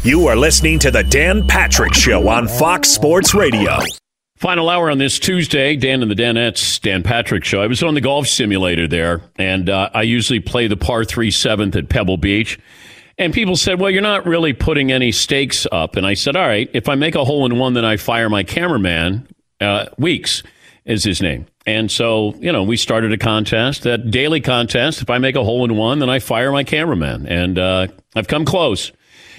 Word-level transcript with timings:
You 0.00 0.26
are 0.26 0.34
listening 0.36 0.80
to 0.80 0.90
the 0.90 1.04
Dan 1.04 1.46
Patrick 1.46 1.94
Show 1.94 2.28
on 2.28 2.48
Fox 2.48 2.88
Sports 2.88 3.34
Radio. 3.34 3.78
Final 4.36 4.68
hour 4.68 4.90
on 4.90 4.98
this 4.98 5.20
Tuesday, 5.20 5.76
Dan 5.76 6.02
and 6.02 6.10
the 6.10 6.16
Danettes, 6.16 6.80
Dan 6.80 7.04
Patrick 7.04 7.44
Show. 7.44 7.62
I 7.62 7.68
was 7.68 7.84
on 7.84 7.94
the 7.94 8.00
golf 8.00 8.26
simulator 8.26 8.88
there, 8.88 9.22
and 9.36 9.70
uh, 9.70 9.90
I 9.94 10.02
usually 10.02 10.40
play 10.40 10.66
the 10.66 10.76
par 10.76 11.04
3 11.04 11.30
seventh 11.30 11.76
at 11.76 11.88
Pebble 11.88 12.16
Beach. 12.16 12.58
And 13.16 13.32
people 13.32 13.56
said, 13.56 13.78
well, 13.78 13.90
you're 13.90 14.02
not 14.02 14.26
really 14.26 14.52
putting 14.52 14.90
any 14.90 15.12
stakes 15.12 15.68
up. 15.70 15.94
And 15.94 16.04
I 16.04 16.14
said, 16.14 16.34
all 16.34 16.46
right, 16.46 16.68
if 16.72 16.88
I 16.88 16.96
make 16.96 17.14
a 17.14 17.24
hole 17.24 17.46
in 17.46 17.56
one, 17.56 17.74
then 17.74 17.84
I 17.84 17.96
fire 17.96 18.28
my 18.28 18.42
cameraman. 18.42 19.28
Uh, 19.60 19.86
Weeks 19.98 20.42
is 20.84 21.04
his 21.04 21.22
name. 21.22 21.46
And 21.64 21.88
so, 21.88 22.34
you 22.40 22.50
know, 22.50 22.64
we 22.64 22.76
started 22.76 23.12
a 23.12 23.18
contest, 23.18 23.84
that 23.84 24.10
daily 24.10 24.40
contest. 24.40 25.00
If 25.00 25.10
I 25.10 25.18
make 25.18 25.36
a 25.36 25.44
hole 25.44 25.64
in 25.64 25.76
one, 25.76 26.00
then 26.00 26.10
I 26.10 26.18
fire 26.18 26.50
my 26.50 26.64
cameraman. 26.64 27.28
And 27.28 27.56
uh, 27.58 27.86
I've 28.16 28.26
come 28.26 28.44
close. 28.44 28.90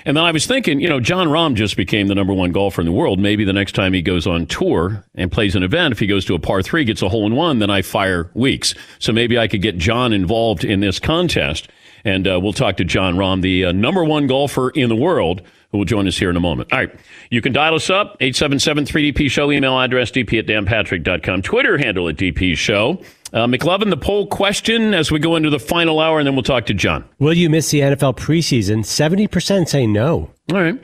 And 0.06 0.18
then 0.18 0.24
I 0.24 0.32
was 0.32 0.46
thinking, 0.46 0.80
you 0.80 0.90
know, 0.90 1.00
Jon 1.00 1.28
Rahm 1.28 1.56
just 1.56 1.78
became 1.78 2.08
the 2.08 2.16
number 2.16 2.34
one 2.34 2.52
golfer 2.52 2.82
in 2.82 2.86
the 2.86 2.92
world. 2.92 3.20
Maybe 3.20 3.46
the 3.46 3.54
next 3.54 3.74
time 3.74 3.94
he 3.94 4.02
goes 4.02 4.28
on 4.28 4.46
tour 4.48 5.04
and 5.16 5.32
plays 5.32 5.56
an 5.56 5.64
event, 5.64 5.94
if 5.94 6.00
he 6.00 6.08
goes 6.08 6.26
to 6.26 6.36
a 6.36 6.40
par 6.40 6.62
three, 6.62 6.84
gets 6.84 7.02
a 7.02 7.10
hole 7.10 7.26
in 7.26 7.36
one, 7.36 7.60
then 7.60 7.70
I 7.70 7.82
fire 7.82 8.30
Weeks. 8.34 8.76
So 9.00 9.14
maybe 9.14 9.38
I 9.38 9.48
could 9.48 9.62
get 9.62 9.78
Jon 9.78 10.14
involved 10.14 10.64
in 10.64 10.80
this 10.80 11.00
contest. 11.00 11.70
And 12.06 12.28
uh, 12.28 12.40
we'll 12.42 12.54
talk 12.54 12.78
to 12.78 12.84
Jon 12.84 13.16
Rahm, 13.16 13.42
the 13.42 13.66
uh, 13.66 13.72
number 13.72 14.04
one 14.04 14.28
golfer 14.28 14.70
in 14.72 14.90
the 14.90 14.96
world, 14.96 15.42
who 15.72 15.78
will 15.78 15.86
join 15.86 16.08
us 16.08 16.18
here 16.18 16.30
in 16.30 16.36
a 16.36 16.42
moment. 16.42 16.72
All 16.74 16.80
right. 16.80 16.94
You 17.30 17.42
can 17.42 17.54
dial 17.54 17.76
us 17.76 17.90
up, 17.90 18.20
877-3DP 18.20 19.32
Show, 19.32 19.52
email 19.52 19.80
address, 19.80 20.12
dp 20.12 20.38
at 20.38 20.46
danpatrick.com, 20.46 21.42
Twitter 21.44 21.78
handle 21.78 22.10
at 22.10 22.18
DP 22.18 22.58
Show. 22.58 23.02
Uh, 23.34 23.48
McLovin, 23.48 23.90
the 23.90 23.98
poll 23.98 24.28
question 24.28 24.94
as 24.94 25.12
we 25.12 25.18
go 25.18 25.36
into 25.36 25.50
the 25.50 25.60
final 25.60 26.00
hour, 26.00 26.20
and 26.20 26.28
then 26.28 26.36
we'll 26.36 26.44
talk 26.44 26.68
to 26.68 26.74
Jon. 26.74 27.04
Will 27.18 27.34
you 27.34 27.50
miss 27.50 27.72
the 27.72 27.80
NFL 27.80 28.16
preseason? 28.16 28.80
70% 28.82 29.68
say 29.68 29.88
no. 29.88 30.30
All 30.52 30.62
right. 30.62 30.80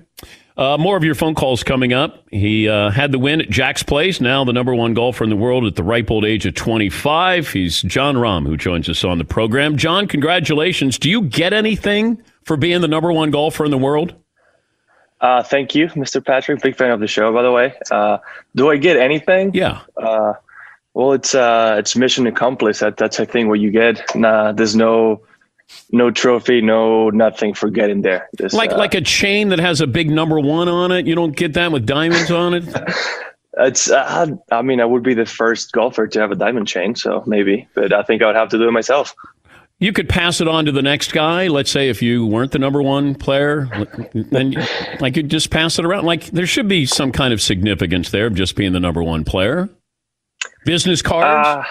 Uh, 0.58 0.78
more 0.78 0.98
of 0.98 1.04
your 1.04 1.16
phone 1.16 1.36
calls 1.36 1.64
coming 1.64 1.94
up. 1.94 2.26
He 2.32 2.68
uh, 2.68 2.90
had 2.90 3.14
the 3.14 3.20
win 3.20 3.40
at 3.40 3.50
Jack's 3.50 3.84
Place, 3.84 4.20
now 4.20 4.44
the 4.44 4.52
number 4.52 4.76
one 4.76 4.94
golfer 4.94 5.24
in 5.24 5.30
the 5.30 5.36
world 5.38 5.64
at 5.64 5.76
the 5.76 5.84
ripe 5.84 6.12
old 6.12 6.26
age 6.26 6.46
of 6.46 6.56
25. 6.56 7.50
He's 7.50 7.82
Jon 7.84 8.16
Rahm, 8.16 8.46
who 8.46 8.58
joins 8.58 8.90
us 8.90 9.06
on 9.06 9.20
the 9.20 9.24
program. 9.24 9.78
Jon, 9.78 10.08
congratulations. 10.08 10.98
Do 10.98 11.10
you 11.10 11.22
get 11.22 11.54
anything 11.54 12.22
for 12.44 12.58
being 12.58 12.82
the 12.82 12.90
number 12.90 13.14
one 13.14 13.32
golfer 13.32 13.64
in 13.64 13.72
the 13.72 13.78
world? 13.78 14.16
Uh, 15.22 15.44
thank 15.44 15.76
you, 15.76 15.88
Mr. 15.90 16.26
Patrick. 16.26 16.62
Big 16.62 16.76
fan 16.76 16.92
of 16.92 17.00
the 17.00 17.08
show, 17.08 17.32
by 17.32 17.44
the 17.44 17.52
way. 17.52 17.74
Uh, 17.92 18.18
do 18.56 18.70
I 18.70 18.78
get 18.78 18.98
anything? 18.98 19.54
Yeah. 19.54 19.82
Well, 20.94 21.14
it's 21.14 21.36
uh, 21.36 21.76
it's 21.78 21.96
mission 21.96 22.28
accomplished. 22.28 22.80
That 22.80 22.98
that's 22.98 23.20
I 23.20 23.26
think 23.26 23.50
what 23.50 23.60
you 23.60 23.72
get. 23.72 24.16
Nah, 24.16 24.52
there's 24.52 24.76
no 24.76 25.22
no 25.92 26.12
trophy, 26.12 26.62
no 26.62 27.10
nothing 27.10 27.54
for 27.54 27.70
getting 27.70 28.02
there. 28.02 28.30
Just, 28.38 28.56
like 28.56 28.72
uh, 28.72 28.78
like 28.78 28.96
a 28.96 29.02
chain 29.02 29.50
that 29.50 29.60
has 29.60 29.82
a 29.82 29.88
big 29.88 30.10
number 30.10 30.40
one 30.40 30.68
on 30.68 30.92
it. 30.92 31.06
You 31.08 31.16
don't 31.16 31.36
get 31.36 31.54
that 31.54 31.72
with 31.72 31.86
diamonds 31.86 32.32
on 32.32 32.54
it. 32.54 32.66
It's. 33.62 33.90
Uh, 33.92 34.28
I 34.52 34.62
mean, 34.62 34.80
I 34.80 34.86
would 34.86 35.04
be 35.04 35.14
the 35.14 35.26
first 35.26 35.74
golfer 35.74 36.08
to 36.08 36.20
have 36.20 36.32
a 36.32 36.36
diamond 36.36 36.68
chain, 36.68 36.96
so 36.96 37.24
maybe. 37.28 37.68
But 37.74 37.92
I 37.92 38.04
think 38.04 38.22
I 38.22 38.28
would 38.28 38.36
have 38.36 38.50
to 38.50 38.58
do 38.58 38.68
it 38.68 38.72
myself. 38.72 39.14
You 39.80 39.94
could 39.94 40.10
pass 40.10 40.42
it 40.42 40.48
on 40.48 40.66
to 40.66 40.72
the 40.72 40.82
next 40.82 41.14
guy. 41.14 41.48
Let's 41.48 41.72
say 41.72 41.90
if 41.90 42.02
you 42.02 42.26
weren't 42.26 42.52
the 42.52 42.60
number 42.60 42.82
one 42.82 43.16
player, 43.16 43.68
then 44.14 44.56
like 45.00 45.16
you 45.16 45.24
just 45.24 45.52
pass 45.52 45.80
it 45.80 45.86
around. 45.86 46.06
Like 46.06 46.26
there 46.28 46.46
should 46.46 46.68
be 46.68 46.86
some 46.86 47.12
kind 47.12 47.34
of 47.34 47.42
significance 47.42 48.12
there 48.12 48.28
of 48.28 48.36
just 48.36 48.56
being 48.56 48.74
the 48.74 48.80
number 48.80 49.02
one 49.02 49.24
player. 49.24 49.70
Business 50.66 51.02
cards. 51.02 51.48
Uh, 51.48 51.64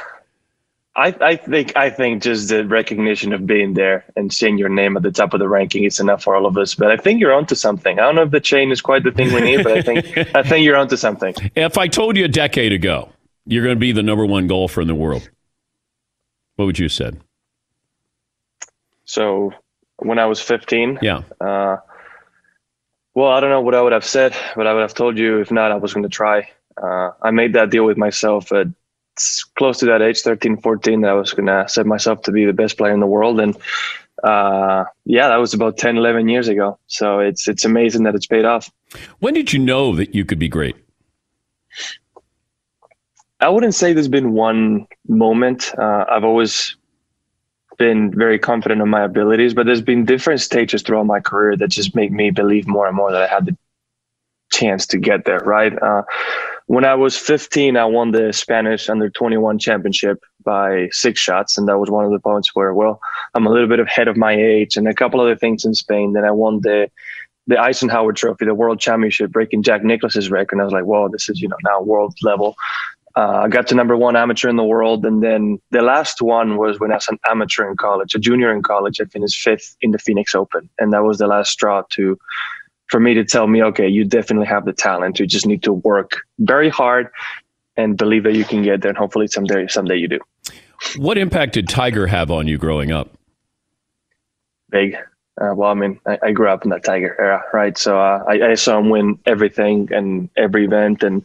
I, 0.96 1.14
I 1.20 1.36
think 1.36 1.76
I 1.76 1.90
think 1.90 2.24
just 2.24 2.48
the 2.48 2.66
recognition 2.66 3.32
of 3.32 3.46
being 3.46 3.74
there 3.74 4.04
and 4.16 4.32
seeing 4.32 4.58
your 4.58 4.68
name 4.68 4.96
at 4.96 5.04
the 5.04 5.12
top 5.12 5.32
of 5.32 5.38
the 5.38 5.48
ranking 5.48 5.84
is 5.84 6.00
enough 6.00 6.24
for 6.24 6.34
all 6.34 6.44
of 6.44 6.58
us. 6.58 6.74
But 6.74 6.90
I 6.90 6.96
think 6.96 7.20
you're 7.20 7.32
onto 7.32 7.54
something. 7.54 8.00
I 8.00 8.02
don't 8.02 8.16
know 8.16 8.22
if 8.22 8.32
the 8.32 8.40
chain 8.40 8.72
is 8.72 8.80
quite 8.80 9.04
the 9.04 9.12
thing 9.12 9.32
we 9.32 9.40
need, 9.40 9.62
but 9.62 9.72
I 9.78 9.82
think 9.82 10.18
I 10.34 10.42
think 10.42 10.64
you're 10.64 10.76
onto 10.76 10.96
something. 10.96 11.34
If 11.54 11.78
I 11.78 11.86
told 11.86 12.16
you 12.16 12.24
a 12.24 12.28
decade 12.28 12.72
ago 12.72 13.10
you're 13.46 13.62
going 13.62 13.76
to 13.76 13.80
be 13.80 13.92
the 13.92 14.02
number 14.02 14.26
one 14.26 14.46
golfer 14.46 14.80
in 14.80 14.88
the 14.88 14.94
world, 14.94 15.28
what 16.56 16.64
would 16.66 16.78
you 16.78 16.86
have 16.86 16.92
said? 16.92 17.20
So 19.04 19.52
when 19.98 20.18
I 20.18 20.26
was 20.26 20.40
15, 20.40 20.98
yeah. 21.00 21.22
Uh, 21.40 21.76
well, 23.14 23.28
I 23.28 23.40
don't 23.40 23.50
know 23.50 23.60
what 23.60 23.74
I 23.74 23.80
would 23.80 23.92
have 23.92 24.04
said, 24.04 24.34
but 24.54 24.66
I 24.66 24.74
would 24.74 24.82
have 24.82 24.94
told 24.94 25.16
you 25.16 25.40
if 25.40 25.50
not, 25.50 25.72
I 25.72 25.76
was 25.76 25.94
going 25.94 26.02
to 26.02 26.10
try 26.10 26.48
uh, 26.82 27.10
I 27.22 27.30
made 27.30 27.52
that 27.54 27.70
deal 27.70 27.84
with 27.84 27.96
myself 27.96 28.52
at 28.52 28.68
close 29.56 29.78
to 29.78 29.86
that 29.86 30.02
age, 30.02 30.20
13, 30.20 30.58
14, 30.58 31.00
that 31.02 31.10
I 31.10 31.14
was 31.14 31.32
going 31.32 31.46
to 31.46 31.68
set 31.68 31.86
myself 31.86 32.22
to 32.22 32.32
be 32.32 32.44
the 32.44 32.52
best 32.52 32.78
player 32.78 32.92
in 32.92 33.00
the 33.00 33.06
world. 33.06 33.40
And 33.40 33.56
uh, 34.22 34.84
yeah, 35.04 35.28
that 35.28 35.36
was 35.36 35.54
about 35.54 35.76
10, 35.76 35.96
11 35.96 36.28
years 36.28 36.48
ago. 36.48 36.78
So 36.86 37.20
it's, 37.20 37.48
it's 37.48 37.64
amazing 37.64 38.04
that 38.04 38.14
it's 38.14 38.26
paid 38.26 38.44
off. 38.44 38.70
When 39.20 39.34
did 39.34 39.52
you 39.52 39.58
know 39.58 39.94
that 39.96 40.14
you 40.14 40.24
could 40.24 40.38
be 40.38 40.48
great? 40.48 40.76
I 43.40 43.48
wouldn't 43.48 43.74
say 43.74 43.92
there's 43.92 44.08
been 44.08 44.32
one 44.32 44.86
moment. 45.06 45.72
Uh, 45.78 46.04
I've 46.10 46.24
always 46.24 46.76
been 47.78 48.10
very 48.12 48.38
confident 48.38 48.82
in 48.82 48.88
my 48.88 49.04
abilities, 49.04 49.54
but 49.54 49.64
there's 49.66 49.80
been 49.80 50.04
different 50.04 50.40
stages 50.40 50.82
throughout 50.82 51.06
my 51.06 51.20
career 51.20 51.56
that 51.56 51.68
just 51.68 51.94
make 51.94 52.10
me 52.10 52.30
believe 52.30 52.66
more 52.66 52.88
and 52.88 52.96
more 52.96 53.12
that 53.12 53.22
I 53.22 53.26
had 53.28 53.46
the 53.46 53.56
chance 54.50 54.86
to 54.88 54.98
get 54.98 55.24
there, 55.24 55.38
right? 55.38 55.72
Uh, 55.80 56.02
when 56.68 56.84
I 56.84 56.94
was 56.94 57.16
15, 57.16 57.78
I 57.78 57.86
won 57.86 58.10
the 58.10 58.30
Spanish 58.30 58.90
under 58.90 59.08
21 59.08 59.58
championship 59.58 60.22
by 60.44 60.88
six 60.92 61.18
shots. 61.18 61.56
And 61.56 61.66
that 61.66 61.78
was 61.78 61.90
one 61.90 62.04
of 62.04 62.10
the 62.10 62.18
points 62.18 62.54
where, 62.54 62.74
well, 62.74 63.00
I'm 63.34 63.46
a 63.46 63.50
little 63.50 63.68
bit 63.68 63.80
ahead 63.80 64.06
of 64.06 64.18
my 64.18 64.34
age 64.34 64.76
and 64.76 64.86
a 64.86 64.92
couple 64.92 65.18
other 65.18 65.34
things 65.34 65.64
in 65.64 65.72
Spain. 65.72 66.12
Then 66.12 66.24
I 66.24 66.30
won 66.30 66.60
the 66.60 66.90
the 67.46 67.58
Eisenhower 67.58 68.12
Trophy, 68.12 68.44
the 68.44 68.54
World 68.54 68.78
Championship, 68.78 69.30
breaking 69.30 69.62
Jack 69.62 69.82
Nicklaus's 69.82 70.30
record. 70.30 70.56
And 70.56 70.60
I 70.60 70.64
was 70.64 70.74
like, 70.74 70.84
whoa, 70.84 71.08
this 71.08 71.30
is, 71.30 71.40
you 71.40 71.48
know, 71.48 71.56
now 71.64 71.80
world 71.80 72.14
level. 72.22 72.54
Uh, 73.16 73.44
I 73.44 73.48
got 73.48 73.66
to 73.68 73.74
number 73.74 73.96
one 73.96 74.14
amateur 74.14 74.50
in 74.50 74.56
the 74.56 74.62
world. 74.64 75.06
And 75.06 75.22
then 75.22 75.58
the 75.70 75.80
last 75.80 76.20
one 76.20 76.58
was 76.58 76.78
when 76.78 76.92
I 76.92 76.96
was 76.96 77.08
an 77.08 77.18
amateur 77.26 77.66
in 77.66 77.78
college, 77.78 78.14
a 78.14 78.18
junior 78.18 78.52
in 78.52 78.62
college. 78.62 79.00
I 79.00 79.06
finished 79.06 79.40
fifth 79.40 79.74
in 79.80 79.92
the 79.92 79.98
Phoenix 79.98 80.34
Open. 80.34 80.68
And 80.78 80.92
that 80.92 81.02
was 81.02 81.16
the 81.16 81.26
last 81.26 81.50
straw 81.50 81.82
to 81.92 82.18
for 82.88 83.00
me 83.00 83.14
to 83.14 83.24
tell 83.24 83.46
me, 83.46 83.62
okay, 83.62 83.88
you 83.88 84.04
definitely 84.04 84.46
have 84.46 84.64
the 84.64 84.72
talent. 84.72 85.18
You 85.18 85.26
just 85.26 85.46
need 85.46 85.62
to 85.64 85.72
work 85.72 86.20
very 86.38 86.68
hard 86.68 87.10
and 87.76 87.96
believe 87.96 88.24
that 88.24 88.34
you 88.34 88.44
can 88.44 88.62
get 88.62 88.82
there. 88.82 88.90
And 88.90 88.98
hopefully 88.98 89.28
someday, 89.28 89.66
someday 89.68 89.96
you 89.96 90.08
do. 90.08 90.20
What 90.96 91.18
impact 91.18 91.54
did 91.54 91.68
Tiger 91.68 92.06
have 92.06 92.30
on 92.30 92.48
you 92.48 92.58
growing 92.58 92.90
up? 92.90 93.10
Big. 94.70 94.96
Uh, 95.40 95.54
well, 95.54 95.70
I 95.70 95.74
mean, 95.74 96.00
I, 96.06 96.18
I, 96.22 96.32
grew 96.32 96.48
up 96.48 96.64
in 96.64 96.70
that 96.70 96.82
Tiger 96.82 97.14
era, 97.18 97.44
right? 97.52 97.78
So 97.78 97.98
uh, 97.98 98.24
I, 98.26 98.50
I, 98.50 98.54
saw 98.54 98.76
him 98.78 98.90
win 98.90 99.20
everything 99.24 99.88
and 99.92 100.28
every 100.36 100.64
event, 100.64 101.04
and 101.04 101.22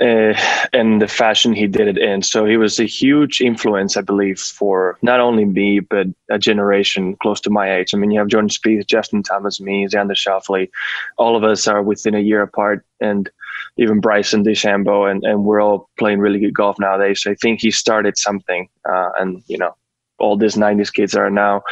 uh, 0.00 0.34
and 0.72 1.00
the 1.00 1.06
fashion 1.06 1.52
he 1.52 1.66
did 1.66 1.86
it 1.86 1.98
in. 1.98 2.22
So 2.22 2.44
he 2.44 2.56
was 2.56 2.80
a 2.80 2.84
huge 2.84 3.40
influence, 3.40 3.96
I 3.96 4.00
believe, 4.00 4.40
for 4.40 4.98
not 5.02 5.20
only 5.20 5.44
me 5.44 5.80
but 5.80 6.08
a 6.30 6.38
generation 6.38 7.16
close 7.22 7.40
to 7.42 7.50
my 7.50 7.72
age. 7.72 7.94
I 7.94 7.98
mean, 7.98 8.10
you 8.10 8.18
have 8.18 8.28
Jordan 8.28 8.48
Spieth, 8.48 8.86
Justin 8.86 9.22
Thomas, 9.22 9.60
me, 9.60 9.86
Xander 9.86 10.16
Schauffele. 10.16 10.68
All 11.16 11.36
of 11.36 11.44
us 11.44 11.68
are 11.68 11.82
within 11.82 12.14
a 12.14 12.20
year 12.20 12.42
apart, 12.42 12.84
and 13.00 13.30
even 13.76 14.00
Bryson 14.00 14.44
DeChambeau, 14.44 15.10
and 15.10 15.22
and 15.24 15.44
we're 15.44 15.60
all 15.60 15.88
playing 15.98 16.18
really 16.18 16.40
good 16.40 16.54
golf 16.54 16.78
nowadays. 16.78 17.22
So 17.22 17.30
I 17.30 17.36
think 17.36 17.60
he 17.60 17.70
started 17.70 18.18
something, 18.18 18.68
uh, 18.88 19.10
and 19.18 19.42
you 19.46 19.58
know, 19.58 19.76
all 20.18 20.36
these 20.36 20.56
'90s 20.56 20.92
kids 20.92 21.14
are 21.14 21.30
now 21.30 21.62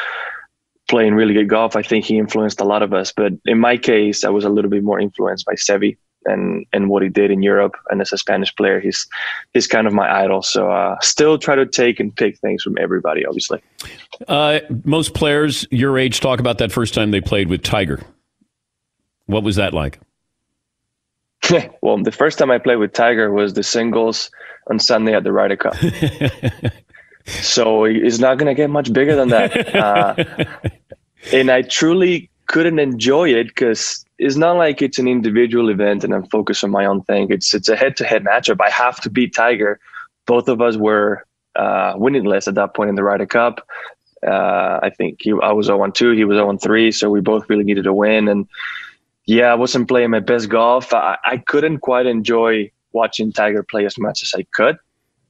playing 0.88 1.14
really 1.14 1.34
good 1.34 1.48
golf. 1.48 1.74
I 1.74 1.82
think 1.82 2.04
he 2.04 2.18
influenced 2.18 2.60
a 2.60 2.64
lot 2.64 2.82
of 2.82 2.92
us. 2.92 3.12
But 3.16 3.32
in 3.46 3.58
my 3.58 3.76
case, 3.76 4.24
I 4.24 4.28
was 4.28 4.44
a 4.44 4.50
little 4.50 4.70
bit 4.70 4.84
more 4.84 5.00
influenced 5.00 5.46
by 5.46 5.54
Seve 5.54 5.96
and 6.26 6.66
and 6.72 6.88
what 6.88 7.02
he 7.02 7.08
did 7.08 7.30
in 7.30 7.42
Europe. 7.42 7.74
And 7.90 8.00
as 8.00 8.12
a 8.12 8.18
Spanish 8.18 8.54
player, 8.54 8.80
he's 8.80 9.06
he's 9.52 9.66
kind 9.66 9.86
of 9.86 9.92
my 9.92 10.10
idol. 10.22 10.42
So 10.42 10.70
uh, 10.70 10.96
still 11.00 11.38
try 11.38 11.54
to 11.54 11.66
take 11.66 12.00
and 12.00 12.14
pick 12.14 12.38
things 12.38 12.62
from 12.62 12.76
everybody, 12.78 13.24
obviously. 13.26 13.62
Uh, 14.28 14.60
most 14.84 15.14
players 15.14 15.66
your 15.70 15.98
age 15.98 16.20
talk 16.20 16.40
about 16.40 16.58
that 16.58 16.72
first 16.72 16.94
time 16.94 17.10
they 17.10 17.20
played 17.20 17.48
with 17.48 17.62
Tiger. 17.62 18.00
What 19.26 19.42
was 19.42 19.56
that 19.56 19.72
like? 19.72 19.98
well, 21.82 22.02
the 22.02 22.12
first 22.12 22.38
time 22.38 22.50
I 22.50 22.58
played 22.58 22.76
with 22.76 22.92
Tiger 22.92 23.32
was 23.32 23.54
the 23.54 23.62
singles 23.62 24.30
on 24.68 24.78
Sunday 24.78 25.14
at 25.14 25.24
the 25.24 25.32
Ryder 25.32 25.56
Cup. 25.56 25.74
so 27.26 27.84
it's 27.84 28.18
not 28.18 28.38
going 28.38 28.46
to 28.46 28.54
get 28.54 28.70
much 28.70 28.92
bigger 28.92 29.16
than 29.16 29.28
that. 29.28 29.52
Uh, 29.82 30.14
and 31.32 31.50
I 31.50 31.62
truly 31.62 32.28
couldn't 32.46 32.78
enjoy 32.78 33.30
it 33.30 33.48
because 33.48 34.04
it's 34.22 34.36
not 34.36 34.56
like 34.56 34.80
it's 34.80 34.98
an 34.98 35.08
individual 35.08 35.68
event 35.68 36.04
and 36.04 36.14
I'm 36.14 36.26
focused 36.26 36.62
on 36.62 36.70
my 36.70 36.84
own 36.84 37.02
thing. 37.02 37.26
It's 37.30 37.52
it's 37.54 37.68
a 37.68 37.76
head 37.76 37.96
to 37.96 38.04
head 38.04 38.24
matchup. 38.24 38.60
I 38.60 38.70
have 38.70 39.00
to 39.00 39.10
beat 39.10 39.34
Tiger. 39.34 39.80
Both 40.26 40.48
of 40.48 40.60
us 40.60 40.76
were 40.76 41.26
uh, 41.56 41.94
winningless 41.96 42.46
at 42.46 42.54
that 42.54 42.74
point 42.74 42.90
in 42.90 42.94
the 42.94 43.02
Ryder 43.02 43.26
Cup. 43.26 43.66
Uh, 44.24 44.78
I 44.80 44.90
think 44.96 45.18
he, 45.20 45.32
I 45.42 45.50
was 45.50 45.66
0 45.66 45.90
2, 45.90 46.12
he 46.12 46.24
was 46.24 46.36
0 46.36 46.56
3, 46.56 46.92
so 46.92 47.10
we 47.10 47.20
both 47.20 47.50
really 47.50 47.64
needed 47.64 47.86
a 47.86 47.92
win. 47.92 48.28
And 48.28 48.46
yeah, 49.26 49.50
I 49.50 49.54
wasn't 49.54 49.88
playing 49.88 50.10
my 50.10 50.20
best 50.20 50.48
golf. 50.48 50.94
I, 50.94 51.18
I 51.24 51.38
couldn't 51.38 51.80
quite 51.80 52.06
enjoy 52.06 52.70
watching 52.92 53.32
Tiger 53.32 53.64
play 53.64 53.84
as 53.84 53.98
much 53.98 54.22
as 54.22 54.32
I 54.36 54.46
could, 54.54 54.76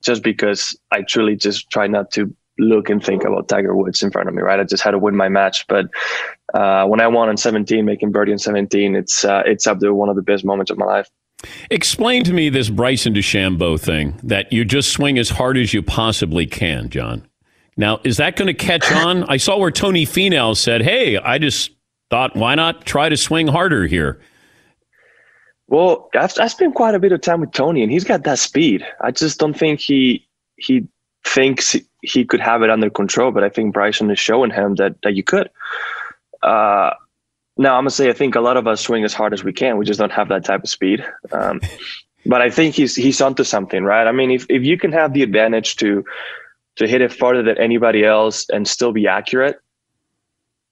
just 0.03 0.23
because 0.23 0.79
I 0.91 1.00
truly 1.03 1.37
just 1.37 1.71
try 1.71 1.87
not 1.87 2.11
to 2.12 2.35
look 2.58 2.90
and 2.90 3.02
think 3.02 3.25
about 3.25 3.49
Tiger 3.49 3.75
Woods 3.75 4.02
in 4.02 4.10
front 4.10 4.28
of 4.28 4.34
me, 4.34 4.43
right? 4.43 4.60
I 4.60 4.64
just 4.64 4.82
had 4.82 4.93
to 4.93 4.99
win 4.99 5.16
my 5.16 5.28
match. 5.28 5.66
But 5.69 5.87
uh, 6.54 6.87
when 6.87 7.00
I 7.00 7.06
won 7.06 7.28
on 7.28 7.37
17, 7.37 7.84
making 7.84 8.12
birdie 8.12 8.32
on 8.32 8.38
17, 8.38 8.94
it's 8.94 9.25
uh, 9.25 9.43
it's 9.46 9.66
up 9.66 9.81
there 9.81 9.94
one 9.94 10.08
of 10.08 10.16
the 10.16 10.22
best 10.22 10.44
moments 10.44 10.70
of 10.70 10.78
my 10.78 10.87
life. 10.87 11.10
Explain 11.70 12.25
to 12.25 12.32
me 12.32 12.49
this 12.49 12.70
Bryson 12.70 13.14
DeChambeau 13.14 13.81
thing 13.81 14.19
that 14.22 14.52
you 14.52 14.64
just 14.64 14.93
swing 14.93 15.19
as 15.19 15.31
hard 15.31 15.56
as 15.56 15.75
you 15.75 15.82
possibly 15.82 16.46
can, 16.46 16.88
Jon. 16.88 17.26
Now, 17.76 18.00
is 18.04 18.19
that 18.19 18.37
going 18.37 18.46
to 18.46 18.54
catch 18.54 18.90
on? 19.04 19.25
I 19.25 19.38
saw 19.38 19.58
where 19.58 19.70
Tony 19.70 20.06
Finau 20.06 20.56
said, 20.56 20.82
"Hey, 20.82 21.16
I 21.16 21.38
just 21.38 21.70
thought, 22.10 22.37
why 22.37 22.54
not 22.54 22.84
try 22.84 23.08
to 23.08 23.16
swing 23.16 23.49
harder 23.49 23.87
here?" 23.87 24.20
Well, 25.69 26.10
I've, 26.14 26.32
I've 26.38 26.50
spent 26.50 26.75
quite 26.75 26.94
a 26.94 26.99
bit 26.99 27.12
of 27.12 27.22
time 27.22 27.40
with 27.40 27.52
Tony, 27.52 27.82
and 27.82 27.90
he's 27.90 28.04
got 28.04 28.25
that 28.25 28.38
speed. 28.38 28.87
I 29.00 29.10
just 29.10 29.38
don't 29.38 29.54
think 29.54 29.81
he 29.81 30.28
he 30.56 30.87
thinks 31.25 31.77
he 32.03 32.25
could 32.25 32.41
have 32.41 32.63
it 32.63 32.71
under 32.71 32.91
control, 32.91 33.31
but 33.31 33.45
I 33.45 33.49
think 33.49 33.73
Bryson 33.73 34.11
is 34.11 34.19
showing 34.19 34.51
him 34.51 34.75
that 34.77 34.97
that 35.03 35.15
you 35.15 35.23
could. 35.23 35.49
Uh, 36.43 36.91
now 37.57 37.77
I'm 37.77 37.83
gonna 37.83 37.91
say 37.91 38.09
I 38.09 38.13
think 38.13 38.35
a 38.35 38.41
lot 38.41 38.57
of 38.57 38.67
us 38.67 38.81
swing 38.81 39.05
as 39.05 39.15
hard 39.15 39.33
as 39.33 39.45
we 39.45 39.53
can. 39.53 39.77
We 39.77 39.85
just 39.85 40.01
don't 40.01 40.13
have 40.13 40.29
that 40.29 40.45
type 40.45 40.63
of 40.63 40.69
speed. 40.69 41.05
Um, 41.31 41.61
but 42.27 42.43
I 42.43 42.51
think 42.51 42.75
he's 42.75 42.97
he's 42.97 43.21
onto 43.21 43.45
something, 43.45 43.85
right? 43.85 44.07
I 44.07 44.13
mean, 44.13 44.31
if 44.31 44.47
if 44.49 44.65
you 44.65 44.79
can 44.79 44.93
have 44.93 45.13
the 45.13 45.23
advantage 45.23 45.77
to 45.77 46.05
to 46.77 46.89
hit 46.89 47.03
it 47.03 47.13
farther 47.13 47.43
than 47.43 47.59
anybody 47.59 48.05
else 48.05 48.47
and 48.49 48.67
still 48.67 48.93
be 48.93 49.07
accurate, 49.07 49.61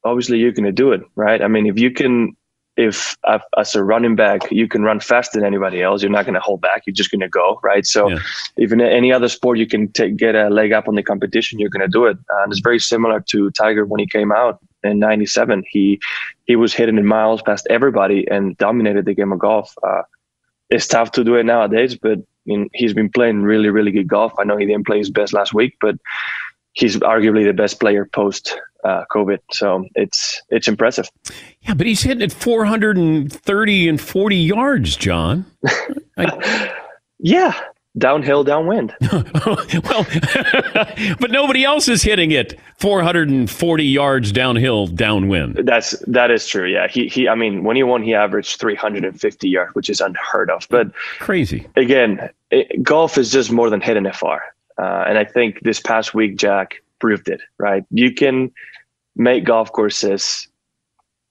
obviously 0.05 0.39
you're 0.39 0.53
gonna 0.53 0.73
do 0.73 0.93
it, 0.93 1.03
right? 1.15 1.43
I 1.43 1.49
mean, 1.49 1.67
if 1.67 1.79
you 1.79 1.91
can 1.91 2.37
if 2.81 3.17
uh, 3.25 3.39
as 3.59 3.75
a 3.75 3.85
running 3.85 4.17
back 4.17 4.51
you 4.51 4.67
can 4.67 4.83
run 4.83 5.01
faster 5.01 5.39
than 5.39 5.47
anybody 5.47 5.83
else, 5.83 6.03
you're 6.03 6.11
not 6.11 6.25
going 6.25 6.35
to 6.35 6.41
hold 6.41 6.63
back. 6.63 6.83
You're 6.87 6.95
just 6.95 7.11
going 7.11 7.21
to 7.21 7.29
go 7.29 7.61
right. 7.63 7.85
So, 7.85 8.09
yeah. 8.09 8.19
even 8.57 8.81
any 8.81 9.13
other 9.13 9.29
sport, 9.29 9.59
you 9.59 9.67
can 9.67 9.93
take, 9.93 10.17
get 10.17 10.35
a 10.35 10.49
leg 10.49 10.73
up 10.73 10.89
on 10.89 10.95
the 10.95 11.03
competition. 11.03 11.59
You're 11.59 11.71
going 11.71 11.83
to 11.83 11.89
do 11.89 12.07
it, 12.07 12.17
and 12.31 12.51
it's 12.51 12.63
very 12.63 12.79
similar 12.79 13.21
to 13.21 13.51
Tiger 13.51 13.85
when 13.85 14.01
he 14.01 14.07
came 14.07 14.33
out 14.33 14.59
in 14.83 14.99
'97. 14.99 15.63
He 15.69 16.01
he 16.47 16.57
was 16.57 16.73
hitting 16.73 16.97
in 16.97 17.07
miles 17.07 17.43
past 17.43 17.67
everybody 17.69 18.27
and 18.31 18.57
dominated 18.57 19.05
the 19.05 19.15
game 19.15 19.33
of 19.33 19.39
golf. 19.39 19.75
Uh, 19.87 20.03
it's 20.71 20.87
tough 20.87 21.13
to 21.13 21.25
do 21.25 21.35
it 21.35 21.45
nowadays, 21.45 21.97
but 21.97 22.19
I 22.19 22.23
mean, 22.47 22.71
he's 22.73 22.95
been 22.95 23.11
playing 23.11 23.43
really, 23.43 23.69
really 23.69 23.91
good 23.91 24.09
golf. 24.09 24.33
I 24.39 24.45
know 24.45 24.57
he 24.57 24.65
didn't 24.67 24.87
play 24.87 24.99
his 24.99 25.11
best 25.11 25.35
last 25.35 25.53
week, 25.53 25.77
but 25.81 25.97
he's 26.73 26.97
arguably 26.99 27.45
the 27.45 27.53
best 27.53 27.81
player 27.81 28.05
post 28.05 28.59
uh, 28.85 29.05
COVID. 29.13 29.39
So 29.53 29.85
it's 29.95 30.43
it's 30.49 30.69
impressive. 30.69 31.09
Yeah, 31.63 31.75
but 31.75 31.87
he's 31.87 32.03
hitting 32.03 32.23
at 32.23 32.33
430 32.33 33.89
and 33.89 34.01
40 34.01 34.37
yards, 34.37 34.97
Jon. 34.97 35.45
I... 36.17 36.73
yeah, 37.19 37.61
downhill, 37.99 38.45
downwind. 38.45 38.95
well, 39.13 39.27
but 41.21 41.31
nobody 41.31 41.65
else 41.65 41.89
is 41.89 42.03
hitting 42.03 42.31
it 42.31 42.59
440 42.79 43.85
yards 43.85 44.33
downhill, 44.33 44.87
downwind. 44.87 45.61
That's 45.65 45.91
that 46.07 46.31
is 46.31 46.47
true. 46.47 46.67
Yeah, 46.67 46.89
he 46.89 47.09
he. 47.09 47.29
I 47.29 47.35
mean, 47.35 47.65
when 47.65 47.77
he 47.77 47.83
won, 47.83 48.03
he 48.03 48.15
averaged 48.15 48.59
350 48.61 49.49
yards, 49.49 49.75
which 49.75 49.91
is 49.91 50.01
unheard 50.01 50.51
of. 50.51 50.67
But 50.71 50.93
crazy. 51.19 51.67
Again, 51.77 52.31
it, 52.51 52.83
golf 52.83 53.19
is 53.19 53.31
just 53.31 53.51
more 53.53 53.71
than 53.71 53.81
hitting 53.81 54.07
it 54.07 54.17
far. 54.17 54.43
Uh, 54.81 55.05
and 55.07 55.19
I 55.19 55.25
think 55.25 55.61
this 55.61 55.81
past 55.81 56.15
week, 56.15 56.37
Jack 56.37 56.77
proved 57.01 57.29
it, 57.29 57.41
right? 57.59 57.85
You 57.91 58.15
can 58.15 58.51
make 59.15 59.45
golf 59.45 59.71
courses 59.73 60.49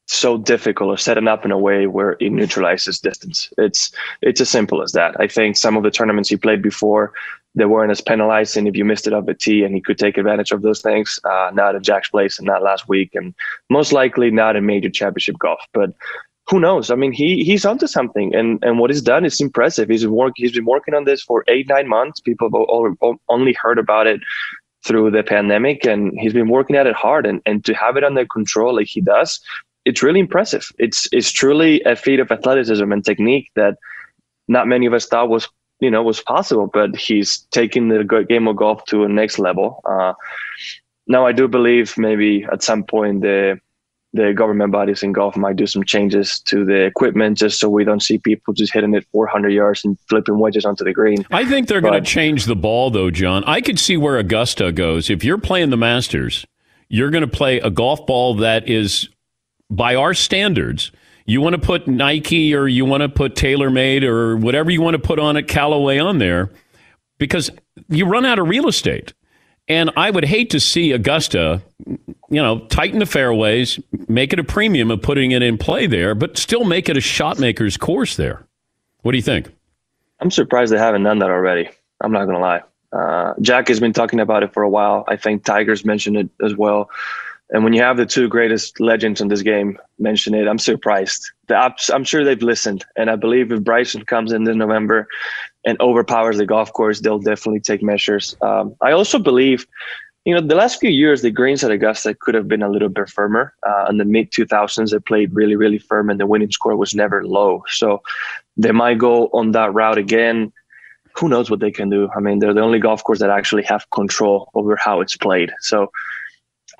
so 0.06 0.38
difficult 0.38 0.90
or 0.90 0.98
set 0.98 1.18
it 1.18 1.28
up 1.28 1.46
in 1.46 1.52
a 1.52 1.58
way 1.58 1.88
where 1.88 2.18
it 2.20 2.32
neutralizes 2.32 3.00
distance. 3.00 3.52
It's 3.58 3.92
it's 4.22 4.42
as 4.42 4.50
simple 4.50 4.82
as 4.82 4.92
that. 4.94 5.16
I 5.20 5.28
think 5.28 5.56
some 5.56 5.78
of 5.78 5.84
the 5.84 5.92
tournaments 5.92 6.30
he 6.30 6.38
played 6.38 6.62
before, 6.62 7.14
they 7.56 7.66
weren't 7.66 7.92
as 7.92 8.02
penalizing 8.02 8.66
if 8.68 8.76
you 8.76 8.86
missed 8.86 9.08
it 9.08 9.14
off 9.14 9.28
the 9.28 9.36
tee, 9.36 9.64
and 9.64 9.76
he 9.76 9.82
could 9.82 10.00
take 10.00 10.18
advantage 10.18 10.52
of 10.52 10.62
those 10.64 10.82
things. 10.82 11.20
Uh, 11.24 11.52
not 11.54 11.76
at 11.76 11.84
Jack's 11.84 12.10
place 12.10 12.40
and 12.40 12.48
not 12.48 12.64
last 12.64 12.88
week, 12.90 13.14
and 13.14 13.36
most 13.70 13.94
likely 13.94 14.32
not 14.32 14.56
in 14.56 14.66
major 14.66 14.90
championship 14.90 15.38
golf. 15.38 15.62
But 15.74 15.94
who 16.50 16.60
knows? 16.60 16.90
I 16.90 16.96
mean, 16.96 17.12
he 17.12 17.44
he's 17.44 17.66
onto 17.66 17.88
something, 17.88 18.34
and 18.34 18.60
and 18.64 18.80
what 18.80 18.90
he's 18.90 19.02
done 19.02 19.24
is 19.24 19.40
impressive. 19.40 19.90
He's 19.90 20.08
work 20.08 20.34
he's 20.36 20.52
been 20.52 20.66
working 20.66 20.96
on 20.96 21.06
this 21.06 21.22
for 21.22 21.44
eight 21.48 21.68
nine 21.68 21.88
months. 21.88 22.20
People 22.20 22.50
have 22.52 23.18
only 23.30 23.54
heard 23.54 23.78
about 23.78 24.08
it 24.08 24.20
through 24.86 25.12
the 25.12 25.24
pandemic, 25.24 25.86
and 25.86 26.18
he's 26.20 26.34
been 26.34 26.50
working 26.50 26.76
at 26.76 26.88
it 26.88 26.96
hard. 26.96 27.26
And 27.26 27.42
and 27.46 27.64
to 27.66 27.74
have 27.74 27.98
it 27.98 28.04
under 28.04 28.26
control 28.26 28.76
like 28.76 28.88
he 28.88 29.02
does, 29.02 29.40
it's 29.86 30.02
really 30.02 30.20
impressive. 30.20 30.68
It's 30.80 31.08
it's 31.12 31.32
truly 31.32 31.82
a 31.84 31.96
feat 31.96 32.20
of 32.20 32.32
athleticism 32.32 32.92
and 32.92 33.06
technique 33.06 33.52
that 33.56 33.78
not 34.48 34.68
many 34.68 34.88
of 34.88 34.94
us 34.94 35.06
thought 35.06 35.30
was 35.30 35.48
you 35.80 35.92
know 35.92 36.02
was 36.02 36.22
possible. 36.22 36.68
But 36.68 36.96
he's 36.96 37.46
taking 37.52 37.90
the 37.90 38.26
game 38.28 38.48
of 38.48 38.56
golf 38.56 38.86
to 38.86 39.04
a 39.04 39.10
next 39.10 39.38
level. 39.38 39.82
Uh, 39.86 40.14
now 41.06 41.28
I 41.28 41.32
do 41.32 41.48
believe 41.48 41.96
maybe 41.96 42.46
at 42.52 42.64
some 42.64 42.84
point 42.84 43.22
the 43.22 43.60
the 44.14 44.34
government 44.34 44.72
bodies 44.72 45.04
in 45.04 45.12
golf 45.12 45.38
might 45.38 45.56
do 45.56 45.68
some 45.68 45.84
changes 45.84 46.40
to 46.46 46.66
the 46.66 46.84
equipment 46.84 47.38
just 47.38 47.60
so 47.60 47.70
we 47.70 47.84
don't 47.84 48.02
see 48.02 48.18
people 48.18 48.54
just 48.54 48.74
hitting 48.74 48.96
it 48.96 49.06
400 49.12 49.50
yards 49.50 49.86
and 49.86 50.00
flipping 50.10 50.40
wedges 50.40 50.66
onto 50.66 50.84
the 50.84 50.94
green. 50.94 51.24
I 51.30 51.46
think 51.46 51.68
they're 51.68 51.80
going 51.80 52.02
to 52.02 52.10
change 52.10 52.46
the 52.46 52.56
ball, 52.56 52.90
though, 52.90 53.12
Jon. 53.12 53.44
I 53.46 53.62
could 53.62 53.80
see 53.80 53.98
where 53.98 54.18
Augusta 54.18 54.72
goes. 54.72 55.12
If 55.12 55.24
you're 55.24 55.38
playing 55.38 55.70
the 55.70 55.78
Masters, 55.78 56.46
you're 56.88 57.12
going 57.12 57.22
to 57.22 57.28
play 57.28 57.60
a 57.60 57.70
golf 57.70 58.08
ball 58.08 58.34
that 58.38 58.68
is, 58.68 59.10
by 59.70 59.94
our 59.94 60.16
standards, 60.16 60.92
You 61.30 61.42
want 61.42 61.54
to 61.54 61.62
put 61.62 61.88
Nike 61.88 62.56
or 62.56 62.68
you 62.68 62.86
want 62.86 63.02
to 63.02 63.10
put 63.10 63.36
TaylorMade 63.36 64.02
or 64.02 64.36
whatever 64.36 64.72
you 64.72 64.82
want 64.82 64.96
to 64.96 65.00
put 65.00 65.20
on 65.20 65.38
it, 65.38 65.48
Callaway 65.48 66.00
on 66.00 66.18
there, 66.18 66.50
because 67.20 67.52
you 67.88 68.08
run 68.08 68.26
out 68.26 68.40
of 68.40 68.48
real 68.48 68.68
estate. 68.68 69.14
And 69.70 69.92
I 69.96 70.10
would 70.10 70.26
hate 70.26 70.50
to 70.50 70.60
see 70.60 70.92
Augusta, 70.92 71.62
you 71.88 72.42
know, 72.42 72.60
tighten 72.68 73.00
the 73.00 73.06
fairways, 73.06 73.80
make 74.08 74.34
it 74.34 74.40
a 74.40 74.44
premium 74.44 74.90
of 74.90 75.02
putting 75.02 75.32
it 75.32 75.44
in 75.44 75.60
play 75.60 75.86
there, 75.86 76.16
but 76.16 76.38
still 76.38 76.66
make 76.66 76.90
it 76.90 76.98
a 76.98 77.02
shot 77.02 77.40
maker's 77.40 77.78
course 77.78 78.16
there. 78.16 78.46
What 79.04 79.12
do 79.12 79.18
you 79.18 79.24
think? 79.24 79.52
I'm 80.20 80.32
surprised 80.32 80.74
they 80.74 80.78
haven't 80.80 81.04
done 81.04 81.20
that 81.20 81.30
already. 81.30 81.70
I'm 82.02 82.12
not 82.12 82.26
gonna 82.26 82.40
lie. 82.40 82.64
Uh, 82.92 83.36
Jack 83.42 83.68
has 83.68 83.80
been 83.80 83.94
talking 83.94 84.20
about 84.20 84.42
it 84.42 84.54
for 84.54 84.64
a 84.64 84.70
while. 84.70 85.06
I 85.08 85.16
think 85.16 85.46
Tigers 85.46 85.86
mentioned 85.86 86.18
it 86.18 86.30
as 86.44 86.56
well. 86.56 86.90
And 87.52 87.64
when 87.64 87.74
you 87.74 87.82
have 87.82 87.98
the 87.98 88.06
two 88.06 88.28
greatest 88.28 88.80
legends 88.80 89.22
in 89.22 89.28
this 89.28 89.42
game 89.42 89.80
mention 89.98 90.36
it, 90.36 90.48
I'm 90.48 90.60
surprised. 90.60 91.32
I'm 91.50 92.04
sure 92.04 92.24
they've 92.24 92.42
listened. 92.42 92.86
And 92.96 93.10
I 93.10 93.16
believe 93.16 93.52
if 93.52 93.64
Bryson 93.64 94.06
comes 94.06 94.32
in 94.32 94.48
in 94.48 94.58
November 94.58 95.08
and 95.66 95.80
overpowers 95.82 96.38
the 96.38 96.46
golf 96.46 96.72
course, 96.74 97.02
they'll 97.02 97.20
definitely 97.20 97.60
take 97.60 97.84
measures. 97.84 98.36
Um, 98.42 98.76
I 98.82 98.92
also 98.92 99.20
believe, 99.20 99.68
you 100.26 100.34
know, 100.34 100.42
the 100.42 100.56
last 100.56 100.80
few 100.80 100.90
years, 100.90 101.22
the 101.22 101.32
greens 101.32 101.64
at 101.64 101.72
Augusta 101.72 102.14
could 102.14 102.36
have 102.36 102.48
been 102.48 102.64
a 102.64 102.70
little 102.70 102.90
bit 102.90 103.10
firmer. 103.10 103.54
Uh, 103.68 103.88
in 103.90 103.98
the 103.98 104.06
mid 104.06 104.32
2000s, 104.32 104.92
they 104.92 105.00
played 105.00 105.34
really, 105.34 105.56
really 105.56 105.80
firm, 105.80 106.10
and 106.10 106.20
the 106.20 106.28
winning 106.28 106.52
score 106.52 106.76
was 106.76 106.96
never 106.96 107.26
low. 107.26 107.64
So 107.68 108.02
they 108.58 108.72
might 108.72 108.98
go 108.98 109.28
on 109.34 109.52
that 109.52 109.74
route 109.74 109.98
again. 109.98 110.52
Who 111.16 111.28
knows 111.28 111.50
what 111.50 111.60
they 111.60 111.72
can 111.72 111.90
do? 111.90 112.10
I 112.16 112.20
mean, 112.20 112.40
they're 112.40 112.54
the 112.54 112.62
only 112.62 112.80
golf 112.80 113.04
course 113.04 113.20
that 113.20 113.30
actually 113.30 113.64
have 113.64 113.90
control 113.90 114.50
over 114.54 114.78
how 114.78 115.02
it's 115.02 115.18
played. 115.18 115.52
So 115.60 115.92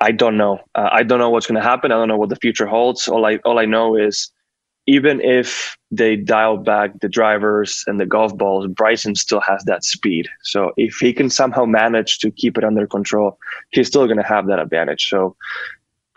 I 0.00 0.12
don't 0.12 0.38
know. 0.38 0.60
Uh, 0.74 0.88
I 0.90 1.02
don't 1.02 1.18
know 1.18 1.28
what's 1.28 1.46
going 1.46 1.60
to 1.60 1.68
happen. 1.68 1.92
I 1.92 1.96
don't 1.96 2.08
know 2.08 2.16
what 2.16 2.30
the 2.30 2.36
future 2.36 2.66
holds. 2.66 3.08
All 3.08 3.26
I 3.26 3.36
all 3.44 3.58
I 3.58 3.66
know 3.66 3.96
is 3.96 4.30
even 4.86 5.20
if 5.20 5.76
they 5.90 6.16
dial 6.16 6.56
back 6.56 6.98
the 7.00 7.08
drivers 7.08 7.84
and 7.86 8.00
the 8.00 8.06
golf 8.06 8.36
balls, 8.36 8.66
Bryson 8.68 9.14
still 9.14 9.40
has 9.40 9.62
that 9.64 9.84
speed. 9.84 10.28
So 10.42 10.72
if 10.76 10.96
he 10.96 11.12
can 11.12 11.30
somehow 11.30 11.64
manage 11.64 12.18
to 12.20 12.30
keep 12.30 12.56
it 12.58 12.64
under 12.64 12.86
control, 12.86 13.38
he's 13.70 13.88
still 13.88 14.06
going 14.06 14.18
to 14.18 14.24
have 14.24 14.46
that 14.46 14.58
advantage. 14.58 15.08
So 15.08 15.36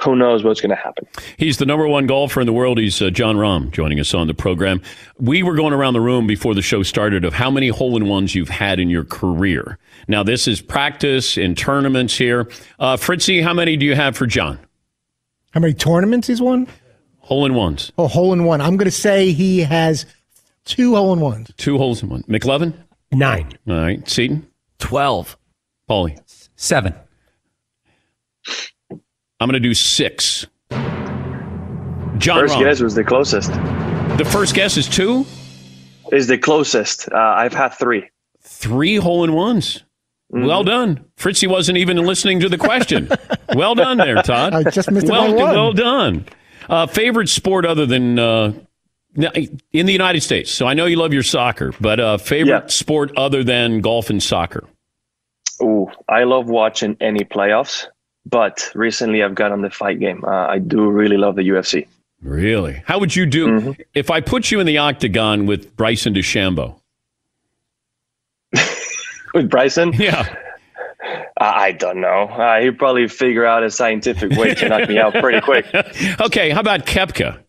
who 0.02 0.16
knows 0.16 0.44
what's 0.44 0.60
going 0.60 0.70
to 0.70 0.76
happen. 0.76 1.08
He's 1.38 1.58
the 1.58 1.66
number 1.66 1.88
one 1.88 2.08
golfer 2.08 2.42
in 2.42 2.48
the 2.48 2.54
world. 2.54 2.78
He's 2.78 3.02
uh, 3.02 3.10
Jon 3.10 3.38
Rahm 3.38 3.72
joining 3.72 4.00
us 4.00 4.14
on 4.14 4.28
the 4.28 4.34
program. 4.34 4.82
We 5.18 5.44
were 5.44 5.56
going 5.56 5.74
around 5.74 5.94
the 5.94 6.02
room 6.02 6.28
before 6.28 6.54
the 6.54 6.62
show 6.62 6.84
started 6.84 7.24
of 7.24 7.34
how 7.34 7.50
many 7.50 7.70
hole 7.70 7.96
in 7.96 8.08
ones 8.08 8.36
you've 8.36 8.50
had 8.50 8.80
in 8.80 8.90
your 8.90 9.06
career. 9.06 9.78
Now, 10.08 10.24
this 10.24 10.48
is 10.48 10.62
practice 10.62 11.38
in 11.38 11.56
tournaments 11.56 12.18
here. 12.18 12.50
Uh, 12.80 12.98
Fritzy, 12.98 13.42
how 13.42 13.54
many 13.54 13.78
do 13.78 13.86
you 13.86 13.96
have 13.96 14.18
for 14.18 14.26
Jon? 14.26 14.60
How 15.52 15.60
many 15.60 15.74
tournaments 15.74 16.28
he's 16.28 16.42
won? 16.42 16.68
Hole 17.24 17.46
in 17.46 17.54
ones. 17.54 17.92
Oh, 17.98 18.08
hole 18.08 18.34
in 18.34 18.44
one. 18.44 18.60
I'm 18.60 18.76
going 18.76 18.86
to 18.86 18.92
say 18.92 19.32
he 19.32 19.60
has 19.60 20.06
two 20.66 20.96
hole 20.96 21.14
in 21.14 21.22
ones. 21.22 21.52
Two 21.56 21.78
holes 21.78 22.04
in 22.04 22.10
one. 22.10 22.24
McLovin? 22.24 22.74
Nine. 23.14 23.58
All 23.68 23.76
right. 23.76 24.08
Seton? 24.08 24.46
12. 24.80 25.38
Paulie? 25.90 26.20
Seven. 26.58 26.94
I'm 28.92 29.50
going 29.50 29.54
to 29.54 29.60
do 29.60 29.74
six. 29.74 30.46
Jon 32.18 32.42
First 32.42 32.56
Rahm. 32.56 32.64
guess 32.64 32.82
was 32.82 32.96
the 32.96 33.06
closest. 33.06 33.52
The 34.18 34.30
first 34.30 34.54
guess 34.54 34.76
is 34.76 34.88
two? 34.88 35.26
Is 36.12 36.28
the 36.28 36.38
closest. 36.38 37.10
Uh, 37.10 37.18
I've 37.18 37.54
had 37.54 37.70
three. 37.70 38.10
Three 38.42 38.98
hole 38.98 39.24
in 39.24 39.34
ones. 39.34 39.84
Mm-hmm. 40.34 40.46
Well 40.46 40.64
done. 40.64 41.06
Fritzy 41.16 41.48
wasn't 41.48 41.78
even 41.78 41.98
listening 41.98 42.42
to 42.42 42.50
the 42.50 42.58
question. 42.58 43.10
well 43.56 43.76
done 43.76 43.98
there, 43.98 44.22
Todd. 44.22 44.54
I 44.54 44.64
just 44.70 44.92
missed 44.92 45.08
well, 45.08 45.32
by 45.32 45.44
one. 45.44 45.54
well 45.56 45.74
done. 45.74 46.26
Uh, 46.70 46.88
favorite 46.88 47.30
sport 47.30 47.66
other 47.66 47.86
than 47.86 48.18
uh, 48.20 48.54
in 49.74 49.86
the 49.86 49.92
United 49.94 50.22
States? 50.22 50.50
So 50.52 50.66
I 50.68 50.74
know 50.74 50.86
you 50.86 50.98
love 50.98 51.14
your 51.14 51.24
soccer, 51.24 51.74
but 51.80 52.00
uh, 52.00 52.18
favorite 52.18 52.64
Yeah. 52.64 52.68
sport 52.68 53.12
other 53.18 53.44
than 53.44 53.82
golf 53.82 54.10
and 54.10 54.22
soccer? 54.22 54.64
Oh, 55.62 55.92
I 56.10 56.24
love 56.24 56.48
watching 56.50 56.98
any 57.00 57.24
playoffs, 57.24 57.86
but 58.26 58.70
recently 58.76 59.24
I've 59.24 59.36
got 59.36 59.52
on 59.52 59.62
the 59.62 59.70
fight 59.70 60.00
game. 60.00 60.24
Uh, 60.26 60.48
I 60.48 60.60
do 60.60 60.90
really 60.90 61.18
love 61.18 61.36
the 61.36 61.44
UFC. 61.44 61.88
Really? 62.22 62.82
How 62.86 63.00
would 63.00 63.16
you 63.16 63.26
do 63.26 63.48
Mm-hmm. 63.48 63.72
if 63.94 64.10
I 64.10 64.22
put 64.22 64.50
you 64.50 64.60
in 64.60 64.66
the 64.66 64.78
octagon 64.78 65.46
with 65.46 65.76
Bryson 65.76 66.14
DeChambeau? 66.14 66.76
With 69.34 69.50
Bryson, 69.50 69.94
Yeah. 69.94 70.36
I, 71.40 71.66
I 71.66 71.72
don't 71.72 72.00
know. 72.02 72.24
Uh, 72.24 72.62
he'd 72.62 72.78
probably 72.78 73.08
figure 73.08 73.46
out 73.46 73.64
a 73.64 73.70
scientific 73.72 74.32
way 74.38 74.54
to 74.56 74.70
knock 74.70 74.88
me 74.90 74.98
out 75.00 75.14
pretty 75.14 75.42
quick. 75.42 75.66
okay. 76.22 76.50
How 76.52 76.60
about 76.60 76.86
Koepka? 76.86 77.40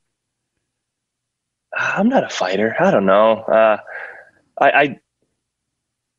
I'm 1.76 2.09
not 2.09 2.25
a 2.25 2.29
fighter. 2.29 2.75
I 2.79 2.91
don't 2.91 3.07
know. 3.07 3.33
Uh, 3.33 3.76
I, 4.61 4.71
I 4.71 4.99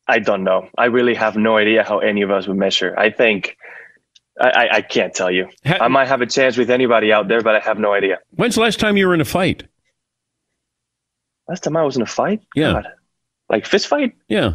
I 0.08 0.18
don't 0.20 0.44
know. 0.44 0.68
I 0.78 0.84
really 0.86 1.14
have 1.14 1.36
no 1.36 1.56
idea 1.56 1.82
how 1.82 1.98
any 1.98 2.22
of 2.22 2.30
us 2.30 2.46
would 2.46 2.56
measure. 2.56 2.94
I 2.96 3.10
think 3.10 3.56
I, 4.40 4.48
I, 4.50 4.74
I 4.76 4.82
can't 4.82 5.12
tell 5.14 5.30
you. 5.30 5.48
Ha- 5.64 5.78
I 5.80 5.88
might 5.88 6.06
have 6.08 6.20
a 6.20 6.26
chance 6.26 6.56
with 6.56 6.70
anybody 6.70 7.12
out 7.12 7.26
there, 7.26 7.40
but 7.42 7.56
I 7.56 7.60
have 7.60 7.78
no 7.78 7.92
idea. 7.92 8.18
When's 8.30 8.54
the 8.54 8.60
last 8.60 8.78
time 8.78 8.96
you 8.96 9.08
were 9.08 9.14
in 9.14 9.20
a 9.20 9.24
fight? 9.24 9.64
Last 11.48 11.64
time 11.64 11.76
I 11.76 11.82
was 11.84 11.96
in 11.96 12.02
a 12.02 12.06
fight, 12.06 12.42
Yeah. 12.54 12.72
God. 12.72 12.88
like 13.48 13.66
fist 13.66 13.88
fight. 13.88 14.14
Yeah. 14.28 14.52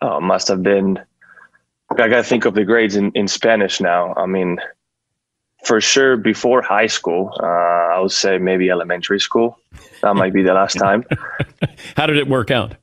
Oh, 0.00 0.16
it 0.18 0.22
must 0.22 0.48
have 0.48 0.62
been. 0.62 0.98
I 2.00 2.08
got 2.08 2.16
to 2.18 2.22
think 2.24 2.44
of 2.44 2.54
the 2.54 2.64
grades 2.64 2.96
in, 2.96 3.12
in 3.12 3.28
Spanish 3.28 3.80
now. 3.80 4.14
I 4.16 4.26
mean, 4.26 4.58
for 5.64 5.80
sure, 5.80 6.16
before 6.16 6.62
high 6.62 6.86
school, 6.86 7.32
uh, 7.40 7.46
I 7.46 8.00
would 8.00 8.12
say 8.12 8.38
maybe 8.38 8.70
elementary 8.70 9.20
school. 9.20 9.58
That 10.02 10.14
might 10.14 10.32
be 10.32 10.42
the 10.42 10.54
last 10.54 10.74
time. 10.78 11.04
How 11.96 12.06
did 12.06 12.16
it 12.16 12.28
work 12.28 12.50
out? 12.50 12.76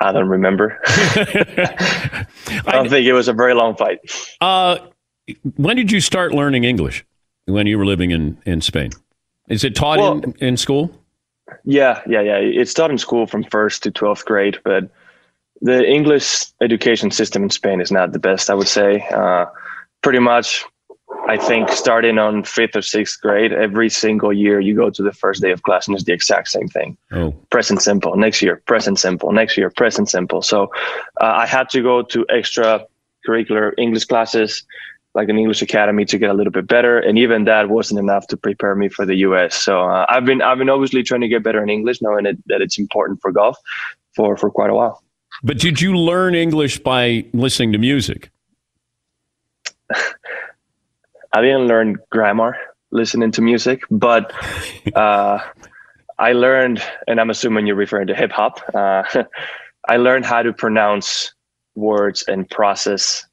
I 0.00 0.12
don't 0.12 0.28
remember. 0.28 0.80
I 0.86 2.26
don't 2.66 2.88
think 2.88 3.06
it 3.06 3.12
was 3.12 3.28
a 3.28 3.32
very 3.32 3.54
long 3.54 3.74
fight. 3.76 3.98
Uh, 4.40 4.78
when 5.56 5.76
did 5.76 5.90
you 5.90 6.00
start 6.00 6.32
learning 6.32 6.64
English? 6.64 7.04
When 7.46 7.66
you 7.66 7.78
were 7.78 7.86
living 7.86 8.10
in, 8.10 8.38
in 8.44 8.60
Spain? 8.60 8.90
Is 9.48 9.64
it 9.64 9.74
taught 9.74 9.98
Well- 9.98 10.18
in, 10.20 10.34
in 10.40 10.56
school? 10.56 10.90
Yeah, 11.64 12.02
yeah, 12.06 12.20
yeah. 12.20 12.36
It's 12.36 12.74
taught 12.74 12.90
in 12.90 12.98
school 12.98 13.26
from 13.26 13.42
first 13.42 13.82
to 13.84 13.90
12th 13.90 14.26
grade, 14.26 14.58
but 14.64 14.90
the 15.60 15.86
English 15.86 16.46
education 16.60 17.10
system 17.10 17.42
in 17.42 17.50
Spain 17.50 17.80
is 17.80 17.90
not 17.90 18.12
the 18.12 18.18
best, 18.18 18.50
I 18.50 18.54
would 18.54 18.68
say. 18.68 19.06
Uh, 19.12 19.46
pretty 20.02 20.20
much, 20.20 20.64
I 21.28 21.36
think, 21.36 21.68
starting 21.70 22.18
on 22.18 22.44
fifth 22.44 22.76
or 22.76 22.82
sixth 22.82 23.20
grade, 23.20 23.52
every 23.52 23.90
single 23.90 24.32
year 24.32 24.60
you 24.60 24.76
go 24.76 24.90
to 24.90 25.02
the 25.02 25.12
first 25.12 25.42
day 25.42 25.50
of 25.50 25.62
class 25.62 25.88
and 25.88 25.96
it's 25.96 26.04
the 26.04 26.12
exact 26.12 26.48
same 26.48 26.68
thing. 26.68 26.96
Oh, 27.12 27.34
Present 27.50 27.82
simple. 27.82 28.16
Next 28.16 28.40
year, 28.42 28.62
present 28.66 28.98
simple. 28.98 29.32
Next 29.32 29.56
year, 29.56 29.70
present 29.70 30.08
simple. 30.08 30.42
So 30.42 30.70
uh, 31.20 31.34
I 31.36 31.46
had 31.46 31.68
to 31.70 31.82
go 31.82 32.02
to 32.02 32.24
extra 32.28 32.84
curricular 33.26 33.72
English 33.78 34.04
classes, 34.04 34.64
like 35.14 35.28
an 35.28 35.38
English 35.38 35.60
academy, 35.60 36.04
to 36.04 36.18
get 36.18 36.30
a 36.30 36.34
little 36.34 36.52
bit 36.52 36.68
better. 36.68 36.98
And 36.98 37.18
even 37.18 37.44
that 37.44 37.68
wasn't 37.68 37.98
enough 37.98 38.28
to 38.28 38.36
prepare 38.36 38.76
me 38.76 38.88
for 38.88 39.04
the 39.04 39.16
U.S. 39.16 39.54
So 39.56 39.82
uh, 39.82 40.06
I've 40.08 40.24
been 40.24 40.40
I've 40.40 40.58
been 40.58 40.70
obviously 40.70 41.02
trying 41.02 41.22
to 41.22 41.28
get 41.28 41.42
better 41.42 41.62
in 41.62 41.68
English, 41.68 42.00
knowing 42.00 42.26
it, 42.26 42.38
that 42.46 42.60
it's 42.60 42.78
important 42.78 43.20
for 43.20 43.32
golf 43.32 43.58
for 44.14 44.36
for 44.36 44.50
quite 44.50 44.70
a 44.70 44.74
while. 44.74 45.02
But 45.42 45.58
did 45.58 45.80
you 45.80 45.96
learn 45.96 46.34
English 46.34 46.78
by 46.78 47.24
listening 47.32 47.72
to 47.72 47.78
music? 47.78 48.30
I 49.92 51.42
didn't 51.42 51.66
learn 51.66 51.96
grammar 52.10 52.56
listening 52.90 53.30
to 53.32 53.42
music, 53.42 53.82
but 53.90 54.32
uh, 54.94 55.38
I 56.18 56.32
learned, 56.32 56.82
and 57.06 57.20
I'm 57.20 57.30
assuming 57.30 57.66
you're 57.66 57.76
referring 57.76 58.08
to 58.08 58.14
hip 58.14 58.32
hop. 58.32 58.60
Uh, 58.74 59.02
I 59.88 59.96
learned 59.96 60.26
how 60.26 60.42
to 60.42 60.52
pronounce 60.52 61.32
words 61.74 62.24
and 62.26 62.48
process 62.50 63.24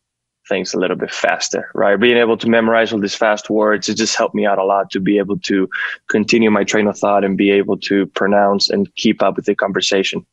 things 0.47 0.73
a 0.73 0.79
little 0.79 0.95
bit 0.95 1.11
faster, 1.11 1.71
right? 1.73 1.99
Being 1.99 2.17
able 2.17 2.37
to 2.37 2.47
memorize 2.47 2.93
all 2.93 2.99
these 2.99 3.15
fast 3.15 3.49
words, 3.49 3.89
it 3.89 3.95
just 3.95 4.15
helped 4.15 4.35
me 4.35 4.45
out 4.45 4.59
a 4.59 4.63
lot 4.63 4.91
to 4.91 4.99
be 4.99 5.17
able 5.17 5.39
to 5.39 5.67
continue 6.07 6.51
my 6.51 6.63
train 6.63 6.87
of 6.87 6.97
thought 6.97 7.23
and 7.23 7.35
be 7.35 7.49
able 7.49 7.77
to 7.79 8.05
pronounce 8.07 8.69
and 8.69 8.93
keep 8.95 9.23
up 9.23 9.35
with 9.37 9.45
the 9.45 9.55
conversation. 9.55 10.25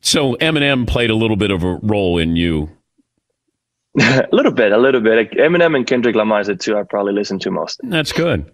So 0.00 0.34
Eminem 0.36 0.86
played 0.86 1.10
a 1.10 1.14
little 1.14 1.36
bit 1.36 1.50
of 1.50 1.62
a 1.62 1.78
role 1.82 2.18
in 2.18 2.36
you. 2.36 2.70
a 4.00 4.28
little 4.30 4.52
bit, 4.52 4.72
a 4.72 4.78
little 4.78 5.00
bit. 5.00 5.32
Eminem 5.32 5.74
and 5.74 5.86
Kendrick 5.86 6.14
Lamar 6.14 6.40
is 6.40 6.48
the 6.48 6.56
two 6.56 6.76
I 6.76 6.82
probably 6.82 7.14
listen 7.14 7.38
to 7.40 7.50
most. 7.50 7.80
That's 7.82 8.12
good. 8.12 8.52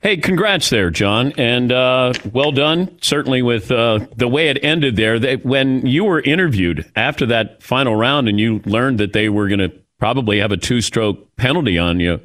Hey, 0.00 0.18
congrats 0.18 0.70
there, 0.70 0.90
Jon, 0.90 1.32
and 1.36 1.72
uh, 1.72 2.12
well 2.32 2.52
done. 2.52 2.96
Certainly 3.00 3.42
with 3.42 3.72
uh, 3.72 4.06
the 4.14 4.28
way 4.28 4.48
it 4.48 4.62
ended 4.62 4.94
there. 4.94 5.18
They, 5.18 5.36
when 5.36 5.86
you 5.86 6.04
were 6.04 6.20
interviewed 6.20 6.90
after 6.94 7.26
that 7.26 7.62
final 7.62 7.96
round, 7.96 8.28
and 8.28 8.38
you 8.38 8.60
learned 8.64 8.98
that 8.98 9.12
they 9.12 9.28
were 9.28 9.48
going 9.48 9.58
to 9.58 9.72
probably 9.98 10.38
have 10.38 10.52
a 10.52 10.56
two-stroke 10.56 11.34
penalty 11.36 11.78
on 11.78 11.98
you, 11.98 12.20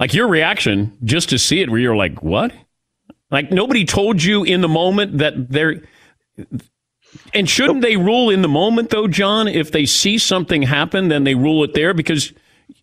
like 0.00 0.14
your 0.14 0.26
reaction 0.26 0.96
just 1.04 1.28
to 1.28 1.38
see 1.38 1.60
it, 1.60 1.70
where 1.70 1.78
you're 1.78 1.94
like, 1.94 2.22
"What?" 2.22 2.52
Like 3.30 3.52
nobody 3.52 3.84
told 3.84 4.22
you 4.22 4.42
in 4.42 4.60
the 4.60 4.68
moment 4.68 5.18
that 5.18 5.50
they're. 5.50 5.82
And 7.32 7.48
shouldn't 7.48 7.82
they 7.82 7.96
rule 7.96 8.30
in 8.30 8.42
the 8.42 8.48
moment, 8.48 8.90
though, 8.90 9.08
Jon? 9.08 9.48
If 9.48 9.72
they 9.72 9.86
see 9.86 10.18
something 10.18 10.62
happen, 10.62 11.08
then 11.08 11.24
they 11.24 11.34
rule 11.34 11.64
it 11.64 11.74
there 11.74 11.94
because 11.94 12.32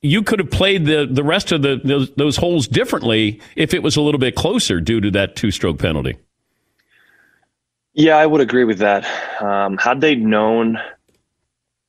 you 0.01 0.23
could 0.23 0.39
have 0.39 0.51
played 0.51 0.85
the, 0.85 1.07
the 1.09 1.23
rest 1.23 1.51
of 1.51 1.61
the 1.61 1.79
those, 1.83 2.11
those 2.15 2.37
holes 2.37 2.67
differently 2.67 3.39
if 3.55 3.73
it 3.73 3.83
was 3.83 3.95
a 3.95 4.01
little 4.01 4.19
bit 4.19 4.35
closer 4.35 4.79
due 4.79 4.99
to 5.01 5.11
that 5.11 5.35
two 5.35 5.51
stroke 5.51 5.79
penalty. 5.79 6.17
Yeah, 7.93 8.17
I 8.17 8.25
would 8.25 8.41
agree 8.41 8.63
with 8.63 8.79
that. 8.79 9.05
Um, 9.41 9.77
had 9.77 10.01
they 10.01 10.15
known 10.15 10.79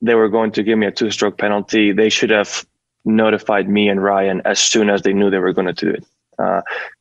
they 0.01 0.15
were 0.15 0.29
going 0.29 0.51
to 0.51 0.63
give 0.63 0.77
me 0.77 0.85
a 0.85 0.91
two 0.91 1.11
stroke 1.11 1.37
penalty, 1.37 1.91
they 1.91 2.09
should 2.09 2.29
have 2.29 2.65
notified 3.05 3.69
me 3.69 3.89
and 3.89 4.03
Ryan 4.03 4.41
as 4.45 4.59
soon 4.59 4.89
as 4.89 5.01
they 5.01 5.13
knew 5.13 5.29
they 5.29 5.39
were 5.39 5.53
going 5.53 5.73
to 5.73 5.73
do 5.73 5.91
it. 5.91 6.05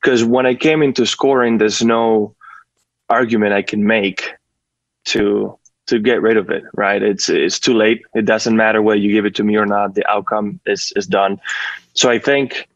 Because 0.01 0.23
uh, 0.23 0.29
when 0.29 0.47
I 0.47 0.55
came 0.55 0.83
into 0.83 1.07
scoring, 1.07 1.59
there's 1.59 1.83
no 1.83 2.35
argument 3.09 3.55
I 3.55 3.63
can 3.63 3.87
make 3.87 4.33
to 5.07 5.59
to 5.87 5.99
get 5.99 6.23
rid 6.23 6.37
of 6.37 6.51
it. 6.51 6.65
Right? 6.75 7.03
It's 7.03 7.29
it's 7.29 7.59
too 7.59 7.75
late. 7.75 8.03
It 8.15 8.25
doesn't 8.25 8.57
matter 8.57 8.83
whether 8.83 8.99
you 8.99 9.13
give 9.13 9.27
it 9.27 9.35
to 9.37 9.45
me 9.45 9.57
or 9.57 9.67
not. 9.67 9.95
The 9.95 10.09
outcome 10.09 10.61
is 10.67 10.93
is 10.97 11.07
done. 11.07 11.41
So 11.95 12.11
I 12.11 12.19
think 12.19 12.69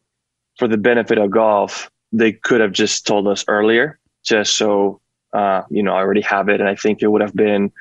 for 0.57 0.67
the 0.67 0.77
benefit 0.77 1.17
of 1.17 1.31
golf, 1.31 1.89
they 2.11 2.31
could 2.31 2.61
have 2.61 2.71
just 2.71 3.05
told 3.05 3.27
us 3.27 3.45
earlier, 3.47 3.99
just 4.23 4.55
so 4.55 5.01
uh, 5.33 5.63
you 5.69 5.83
know 5.83 5.93
I 5.93 5.99
already 5.99 6.21
have 6.21 6.49
it. 6.49 6.59
And 6.59 6.69
I 6.69 6.75
think 6.75 7.01
it 7.01 7.07
would 7.07 7.21
have 7.21 7.35
been 7.35 7.71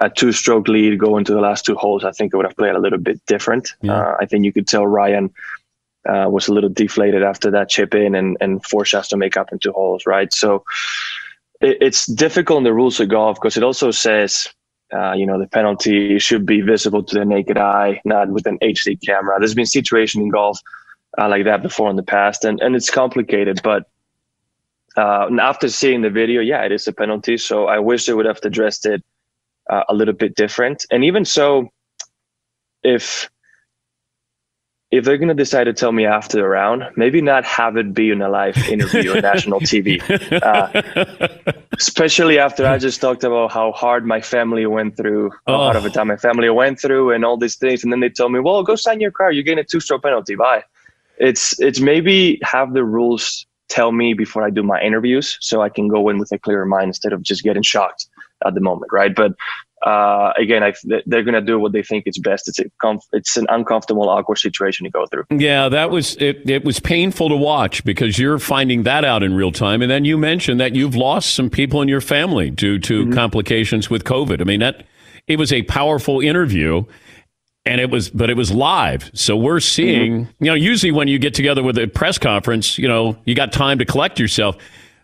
a 0.00 0.08
two 0.08 0.32
stroke 0.32 0.68
lead 0.68 0.98
going 0.98 1.24
to 1.24 1.32
the 1.32 1.40
last 1.40 1.64
two 1.64 1.74
holes. 1.74 2.04
I 2.04 2.12
think 2.12 2.32
it 2.32 2.36
would 2.36 2.46
have 2.46 2.56
played 2.56 2.74
a 2.74 2.78
little 2.78 2.98
bit 2.98 3.20
different. 3.26 3.72
Yeah. 3.82 4.00
Uh, 4.00 4.16
I 4.20 4.26
think 4.26 4.44
you 4.44 4.52
could 4.52 4.68
tell 4.68 4.86
Ryan 4.86 5.32
uh, 6.08 6.28
was 6.30 6.48
a 6.48 6.54
little 6.54 6.70
deflated 6.70 7.22
after 7.22 7.50
that 7.50 7.68
chip 7.68 7.94
in 7.94 8.14
and, 8.14 8.36
and 8.40 8.64
forced 8.64 8.94
us 8.94 9.08
to 9.08 9.16
make 9.16 9.36
up 9.36 9.52
in 9.52 9.58
two 9.58 9.72
holes, 9.72 10.06
right? 10.06 10.32
So 10.32 10.64
it, 11.60 11.78
it's 11.80 12.06
difficult 12.06 12.58
in 12.58 12.64
the 12.64 12.74
rules 12.74 13.00
of 13.00 13.08
golf 13.08 13.36
because 13.36 13.56
it 13.56 13.62
also 13.62 13.90
says, 13.90 14.48
uh, 14.92 15.12
you 15.12 15.26
know, 15.26 15.38
the 15.38 15.46
penalty 15.46 16.18
should 16.18 16.46
be 16.46 16.60
visible 16.60 17.02
to 17.02 17.18
the 17.18 17.24
naked 17.24 17.58
eye, 17.58 18.00
not 18.04 18.28
with 18.30 18.46
an 18.46 18.58
HD 18.60 18.98
camera. 19.04 19.38
There's 19.38 19.54
been 19.54 19.66
situations 19.66 20.22
in 20.22 20.30
golf 20.30 20.60
uh, 21.18 21.28
like 21.28 21.44
that 21.44 21.62
before 21.62 21.90
in 21.90 21.96
the 21.96 22.02
past, 22.02 22.44
and, 22.44 22.60
and 22.60 22.74
it's 22.74 22.90
complicated. 22.90 23.60
But 23.62 23.84
uh, 24.96 25.28
after 25.40 25.68
seeing 25.68 26.02
the 26.02 26.10
video, 26.10 26.40
yeah, 26.40 26.64
it 26.64 26.72
is 26.72 26.88
a 26.88 26.92
penalty. 26.92 27.36
So 27.36 27.66
I 27.66 27.78
wish 27.78 28.06
they 28.06 28.14
would 28.14 28.26
have 28.26 28.40
addressed 28.42 28.86
it 28.86 29.02
uh, 29.68 29.84
a 29.88 29.94
little 29.94 30.14
bit 30.14 30.34
different. 30.34 30.86
And 30.90 31.04
even 31.04 31.24
so, 31.24 31.70
if 32.82 33.28
if 34.90 35.04
they're 35.04 35.18
going 35.18 35.28
to 35.28 35.34
decide 35.34 35.64
to 35.64 35.74
tell 35.74 35.92
me 35.92 36.06
after 36.06 36.38
the 36.38 36.48
round, 36.48 36.82
maybe 36.96 37.20
not 37.20 37.44
have 37.44 37.76
it 37.76 37.92
be 37.92 38.10
in 38.10 38.22
a 38.22 38.28
live 38.28 38.56
interview 38.68 39.12
on 39.12 39.20
national 39.20 39.60
TV. 39.60 39.98
Uh, 40.38 41.28
especially 41.78 42.38
after 42.38 42.66
I 42.66 42.78
just 42.78 43.00
talked 43.00 43.24
about 43.24 43.52
how 43.52 43.72
hard 43.72 44.06
my 44.06 44.20
family 44.20 44.66
went 44.66 44.96
through, 44.96 45.30
how 45.46 45.54
oh. 45.54 45.58
hard 45.58 45.76
of 45.76 45.84
a 45.84 45.90
time 45.90 46.08
my 46.08 46.16
family 46.16 46.48
went 46.48 46.80
through, 46.80 47.12
and 47.12 47.24
all 47.24 47.36
these 47.36 47.56
things. 47.56 47.82
And 47.82 47.92
then 47.92 48.00
they 48.00 48.08
told 48.08 48.32
me, 48.32 48.40
well, 48.40 48.62
go 48.62 48.76
sign 48.76 49.00
your 49.00 49.10
car. 49.10 49.32
You're 49.32 49.42
getting 49.42 49.58
a 49.58 49.64
two 49.64 49.80
stroke 49.80 50.02
penalty. 50.02 50.34
Bye. 50.34 50.64
It's, 51.18 51.58
it's 51.60 51.80
maybe 51.80 52.38
have 52.42 52.72
the 52.72 52.84
rules 52.84 53.46
tell 53.68 53.92
me 53.92 54.14
before 54.14 54.42
I 54.42 54.50
do 54.50 54.62
my 54.62 54.80
interviews 54.80 55.36
so 55.40 55.60
I 55.60 55.68
can 55.68 55.88
go 55.88 56.08
in 56.08 56.18
with 56.18 56.32
a 56.32 56.38
clearer 56.38 56.66
mind 56.66 56.88
instead 56.88 57.12
of 57.12 57.22
just 57.22 57.42
getting 57.42 57.62
shocked 57.62 58.06
at 58.46 58.54
the 58.54 58.60
moment, 58.60 58.92
right? 58.92 59.14
But 59.14 59.32
uh, 59.84 60.32
again, 60.36 60.62
I, 60.62 60.74
they're 61.06 61.22
going 61.22 61.34
to 61.34 61.40
do 61.40 61.58
what 61.58 61.72
they 61.72 61.82
think 61.82 62.06
is 62.06 62.18
best. 62.18 62.48
It's 62.48 62.58
a 62.58 62.64
comf- 62.82 63.06
it's 63.12 63.36
an 63.36 63.46
uncomfortable, 63.48 64.08
awkward 64.08 64.38
situation 64.38 64.84
to 64.84 64.90
go 64.90 65.06
through. 65.06 65.24
Yeah, 65.30 65.68
that 65.68 65.90
was 65.90 66.16
it. 66.16 66.48
It 66.48 66.64
was 66.64 66.80
painful 66.80 67.28
to 67.28 67.36
watch 67.36 67.84
because 67.84 68.18
you're 68.18 68.38
finding 68.38 68.82
that 68.84 69.04
out 69.04 69.22
in 69.22 69.34
real 69.34 69.52
time, 69.52 69.82
and 69.82 69.90
then 69.90 70.04
you 70.04 70.18
mentioned 70.18 70.60
that 70.60 70.74
you've 70.74 70.96
lost 70.96 71.34
some 71.34 71.50
people 71.50 71.82
in 71.82 71.88
your 71.88 72.00
family 72.00 72.50
due 72.50 72.78
to 72.80 73.04
mm-hmm. 73.04 73.12
complications 73.12 73.88
with 73.88 74.04
COVID. 74.04 74.40
I 74.40 74.44
mean 74.44 74.60
that 74.60 74.84
it 75.26 75.38
was 75.38 75.52
a 75.52 75.62
powerful 75.62 76.20
interview. 76.20 76.84
And 77.66 77.82
it 77.82 77.90
was, 77.90 78.08
but 78.08 78.30
it 78.30 78.36
was 78.36 78.50
live. 78.50 79.10
So 79.12 79.36
we're 79.36 79.60
seeing, 79.60 80.24
mm-hmm. 80.24 80.44
you 80.44 80.50
know, 80.50 80.54
usually 80.54 80.90
when 80.90 81.06
you 81.06 81.18
get 81.18 81.34
together 81.34 81.62
with 81.62 81.76
a 81.76 81.86
press 81.86 82.16
conference, 82.16 82.78
you 82.78 82.88
know, 82.88 83.18
you 83.26 83.34
got 83.34 83.52
time 83.52 83.78
to 83.80 83.84
collect 83.84 84.18
yourself 84.18 84.56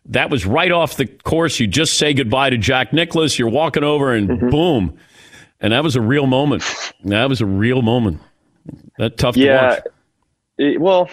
that 0.06 0.30
was 0.30 0.44
right 0.46 0.70
off 0.70 0.96
the 0.96 1.06
course. 1.06 1.58
You 1.60 1.66
just 1.66 1.98
say 1.98 2.14
goodbye 2.14 2.50
to 2.50 2.58
Jack 2.58 2.92
Nicklaus. 2.92 3.38
You're 3.38 3.48
walking 3.48 3.84
over 3.84 4.12
and 4.12 4.28
mm-hmm. 4.28 4.50
boom. 4.50 4.98
And 5.60 5.72
that 5.72 5.82
was 5.82 5.96
a 5.96 6.00
real 6.00 6.26
moment. 6.26 6.62
That 7.04 7.28
was 7.28 7.40
a 7.40 7.46
real 7.46 7.82
moment. 7.82 8.20
That 8.98 9.16
tough 9.16 9.36
yeah, 9.36 9.60
to 9.60 9.66
watch. 9.66 9.82
It, 10.58 10.80
well, 10.80 11.08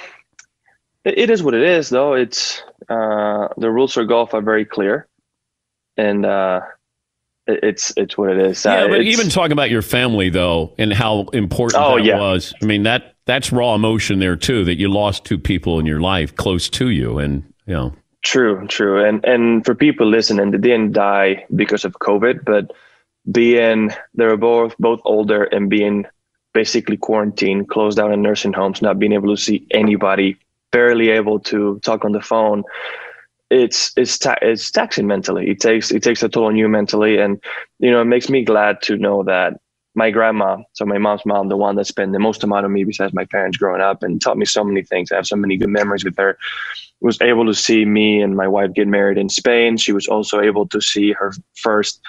it, 1.05 1.17
it 1.17 1.29
is 1.29 1.41
what 1.41 1.53
it 1.53 1.63
is, 1.63 1.89
though. 1.89 2.13
It's 2.13 2.61
uh, 2.89 3.47
the 3.57 3.71
rules 3.71 3.93
for 3.93 4.03
golf 4.05 4.33
are 4.33 4.41
very 4.41 4.65
clear, 4.65 5.07
and 5.97 6.25
uh, 6.25 6.61
it, 7.47 7.59
it's 7.63 7.93
it's 7.97 8.17
what 8.17 8.29
it 8.29 8.39
is. 8.39 8.65
Yeah, 8.65 8.83
uh, 8.83 8.87
but 8.89 9.01
even 9.01 9.29
talking 9.29 9.51
about 9.53 9.69
your 9.69 9.81
family 9.81 10.29
though, 10.29 10.73
and 10.77 10.93
how 10.93 11.21
important 11.33 11.81
oh, 11.83 11.97
that 11.97 12.05
yeah. 12.05 12.19
was. 12.19 12.53
I 12.61 12.65
mean 12.65 12.83
that 12.83 13.15
that's 13.25 13.51
raw 13.51 13.75
emotion 13.75 14.19
there 14.19 14.35
too. 14.35 14.63
That 14.65 14.77
you 14.77 14.89
lost 14.89 15.25
two 15.25 15.39
people 15.39 15.79
in 15.79 15.85
your 15.85 16.01
life 16.01 16.35
close 16.35 16.69
to 16.69 16.89
you, 16.89 17.17
and 17.17 17.43
you 17.65 17.73
know 17.73 17.93
True, 18.23 18.67
true. 18.67 19.03
And 19.03 19.23
and 19.25 19.65
for 19.65 19.73
people 19.73 20.07
listening, 20.07 20.51
they 20.51 20.57
didn't 20.57 20.93
die 20.93 21.45
because 21.55 21.85
of 21.85 21.93
COVID, 21.99 22.45
but 22.45 22.71
being 23.31 23.91
they 24.13 24.25
were 24.25 24.37
both 24.37 24.75
both 24.77 25.01
older 25.05 25.43
and 25.43 25.69
being 25.69 26.05
basically 26.53 26.97
quarantined, 26.97 27.69
closed 27.69 27.97
down 27.97 28.13
in 28.13 28.21
nursing 28.21 28.53
homes, 28.53 28.81
not 28.81 28.99
being 28.99 29.13
able 29.13 29.35
to 29.35 29.41
see 29.41 29.65
anybody, 29.71 30.37
barely 30.71 31.09
able 31.09 31.39
to 31.39 31.79
talk 31.79 32.05
on 32.05 32.11
the 32.11 32.21
phone. 32.21 32.63
It's 33.49 33.91
it's 33.97 34.17
ta- 34.19 34.37
it's 34.41 34.69
taxing 34.71 35.07
mentally. 35.07 35.49
It 35.49 35.59
takes 35.59 35.91
it 35.91 36.03
takes 36.03 36.21
a 36.23 36.29
toll 36.29 36.45
on 36.45 36.55
you 36.55 36.69
mentally, 36.69 37.17
and 37.17 37.41
you 37.79 37.89
know 37.91 38.01
it 38.01 38.05
makes 38.05 38.29
me 38.29 38.43
glad 38.43 38.81
to 38.83 38.97
know 38.97 39.23
that 39.23 39.59
my 39.95 40.09
grandma, 40.09 40.57
so 40.73 40.85
my 40.85 40.97
mom's 40.97 41.25
mom, 41.25 41.49
the 41.49 41.57
one 41.57 41.75
that 41.75 41.85
spent 41.85 42.13
the 42.13 42.19
most 42.19 42.43
amount 42.43 42.65
of 42.65 42.71
me 42.71 42.83
besides 42.83 43.13
my 43.13 43.25
parents 43.25 43.57
growing 43.57 43.81
up 43.81 44.03
and 44.03 44.21
taught 44.21 44.37
me 44.37 44.45
so 44.45 44.63
many 44.63 44.83
things. 44.83 45.11
I 45.11 45.15
have 45.15 45.27
so 45.27 45.35
many 45.35 45.57
good 45.57 45.69
memories 45.69 46.05
with 46.05 46.17
her 46.17 46.37
was 47.01 47.19
able 47.21 47.45
to 47.47 47.53
see 47.53 47.83
me 47.83 48.21
and 48.21 48.35
my 48.37 48.47
wife 48.47 48.73
get 48.73 48.87
married 48.87 49.17
in 49.17 49.27
Spain. 49.27 49.75
She 49.75 49.91
was 49.91 50.07
also 50.07 50.39
able 50.39 50.67
to 50.67 50.79
see 50.79 51.11
her 51.13 51.33
first 51.55 51.99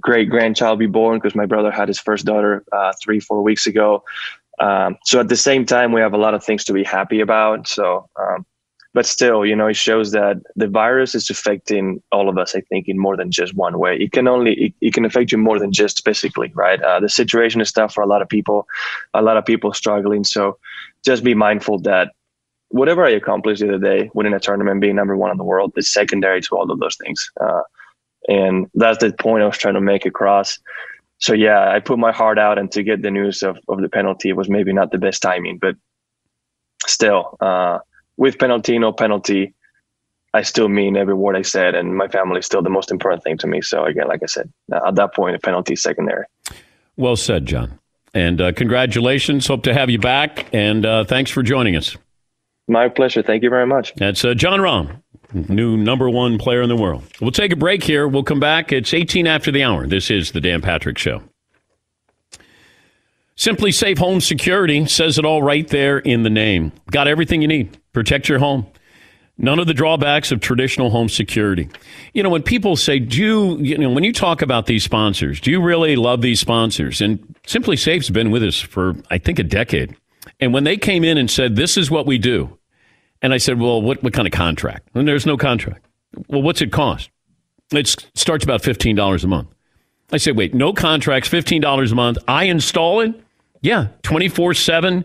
great 0.00 0.30
grandchild 0.30 0.78
be 0.78 0.86
born 0.86 1.18
because 1.18 1.34
my 1.34 1.46
brother 1.46 1.70
had 1.70 1.88
his 1.88 1.98
first 1.98 2.24
daughter 2.24 2.64
uh, 2.72 2.92
three, 3.02 3.18
four 3.18 3.42
weeks 3.42 3.66
ago. 3.66 4.04
Um, 4.60 4.96
so 5.04 5.20
at 5.20 5.28
the 5.28 5.36
same 5.36 5.66
time, 5.66 5.92
we 5.92 6.00
have 6.00 6.14
a 6.14 6.18
lot 6.18 6.34
of 6.34 6.44
things 6.44 6.64
to 6.64 6.72
be 6.72 6.84
happy 6.84 7.20
about. 7.20 7.66
So, 7.66 8.08
um, 8.18 8.46
but 8.96 9.04
still, 9.04 9.44
you 9.44 9.54
know, 9.54 9.66
it 9.66 9.76
shows 9.76 10.12
that 10.12 10.38
the 10.56 10.66
virus 10.66 11.14
is 11.14 11.28
affecting 11.28 12.02
all 12.12 12.30
of 12.30 12.38
us. 12.38 12.56
I 12.56 12.62
think 12.62 12.88
in 12.88 12.98
more 12.98 13.14
than 13.14 13.30
just 13.30 13.54
one 13.54 13.78
way. 13.78 13.98
It 13.98 14.12
can 14.12 14.26
only 14.26 14.54
it, 14.54 14.72
it 14.80 14.94
can 14.94 15.04
affect 15.04 15.32
you 15.32 15.36
more 15.36 15.58
than 15.58 15.70
just 15.70 16.02
physically, 16.02 16.50
right? 16.54 16.80
Uh, 16.80 16.98
the 16.98 17.10
situation 17.10 17.60
is 17.60 17.70
tough 17.70 17.92
for 17.92 18.02
a 18.02 18.06
lot 18.06 18.22
of 18.22 18.28
people. 18.30 18.66
A 19.12 19.20
lot 19.20 19.36
of 19.36 19.44
people 19.44 19.74
struggling. 19.74 20.24
So, 20.24 20.56
just 21.04 21.22
be 21.22 21.34
mindful 21.34 21.80
that 21.80 22.14
whatever 22.68 23.04
I 23.04 23.10
accomplished 23.10 23.60
the 23.60 23.68
other 23.68 23.84
day, 23.84 24.10
winning 24.14 24.32
a 24.32 24.40
tournament, 24.40 24.80
being 24.80 24.96
number 24.96 25.14
one 25.14 25.30
in 25.30 25.36
the 25.36 25.44
world, 25.44 25.74
is 25.76 25.92
secondary 25.92 26.40
to 26.40 26.56
all 26.56 26.72
of 26.72 26.80
those 26.80 26.96
things. 26.96 27.30
Uh, 27.38 27.64
and 28.28 28.66
that's 28.72 29.00
the 29.00 29.12
point 29.12 29.42
I 29.42 29.46
was 29.46 29.58
trying 29.58 29.74
to 29.74 29.82
make 29.82 30.06
across. 30.06 30.58
So 31.18 31.34
yeah, 31.34 31.70
I 31.70 31.80
put 31.80 31.98
my 31.98 32.12
heart 32.12 32.38
out, 32.38 32.56
and 32.58 32.72
to 32.72 32.82
get 32.82 33.02
the 33.02 33.10
news 33.10 33.42
of, 33.42 33.58
of 33.68 33.82
the 33.82 33.90
penalty 33.90 34.32
was 34.32 34.48
maybe 34.48 34.72
not 34.72 34.90
the 34.90 34.98
best 35.06 35.20
timing, 35.20 35.58
but 35.58 35.76
still, 36.86 37.36
uh, 37.42 37.80
with 38.16 38.38
penalty, 38.38 38.78
no 38.78 38.92
penalty, 38.92 39.54
I 40.36 40.42
still 40.42 40.68
mean 40.68 40.96
every 40.96 41.14
word 41.14 41.34
I 41.34 41.42
said, 41.42 41.74
and 41.74 41.96
my 41.96 42.08
family 42.08 42.40
is 42.40 42.46
still 42.46 42.62
the 42.62 42.70
most 42.70 42.90
important 42.90 43.22
thing 43.24 43.38
to 43.38 43.46
me. 43.46 43.62
So 43.62 43.84
again, 43.84 44.06
like 44.06 44.22
I 44.22 44.26
said, 44.26 44.52
at 44.70 44.94
that 44.96 45.14
point, 45.14 45.34
the 45.34 45.40
penalty 45.40 45.72
is 45.74 45.82
secondary. 45.82 46.26
Well 46.96 47.16
said, 47.16 47.46
Jon. 47.46 47.78
And 48.12 48.40
uh, 48.40 48.52
congratulations. 48.52 49.46
Hope 49.46 49.62
to 49.64 49.74
have 49.74 49.90
you 49.90 49.98
back. 49.98 50.46
And 50.52 50.84
uh, 50.84 51.04
thanks 51.04 51.30
for 51.30 51.42
joining 51.42 51.76
us. 51.76 51.96
My 52.68 52.88
pleasure. 52.88 53.22
Thank 53.22 53.42
you 53.44 53.50
very 53.50 53.66
much. 53.66 53.94
That's 53.94 54.24
uh, 54.24 54.34
Jon 54.34 54.60
Rahm, 54.60 55.02
new 55.48 55.76
number 55.76 56.10
one 56.10 56.38
player 56.38 56.62
in 56.62 56.68
the 56.68 56.76
world. 56.76 57.04
We'll 57.20 57.30
take 57.30 57.52
a 57.52 57.56
break 57.56 57.82
here. 57.82 58.08
We'll 58.08 58.24
come 58.24 58.40
back. 58.40 58.72
It's 58.72 58.92
18 58.92 59.26
after 59.26 59.50
the 59.50 59.62
hour. 59.62 59.86
This 59.86 60.10
is 60.10 60.32
the 60.32 60.40
Dan 60.40 60.60
Patrick 60.62 60.98
Show. 60.98 61.22
SimpliSafe 63.36 63.98
Home 63.98 64.20
Security 64.20 64.86
says 64.86 65.18
it 65.18 65.24
all 65.24 65.42
right 65.42 65.68
there 65.68 65.98
in 65.98 66.22
the 66.22 66.30
name. 66.30 66.72
Got 66.90 67.06
everything 67.06 67.42
you 67.42 67.48
need. 67.48 67.78
Protect 67.96 68.28
your 68.28 68.38
home. 68.38 68.66
None 69.38 69.58
of 69.58 69.66
the 69.66 69.72
drawbacks 69.72 70.30
of 70.30 70.40
traditional 70.40 70.90
home 70.90 71.08
security. 71.08 71.66
You 72.12 72.22
know, 72.22 72.28
when 72.28 72.42
people 72.42 72.76
say, 72.76 72.98
do 72.98 73.16
you, 73.16 73.56
you 73.56 73.78
know, 73.78 73.88
when 73.88 74.04
you 74.04 74.12
talk 74.12 74.42
about 74.42 74.66
these 74.66 74.84
sponsors, 74.84 75.40
do 75.40 75.50
you 75.50 75.62
really 75.62 75.96
love 75.96 76.20
these 76.20 76.38
sponsors? 76.38 77.00
And 77.00 77.18
SimpliSafe's 77.46 78.10
been 78.10 78.30
with 78.30 78.42
us 78.42 78.60
for, 78.60 78.96
I 79.10 79.16
think, 79.16 79.38
a 79.38 79.42
decade. 79.42 79.96
And 80.40 80.52
when 80.52 80.64
they 80.64 80.76
came 80.76 81.04
in 81.04 81.16
and 81.16 81.30
said, 81.30 81.56
this 81.56 81.78
is 81.78 81.90
what 81.90 82.04
we 82.04 82.18
do, 82.18 82.58
and 83.22 83.32
I 83.32 83.38
said, 83.38 83.58
well, 83.58 83.80
what, 83.80 84.02
what 84.02 84.12
kind 84.12 84.28
of 84.28 84.32
contract? 84.32 84.90
And 84.92 85.08
there's 85.08 85.24
no 85.24 85.38
contract. 85.38 85.86
Well, 86.28 86.42
what's 86.42 86.60
it 86.60 86.72
cost? 86.72 87.08
It 87.72 87.96
starts 88.12 88.44
about 88.44 88.60
$15 88.60 89.24
a 89.24 89.26
month. 89.26 89.48
I 90.12 90.18
said, 90.18 90.36
wait, 90.36 90.52
no 90.52 90.74
contracts, 90.74 91.30
$15 91.30 91.92
a 91.92 91.94
month. 91.94 92.18
I 92.28 92.44
install 92.44 93.00
it? 93.00 93.18
Yeah, 93.62 93.88
24 94.02 94.52
7. 94.52 95.02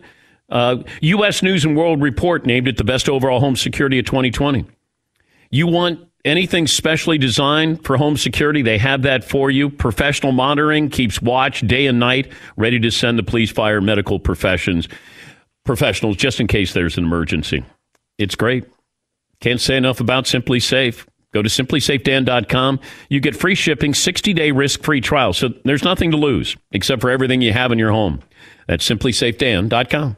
Uh, 0.51 0.77
U.S. 1.01 1.41
News 1.41 1.65
and 1.65 1.75
World 1.75 2.01
Report 2.01 2.45
named 2.45 2.67
it 2.67 2.77
the 2.77 2.83
best 2.83 3.09
overall 3.09 3.39
home 3.39 3.55
security 3.55 3.97
of 3.97 4.05
2020. 4.05 4.65
You 5.49 5.67
want 5.67 6.07
anything 6.23 6.67
specially 6.67 7.17
designed 7.17 7.83
for 7.83 7.97
home 7.97 8.17
security, 8.17 8.61
they 8.61 8.77
have 8.77 9.01
that 9.03 9.23
for 9.23 9.49
you. 9.49 9.69
Professional 9.69 10.33
monitoring 10.33 10.89
keeps 10.89 11.21
watch 11.21 11.61
day 11.61 11.87
and 11.87 11.99
night, 11.99 12.31
ready 12.57 12.79
to 12.79 12.91
send 12.91 13.17
the 13.17 13.23
police, 13.23 13.49
fire, 13.49 13.81
medical 13.81 14.19
professions 14.19 14.87
professionals 15.63 16.17
just 16.17 16.39
in 16.39 16.47
case 16.47 16.73
there's 16.73 16.97
an 16.97 17.03
emergency. 17.03 17.63
It's 18.17 18.35
great. 18.35 18.65
Can't 19.39 19.61
say 19.61 19.77
enough 19.77 19.99
about 19.99 20.25
SimpliSafe. 20.25 21.05
Go 21.33 21.41
to 21.41 21.49
simplysafedan.com. 21.49 22.79
You 23.09 23.19
get 23.19 23.35
free 23.35 23.55
shipping, 23.55 23.93
60 23.93 24.33
day 24.33 24.51
risk 24.51 24.83
free 24.83 25.01
trial. 25.01 25.33
So 25.33 25.49
there's 25.63 25.83
nothing 25.83 26.11
to 26.11 26.17
lose 26.17 26.57
except 26.71 27.01
for 27.01 27.09
everything 27.09 27.41
you 27.41 27.53
have 27.53 27.71
in 27.71 27.79
your 27.79 27.91
home. 27.91 28.19
That's 28.67 28.87
simplysafedan.com. 28.87 30.17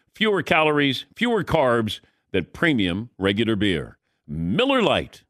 fewer 0.15 0.43
calories, 0.43 1.05
fewer 1.15 1.43
carbs 1.43 1.99
than 2.31 2.45
premium 2.53 3.09
regular 3.17 3.55
beer. 3.55 3.97
Miller 4.27 4.81
Lite. 4.81 5.23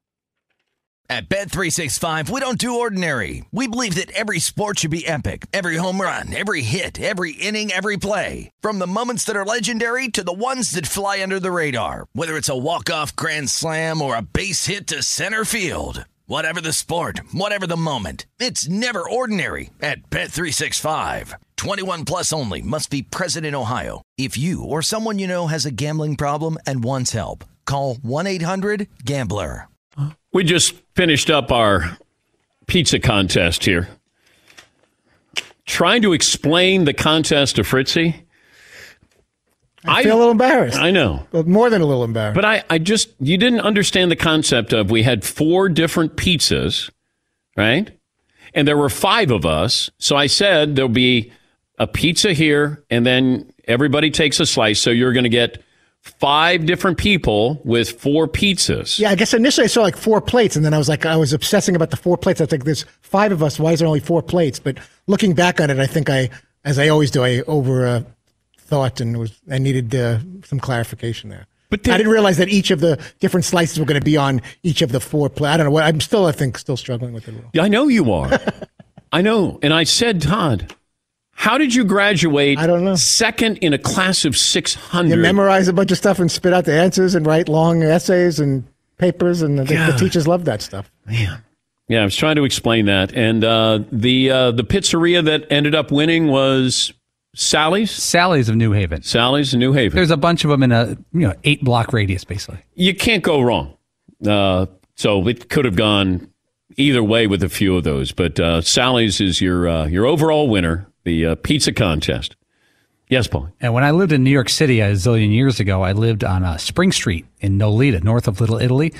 At 1.09 1.27
Bet365, 1.27 2.29
we 2.29 2.39
don't 2.39 2.57
do 2.57 2.79
ordinary. 2.79 3.43
We 3.51 3.67
believe 3.67 3.95
that 3.95 4.11
every 4.11 4.39
sport 4.39 4.79
should 4.79 4.91
be 4.91 5.05
epic. 5.05 5.45
Every 5.51 5.75
home 5.75 5.99
run, 5.99 6.33
every 6.33 6.61
hit, 6.61 7.01
every 7.01 7.33
inning, 7.33 7.69
every 7.69 7.97
play. 7.97 8.49
From 8.61 8.79
the 8.79 8.87
moments 8.87 9.25
that 9.25 9.35
are 9.35 9.43
legendary 9.43 10.07
to 10.07 10.23
the 10.23 10.31
ones 10.31 10.71
that 10.71 10.87
fly 10.87 11.21
under 11.21 11.37
the 11.37 11.51
radar. 11.51 12.07
Whether 12.13 12.37
it's 12.37 12.47
a 12.47 12.57
walk-off 12.57 13.13
grand 13.17 13.49
slam 13.49 14.01
or 14.01 14.15
a 14.15 14.21
base 14.21 14.67
hit 14.67 14.87
to 14.87 15.03
center 15.03 15.43
field. 15.43 16.05
Whatever 16.31 16.61
the 16.61 16.71
sport, 16.71 17.19
whatever 17.33 17.67
the 17.67 17.75
moment, 17.75 18.25
it's 18.39 18.69
never 18.69 19.03
ordinary 19.03 19.69
at 19.81 20.09
Bet365. 20.09 21.33
21 21.57 22.05
plus 22.05 22.31
only 22.31 22.61
must 22.61 22.89
be 22.89 23.01
present 23.01 23.45
in 23.45 23.53
Ohio. 23.53 24.01
If 24.17 24.37
you 24.37 24.63
or 24.63 24.81
someone 24.81 25.19
you 25.19 25.27
know 25.27 25.47
has 25.47 25.65
a 25.65 25.71
gambling 25.71 26.15
problem 26.15 26.57
and 26.65 26.85
wants 26.85 27.11
help, 27.11 27.43
call 27.65 27.95
1-800-GAMBLER. 27.95 29.67
We 30.31 30.45
just 30.45 30.75
finished 30.95 31.29
up 31.29 31.51
our 31.51 31.97
pizza 32.65 32.97
contest 32.99 33.65
here. 33.65 33.89
Trying 35.65 36.01
to 36.03 36.13
explain 36.13 36.85
the 36.85 36.93
contest 36.93 37.57
to 37.57 37.63
Fritzy. 37.65 38.25
I 39.85 40.03
feel 40.03 40.15
a 40.15 40.19
little 40.19 40.31
embarrassed. 40.31 40.77
I 40.77 40.91
know. 40.91 41.25
But 41.31 41.47
more 41.47 41.69
than 41.69 41.81
a 41.81 41.85
little 41.85 42.03
embarrassed. 42.03 42.35
But 42.35 42.45
I, 42.45 42.63
I 42.69 42.77
just, 42.77 43.09
you 43.19 43.37
didn't 43.37 43.61
understand 43.61 44.11
the 44.11 44.15
concept 44.15 44.73
of 44.73 44.91
we 44.91 45.03
had 45.03 45.23
four 45.23 45.69
different 45.69 46.15
pizzas, 46.15 46.91
right? 47.57 47.91
And 48.53 48.67
there 48.67 48.77
were 48.77 48.89
five 48.89 49.31
of 49.31 49.45
us. 49.45 49.89
So 49.97 50.15
I 50.15 50.27
said 50.27 50.75
there'll 50.75 50.89
be 50.89 51.31
a 51.79 51.87
pizza 51.87 52.33
here, 52.33 52.83
and 52.89 53.05
then 53.05 53.51
everybody 53.67 54.11
takes 54.11 54.39
a 54.39 54.45
slice. 54.45 54.79
So 54.79 54.91
you're 54.91 55.13
going 55.13 55.23
to 55.23 55.29
get 55.29 55.63
five 56.01 56.65
different 56.65 56.97
people 56.97 57.61
with 57.63 57.99
four 57.99 58.27
pizzas. 58.27 58.99
Yeah, 58.99 59.11
I 59.11 59.15
guess 59.15 59.33
initially 59.33 59.65
I 59.65 59.67
saw 59.67 59.81
like 59.81 59.97
four 59.97 60.21
plates, 60.21 60.55
and 60.55 60.65
then 60.65 60.73
I 60.73 60.77
was 60.77 60.89
like, 60.89 61.05
I 61.05 61.15
was 61.15 61.33
obsessing 61.33 61.75
about 61.75 61.89
the 61.91 61.97
four 61.97 62.17
plates. 62.17 62.41
I 62.41 62.45
think 62.45 62.65
there's 62.65 62.85
five 63.01 63.31
of 63.31 63.41
us. 63.41 63.59
Why 63.59 63.71
is 63.71 63.79
there 63.79 63.87
only 63.87 63.99
four 63.99 64.21
plates? 64.21 64.59
But 64.59 64.77
looking 65.07 65.33
back 65.33 65.59
on 65.59 65.69
it, 65.69 65.79
I 65.79 65.87
think 65.87 66.09
I, 66.09 66.29
as 66.65 66.77
I 66.77 66.89
always 66.89 67.11
do, 67.11 67.23
I 67.23 67.41
over 67.41 67.87
uh, 67.87 68.03
thought 68.71 69.01
and 69.01 69.19
was 69.19 69.39
I 69.51 69.57
needed 69.57 69.93
uh, 69.93 70.19
some 70.45 70.59
clarification 70.59 71.29
there. 71.29 71.45
But 71.69 71.87
I 71.87 71.97
didn't 71.97 72.11
realize 72.11 72.37
that 72.37 72.49
each 72.49 72.71
of 72.71 72.79
the 72.79 72.99
different 73.19 73.45
slices 73.45 73.79
were 73.79 73.85
going 73.85 73.99
to 73.99 74.03
be 74.03 74.17
on 74.17 74.41
each 74.63 74.81
of 74.81 74.91
the 74.91 74.99
four 74.99 75.29
plates. 75.29 75.53
I 75.53 75.57
don't 75.57 75.67
know 75.67 75.71
what. 75.71 75.83
I'm 75.83 76.01
still, 76.01 76.25
I 76.25 76.31
think, 76.31 76.57
still 76.57 76.75
struggling 76.75 77.13
with 77.13 77.29
it. 77.29 77.35
I 77.57 77.69
know 77.69 77.87
you 77.87 78.11
are. 78.11 78.39
I 79.13 79.21
know. 79.21 79.57
And 79.61 79.73
I 79.73 79.83
said, 79.83 80.21
Todd, 80.21 80.75
how 81.31 81.57
did 81.57 81.73
you 81.73 81.85
graduate? 81.85 82.57
I 82.57 82.67
don't 82.67 82.83
know. 82.83 82.95
Second 82.95 83.57
in 83.57 83.73
a 83.73 83.77
class 83.77 84.25
of 84.25 84.35
600. 84.35 85.15
You 85.15 85.21
memorize 85.21 85.69
a 85.69 85.73
bunch 85.73 85.91
of 85.91 85.97
stuff 85.97 86.19
and 86.19 86.29
spit 86.29 86.53
out 86.53 86.65
the 86.65 86.73
answers 86.73 87.15
and 87.15 87.25
write 87.25 87.47
long 87.47 87.83
essays 87.83 88.39
and 88.39 88.65
papers, 88.97 89.41
and 89.41 89.57
the, 89.57 89.63
the 89.63 89.95
teachers 89.97 90.27
love 90.27 90.45
that 90.45 90.61
stuff. 90.61 90.91
Man. 91.05 91.41
Yeah, 91.87 92.01
I 92.01 92.05
was 92.05 92.15
trying 92.15 92.35
to 92.35 92.43
explain 92.43 92.85
that. 92.85 93.13
And 93.13 93.43
uh, 93.43 93.79
the 93.91 94.29
uh, 94.29 94.51
the 94.51 94.63
pizzeria 94.63 95.23
that 95.25 95.51
ended 95.51 95.75
up 95.75 95.91
winning 95.91 96.27
was 96.27 96.93
Sally's. 97.33 97.91
Sally's 97.91 98.49
of 98.49 98.55
New 98.55 98.71
Haven. 98.73 99.01
Sally's 99.03 99.53
in 99.53 99.59
New 99.59 99.73
Haven. 99.73 99.95
There's 99.95 100.11
a 100.11 100.17
bunch 100.17 100.43
of 100.43 100.49
them 100.49 100.63
in 100.63 100.71
a 100.71 100.97
you 101.13 101.21
know 101.27 101.33
eight 101.43 101.63
block 101.63 101.93
radius, 101.93 102.23
basically. 102.23 102.59
you 102.75 102.93
can't 102.95 103.23
go 103.23 103.41
wrong. 103.41 103.77
Uh, 104.27 104.65
so 104.95 105.25
it 105.27 105.49
could 105.49 105.65
have 105.65 105.75
gone 105.75 106.29
either 106.77 107.03
way 107.03 107.27
with 107.27 107.41
a 107.43 107.49
few 107.49 107.75
of 107.77 107.83
those, 107.83 108.11
but 108.11 108.39
uh, 108.39 108.61
Sally's 108.61 109.19
is 109.21 109.41
your 109.41 109.67
uh, 109.67 109.85
your 109.87 110.05
overall 110.05 110.49
winner. 110.49 110.87
the 111.03 111.25
uh, 111.25 111.35
pizza 111.35 111.71
contest. 111.71 112.35
Yes, 113.09 113.27
Paul. 113.27 113.49
And 113.59 113.73
when 113.73 113.83
I 113.83 113.91
lived 113.91 114.11
in 114.13 114.23
New 114.23 114.29
York 114.31 114.47
City 114.47 114.79
a 114.79 114.91
zillion 114.93 115.33
years 115.33 115.59
ago, 115.59 115.81
I 115.81 115.91
lived 115.91 116.23
on 116.23 116.43
uh, 116.45 116.57
Spring 116.57 116.91
Street 116.93 117.25
in 117.41 117.57
Nolita, 117.57 118.01
north 118.03 118.27
of 118.27 118.39
Little 118.39 118.57
Italy. 118.57 118.93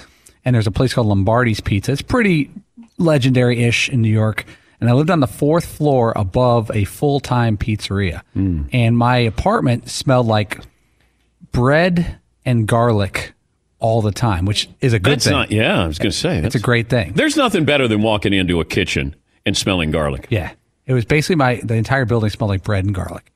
And 0.43 0.53
there's 0.53 0.67
a 0.67 0.71
place 0.71 0.93
called 0.93 1.07
Lombardi's 1.07 1.61
Pizza. 1.61 1.93
It's 1.93 2.01
pretty 2.01 2.49
legendary 2.97 3.63
ish 3.63 3.87
in 3.87 4.01
New 4.01 4.09
York. 4.11 4.45
And 4.81 4.89
I 4.89 4.93
lived 4.93 5.11
on 5.11 5.19
the 5.19 5.27
fourth 5.27 5.65
floor 5.65 6.11
above 6.15 6.71
a 6.73 6.85
full 6.85 7.19
time 7.19 7.55
pizzeria. 7.57 8.23
Hmm. 8.33 8.63
And 8.73 8.97
my 8.97 9.17
apartment 9.17 9.89
smelled 9.89 10.27
like 10.27 10.59
bread 11.51 12.19
and 12.45 12.67
garlic 12.67 13.33
all 13.79 14.01
the 14.01 14.11
time, 14.11 14.45
which 14.45 14.67
is 14.79 14.93
a 14.93 14.99
good 14.99 15.13
That's 15.13 15.25
thing. 15.25 15.33
not. 15.33 15.51
Yeah, 15.51 15.83
I 15.83 15.87
was 15.87 15.99
going 15.99 16.11
to 16.11 16.17
say 16.17 16.39
it's 16.39 16.55
a 16.55 16.59
great 16.59 16.89
thing. 16.89 17.13
There's 17.13 17.37
nothing 17.37 17.63
better 17.63 17.87
than 17.87 18.01
walking 18.01 18.33
into 18.33 18.59
a 18.59 18.65
kitchen 18.65 19.15
and 19.45 19.55
smelling 19.55 19.91
garlic. 19.91 20.27
Yeah. 20.29 20.51
It 20.85 20.93
was 20.93 21.05
basically 21.05 21.35
my, 21.35 21.61
the 21.63 21.75
entire 21.75 22.05
building 22.05 22.29
smelled 22.31 22.49
like 22.49 22.63
bread 22.63 22.83
and 22.83 22.93
garlic. 22.93 23.31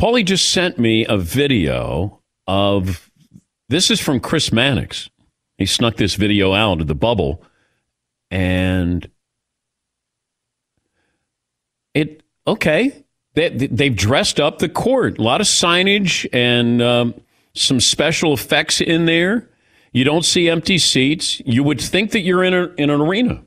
Paulie 0.00 0.24
just 0.24 0.50
sent 0.50 0.78
me 0.78 1.04
a 1.06 1.16
video 1.16 2.20
of 2.46 3.10
this 3.68 3.90
is 3.90 4.00
from 4.00 4.20
Chris 4.20 4.52
Mannix. 4.52 5.10
He 5.58 5.66
snuck 5.66 5.96
this 5.96 6.14
video 6.14 6.52
out 6.52 6.80
of 6.80 6.86
the 6.86 6.94
bubble, 6.94 7.42
and 8.30 9.08
it 11.94 12.22
okay. 12.46 13.04
They, 13.34 13.48
they've 13.48 13.94
dressed 13.94 14.38
up 14.38 14.58
the 14.58 14.68
court. 14.68 15.18
A 15.18 15.22
lot 15.22 15.40
of 15.40 15.46
signage 15.46 16.28
and 16.32 16.80
um, 16.80 17.14
some 17.54 17.80
special 17.80 18.32
effects 18.32 18.80
in 18.80 19.06
there. 19.06 19.48
You 19.92 20.04
don't 20.04 20.24
see 20.24 20.48
empty 20.48 20.78
seats. 20.78 21.40
You 21.44 21.62
would 21.64 21.80
think 21.80 22.12
that 22.12 22.20
you're 22.20 22.44
in, 22.44 22.54
a, 22.54 22.64
in 22.76 22.90
an 22.90 23.00
arena. 23.00 23.42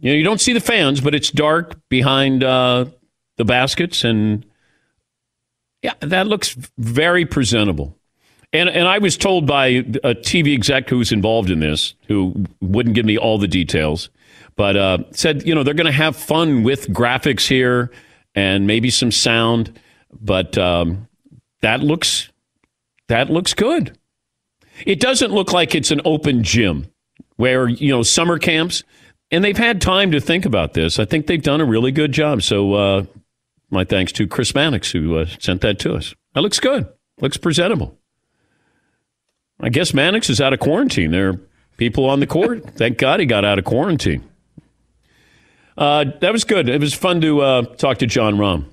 You 0.00 0.12
know, 0.12 0.16
you 0.16 0.24
don't 0.24 0.40
see 0.40 0.54
the 0.54 0.60
fans, 0.60 1.00
but 1.00 1.14
it's 1.14 1.30
dark 1.30 1.78
behind 1.90 2.42
uh, 2.42 2.86
the 3.36 3.44
baskets, 3.44 4.02
and 4.02 4.46
yeah, 5.82 5.92
that 6.00 6.26
looks 6.26 6.56
very 6.78 7.26
presentable. 7.26 7.94
And 8.52 8.68
and 8.70 8.88
I 8.88 8.98
was 8.98 9.16
told 9.18 9.46
by 9.46 9.66
a 9.66 10.14
TV 10.14 10.54
exec 10.54 10.88
who's 10.88 11.12
involved 11.12 11.50
in 11.50 11.60
this, 11.60 11.94
who 12.08 12.46
wouldn't 12.62 12.94
give 12.94 13.04
me 13.04 13.18
all 13.18 13.38
the 13.38 13.46
details, 13.46 14.08
but 14.56 14.76
uh, 14.76 14.98
said 15.12 15.46
you 15.46 15.54
know 15.54 15.62
they're 15.62 15.74
going 15.74 15.86
to 15.86 15.92
have 15.92 16.16
fun 16.16 16.62
with 16.62 16.88
graphics 16.88 17.46
here 17.46 17.90
and 18.34 18.66
maybe 18.66 18.90
some 18.90 19.10
sound, 19.10 19.78
but 20.20 20.56
um, 20.58 21.08
that 21.60 21.80
looks 21.80 22.30
that 23.08 23.30
looks 23.30 23.54
good. 23.54 23.98
It 24.86 25.00
doesn't 25.00 25.32
look 25.32 25.52
like 25.52 25.74
it's 25.74 25.90
an 25.90 26.00
open 26.04 26.42
gym 26.42 26.90
where 27.36 27.68
you 27.68 27.90
know 27.90 28.02
summer 28.02 28.38
camps, 28.38 28.84
and 29.30 29.44
they've 29.44 29.56
had 29.56 29.80
time 29.80 30.12
to 30.12 30.20
think 30.20 30.44
about 30.44 30.74
this. 30.74 30.98
I 30.98 31.04
think 31.04 31.26
they've 31.26 31.42
done 31.42 31.60
a 31.60 31.66
really 31.66 31.92
good 31.92 32.12
job. 32.12 32.42
So 32.42 32.74
uh, 32.74 33.04
my 33.70 33.84
thanks 33.84 34.12
to 34.12 34.26
Chris 34.26 34.54
Mannix 34.54 34.90
who 34.90 35.18
uh, 35.18 35.26
sent 35.38 35.60
that 35.62 35.78
to 35.80 35.94
us. 35.94 36.14
That 36.34 36.40
looks 36.40 36.60
good. 36.60 36.88
Looks 37.20 37.36
presentable. 37.36 37.98
I 39.60 39.68
guess 39.68 39.92
Mannix 39.92 40.30
is 40.30 40.40
out 40.40 40.52
of 40.52 40.60
quarantine. 40.60 41.10
There 41.10 41.30
are 41.30 41.40
people 41.76 42.06
on 42.06 42.20
the 42.20 42.26
court. 42.26 42.64
Thank 42.76 42.98
God 42.98 43.20
he 43.20 43.26
got 43.26 43.44
out 43.44 43.58
of 43.58 43.64
quarantine. 43.64 44.29
Uh, 45.76 46.04
that 46.20 46.32
was 46.32 46.44
good. 46.44 46.68
It 46.68 46.80
was 46.80 46.94
fun 46.94 47.20
to 47.20 47.40
uh, 47.40 47.62
talk 47.62 47.98
to 47.98 48.06
Jon 48.06 48.36
Rahm. 48.36 48.66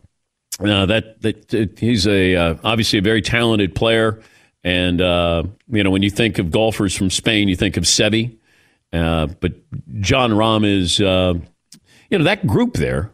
Uh, 0.60 0.88
that, 0.88 1.22
that 1.22 1.54
uh, 1.54 1.66
he's 1.78 2.08
a 2.08 2.36
uh, 2.36 2.56
obviously 2.64 2.98
a 2.98 3.02
very 3.02 3.22
talented 3.22 3.76
player, 3.76 4.22
and 4.64 5.00
uh, 5.02 5.44
you 5.70 5.84
know 5.84 5.92
when 5.92 6.02
you 6.02 6.10
think 6.10 6.40
of 6.40 6.50
golfers 6.50 6.96
from 6.96 7.12
Spain, 7.12 7.48
you 7.48 7.56
think 7.56 7.78
of 7.78 7.84
Seve, 7.84 8.36
but 8.92 9.54
Jon 10.00 10.32
Rahm 10.32 10.66
is 10.66 11.00
you 11.00 12.18
know 12.18 12.24
that 12.24 12.48
group 12.48 12.74
there 12.74 13.12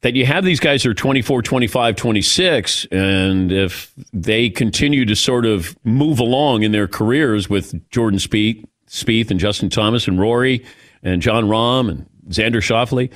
that 0.00 0.14
you 0.14 0.24
have 0.26 0.44
these 0.44 0.60
guys 0.60 0.82
who 0.82 0.90
are 0.90 0.94
24, 0.94 1.42
25, 1.42 1.96
26, 1.96 2.86
and 2.92 3.50
if 3.50 3.92
they 4.12 4.48
continue 4.48 5.04
to 5.04 5.16
sort 5.16 5.44
of 5.44 5.76
move 5.84 6.20
along 6.20 6.62
in 6.62 6.70
their 6.70 6.86
careers 6.86 7.50
with 7.50 7.88
Jordan 7.90 8.20
Spieth, 8.20 8.64
Spieth 8.88 9.30
and 9.30 9.40
Justin 9.40 9.70
Thomas 9.70 10.06
and 10.06 10.20
Rory 10.20 10.64
and 11.02 11.20
Jon 11.20 11.44
Rahm 11.44 11.90
and 11.90 12.06
Xander 12.28 12.62
Schauffele, 12.62 13.10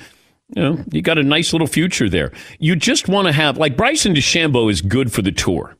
you 0.55 0.61
know, 0.61 0.83
you 0.91 1.01
got 1.01 1.17
a 1.17 1.23
nice 1.23 1.53
little 1.53 1.67
future 1.67 2.09
there. 2.09 2.31
You 2.59 2.75
just 2.75 3.07
want 3.07 3.27
to 3.27 3.31
have, 3.31 3.57
like 3.57 3.77
Bryson 3.77 4.13
DeChambeau 4.13 4.71
is 4.71 4.81
good 4.81 5.11
for 5.11 5.21
the 5.21 5.31
tour 5.31 5.75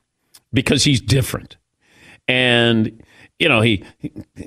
because 0.51 0.83
he's 0.83 1.01
different. 1.01 1.57
And 2.27 3.03
you 3.39 3.49
know 3.49 3.61
he 3.61 3.83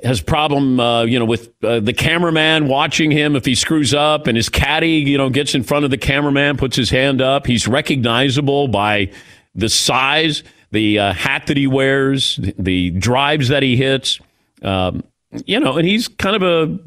has 0.03 0.21
problem 0.21 0.81
uh, 0.81 1.03
you 1.05 1.19
know 1.19 1.25
with 1.25 1.53
uh, 1.63 1.81
the 1.81 1.93
cameraman 1.93 2.69
watching 2.69 3.11
him 3.11 3.37
if 3.37 3.45
he 3.45 3.55
screws 3.55 3.93
up 3.93 4.27
and 4.27 4.37
his 4.37 4.49
caddy 4.49 4.93
you 4.93 5.19
know 5.19 5.29
gets 5.29 5.55
in 5.55 5.63
front 5.63 5.85
of 5.85 5.91
the 5.91 5.99
cameraman 5.99 6.57
puts 6.57 6.77
his 6.77 6.89
hand 6.89 7.21
up 7.21 7.47
he's 7.47 7.69
recognizable 7.69 8.69
by 8.69 9.11
the 9.55 9.69
size 9.69 10.43
the 10.71 10.99
uh, 10.99 11.13
hat 11.13 11.47
that 11.47 11.57
he 11.57 11.67
wears 11.67 12.41
the 12.59 12.91
drives 12.93 13.49
that 13.49 13.63
he 13.63 13.77
hits 13.77 14.21
um, 14.63 15.03
you 15.45 15.59
know 15.61 15.77
and 15.77 15.87
he's 15.87 16.09
kind 16.09 16.37
of 16.37 16.43
a, 16.43 16.79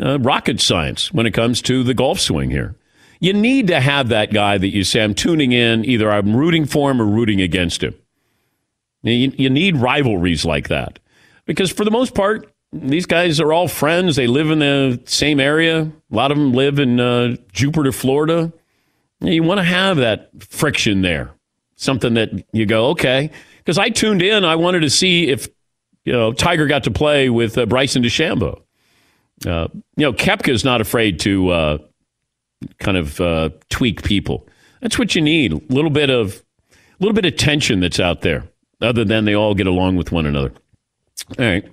a 0.00 0.18
rocket 0.18 0.60
science 0.60 1.12
when 1.12 1.26
it 1.26 1.32
comes 1.32 1.60
to 1.62 1.82
the 1.82 1.94
golf 1.94 2.20
swing 2.20 2.50
here 2.50 2.76
you 3.20 3.32
need 3.32 3.66
to 3.66 3.80
have 3.80 4.08
that 4.08 4.32
guy 4.32 4.58
that 4.58 4.68
you 4.68 4.84
say 4.84 5.02
i'm 5.02 5.14
tuning 5.14 5.52
in 5.52 5.84
either 5.84 6.10
i'm 6.10 6.36
rooting 6.36 6.64
for 6.64 6.90
him 6.90 7.00
or 7.00 7.06
rooting 7.06 7.40
against 7.40 7.82
him 7.82 7.94
you, 9.02 9.32
you 9.36 9.50
need 9.50 9.76
rivalries 9.76 10.44
like 10.44 10.68
that 10.68 10.98
because 11.46 11.70
for 11.70 11.84
the 11.84 11.90
most 11.90 12.14
part, 12.14 12.50
these 12.72 13.06
guys 13.06 13.38
are 13.38 13.52
all 13.52 13.68
friends. 13.68 14.16
They 14.16 14.26
live 14.26 14.50
in 14.50 14.58
the 14.58 15.00
same 15.04 15.38
area. 15.38 15.82
A 15.82 16.14
lot 16.14 16.32
of 16.32 16.38
them 16.38 16.52
live 16.52 16.78
in 16.78 16.98
uh, 16.98 17.36
Jupiter, 17.52 17.92
Florida. 17.92 18.52
You 19.20 19.42
want 19.42 19.58
to 19.58 19.64
have 19.64 19.98
that 19.98 20.30
friction 20.40 21.02
there, 21.02 21.30
something 21.76 22.14
that 22.14 22.30
you 22.52 22.66
go, 22.66 22.88
okay. 22.88 23.30
Because 23.58 23.78
I 23.78 23.90
tuned 23.90 24.22
in, 24.22 24.44
I 24.44 24.56
wanted 24.56 24.80
to 24.80 24.90
see 24.90 25.28
if 25.28 25.48
you 26.04 26.12
know 26.12 26.32
Tiger 26.32 26.66
got 26.66 26.84
to 26.84 26.90
play 26.90 27.30
with 27.30 27.56
uh, 27.56 27.66
Bryson 27.66 28.02
DeChambeau. 28.02 28.60
Uh, 29.46 29.68
you 29.96 30.04
know, 30.04 30.12
Koepka's 30.12 30.64
not 30.64 30.80
afraid 30.80 31.20
to 31.20 31.50
uh, 31.50 31.78
kind 32.78 32.96
of 32.96 33.20
uh, 33.20 33.50
tweak 33.70 34.02
people. 34.02 34.48
That's 34.80 34.98
what 34.98 35.14
you 35.14 35.22
need. 35.22 35.52
A 35.52 35.60
little 35.68 35.90
bit 35.90 36.10
of, 36.10 36.42
a 36.72 36.76
little 37.00 37.14
bit 37.14 37.24
of 37.24 37.36
tension 37.36 37.80
that's 37.80 38.00
out 38.00 38.22
there. 38.22 38.44
Other 38.80 39.04
than 39.04 39.24
they 39.24 39.34
all 39.34 39.54
get 39.54 39.66
along 39.66 39.96
with 39.96 40.12
one 40.12 40.26
another. 40.26 40.52
All 41.38 41.44
right. 41.44 41.64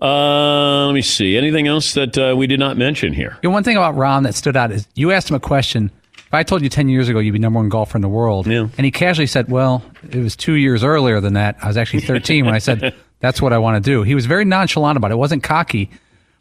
Uh, 0.00 0.86
let 0.86 0.92
me 0.92 1.02
see. 1.02 1.36
Anything 1.36 1.66
else 1.66 1.94
that 1.94 2.18
uh, 2.18 2.34
we 2.36 2.46
did 2.46 2.60
not 2.60 2.76
mention 2.76 3.12
here? 3.12 3.38
You 3.42 3.48
know, 3.48 3.52
one 3.52 3.62
thing 3.62 3.76
about 3.76 3.94
Rahm 3.94 4.24
that 4.24 4.34
stood 4.34 4.56
out 4.56 4.72
is 4.72 4.86
you 4.94 5.12
asked 5.12 5.30
him 5.30 5.36
a 5.36 5.40
question. 5.40 5.90
If 6.16 6.34
I 6.34 6.42
told 6.42 6.62
you 6.62 6.68
10 6.68 6.88
years 6.88 7.08
ago 7.08 7.18
you'd 7.18 7.32
be 7.32 7.38
number 7.38 7.58
one 7.58 7.68
golfer 7.68 7.96
in 7.96 8.02
the 8.02 8.08
world, 8.08 8.46
yeah. 8.46 8.68
and 8.76 8.84
he 8.84 8.90
casually 8.90 9.26
said, 9.26 9.48
Well, 9.48 9.82
it 10.10 10.18
was 10.18 10.34
two 10.34 10.54
years 10.54 10.82
earlier 10.82 11.20
than 11.20 11.34
that. 11.34 11.56
I 11.62 11.68
was 11.68 11.76
actually 11.76 12.00
13 12.00 12.44
when 12.44 12.54
I 12.54 12.58
said, 12.58 12.94
That's 13.20 13.40
what 13.40 13.52
I 13.52 13.58
want 13.58 13.82
to 13.82 13.90
do. 13.90 14.02
He 14.02 14.14
was 14.14 14.26
very 14.26 14.44
nonchalant 14.44 14.96
about 14.96 15.10
it. 15.10 15.14
It 15.14 15.18
wasn't 15.18 15.42
cocky, 15.42 15.90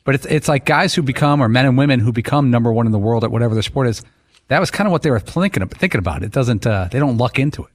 but 0.04 0.16
it's, 0.16 0.26
it's 0.26 0.48
like 0.48 0.66
guys 0.66 0.94
who 0.94 1.02
become, 1.02 1.42
or 1.42 1.48
men 1.48 1.66
and 1.66 1.78
women 1.78 2.00
who 2.00 2.12
become 2.12 2.50
number 2.52 2.72
one 2.72 2.86
in 2.86 2.92
the 2.92 3.00
world 3.00 3.24
at 3.24 3.32
whatever 3.32 3.54
their 3.54 3.64
sport 3.64 3.88
is. 3.88 4.04
That 4.48 4.60
was 4.60 4.72
kind 4.72 4.88
of 4.88 4.92
what 4.92 5.02
they 5.04 5.12
were 5.12 5.20
thinking, 5.20 5.66
thinking 5.68 6.00
about. 6.00 6.24
It 6.24 6.32
doesn't, 6.32 6.68
uh, 6.68 6.90
they 6.92 7.00
don't 7.00 7.18
luck 7.18 7.40
into 7.40 7.64
it. 7.64 7.70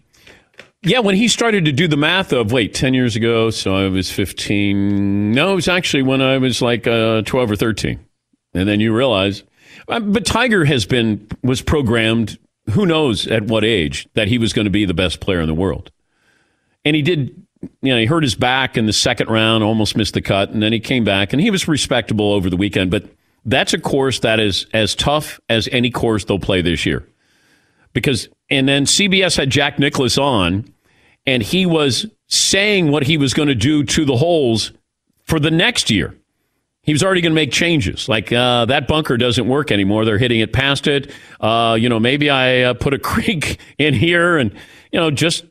Yeah, 0.83 1.01
when 1.01 1.15
he 1.15 1.27
started 1.27 1.65
to 1.65 1.73
do 1.73 1.89
the 1.89 1.97
math 1.97 2.33
of 2.33 2.53
wait, 2.53 2.75
ten 2.75 2.95
years 2.95 3.17
ago, 3.17 3.51
so 3.51 3.75
I 3.75 3.89
was 3.89 4.11
fifteen. 4.11 5.33
No, 5.33 5.53
it 5.53 5.55
was 5.57 5.69
actually 5.69 6.03
when 6.03 6.21
I 6.21 6.39
was 6.39 6.63
like 6.63 6.87
uh, 6.87 7.23
twelve 7.23 7.51
or 7.51 7.57
thirteen, 7.57 8.05
and 8.55 8.69
then 8.69 8.79
you 8.79 8.95
realize. 8.95 9.43
uh, 9.89 9.99
But 9.99 10.27
Tiger 10.27 10.65
has 10.65 10.87
been 10.87 11.27
was 11.43 11.61
programmed. 11.61 12.39
Who 12.71 12.87
knows 12.87 13.27
at 13.27 13.45
what 13.45 13.65
age 13.65 14.07
that 14.15 14.29
he 14.29 14.39
was 14.39 14.53
going 14.53 14.67
to 14.67 14.71
be 14.71 14.85
the 14.85 14.95
best 14.95 15.19
player 15.19 15.41
in 15.41 15.49
the 15.49 15.55
world, 15.55 15.91
and 16.85 16.95
he 16.95 17.03
did. 17.03 17.46
You 17.83 17.93
know, 17.93 17.99
he 17.99 18.07
hurt 18.07 18.23
his 18.23 18.35
back 18.35 18.77
in 18.77 18.87
the 18.87 18.93
second 18.93 19.29
round, 19.29 19.65
almost 19.65 19.97
missed 19.97 20.15
the 20.15 20.23
cut, 20.23 20.51
and 20.51 20.63
then 20.63 20.73
he 20.73 20.81
came 20.81 21.05
back, 21.05 21.33
and 21.33 21.41
he 21.43 21.51
was 21.51 21.69
respectable 21.69 22.33
over 22.33 22.51
the 22.51 22.57
weekend. 22.57 22.91
But 22.91 23.05
that's 23.45 23.73
a 23.73 23.79
course 23.79 24.21
that 24.21 24.41
is 24.41 24.67
as 24.73 24.95
tough 24.95 25.41
as 25.49 25.69
any 25.73 25.91
course 25.91 26.25
they'll 26.25 26.39
play 26.39 26.63
this 26.63 26.87
year, 26.87 27.09
because 27.93 28.29
and 28.51 28.69
then 28.69 28.85
CBS 28.85 29.37
had 29.37 29.51
Jack 29.51 29.79
Nicklaus 29.79 30.19
on 30.19 30.73
and 31.27 31.43
he 31.43 31.67
was 31.67 32.07
saying 32.29 32.91
what 32.91 33.03
he 33.03 33.19
was 33.19 33.35
going 33.35 33.49
to 33.49 33.55
do 33.55 33.83
to 33.83 34.05
the 34.05 34.17
holes 34.17 34.73
for 35.25 35.41
the 35.41 35.51
next 35.51 35.91
year. 35.91 36.17
He 36.83 36.93
was 36.93 37.03
already 37.03 37.21
going 37.21 37.33
to 37.33 37.35
make 37.35 37.51
changes, 37.51 38.09
like 38.09 38.33
uh, 38.33 38.65
that 38.67 38.87
bunker 38.87 39.17
doesn't 39.17 39.49
work 39.49 39.73
anymore. 39.73 40.05
They're 40.05 40.19
hitting 40.19 40.39
it 40.39 40.53
past 40.53 40.87
it. 40.87 41.11
Uh, 41.41 41.77
you 41.79 41.89
know, 41.89 41.99
maybe 41.99 42.31
I 42.31 42.63
uh, 42.63 42.75
put 42.75 42.95
a 42.95 42.99
creek 43.01 43.59
in 43.77 43.93
here, 43.93 44.37
and 44.37 44.53
you 44.93 45.01
know, 45.01 45.11
just 45.11 45.45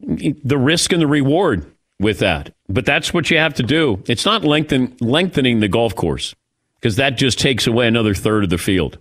the 0.00 0.58
risk 0.58 0.92
and 0.92 1.02
the 1.02 1.06
reward 1.06 1.70
with 1.98 2.18
that. 2.20 2.54
But 2.68 2.86
that's 2.86 3.12
what 3.12 3.30
you 3.30 3.38
have 3.38 3.54
to 3.54 3.62
do. 3.62 4.02
It's 4.06 4.24
not 4.24 4.44
lengthen, 4.44 4.96
lengthening 5.00 5.60
the 5.60 5.68
golf 5.68 5.94
course 5.94 6.34
because 6.76 6.96
that 6.96 7.18
just 7.18 7.38
takes 7.38 7.66
away 7.66 7.86
another 7.86 8.14
third 8.14 8.44
of 8.44 8.50
the 8.50 8.58
field. 8.58 8.98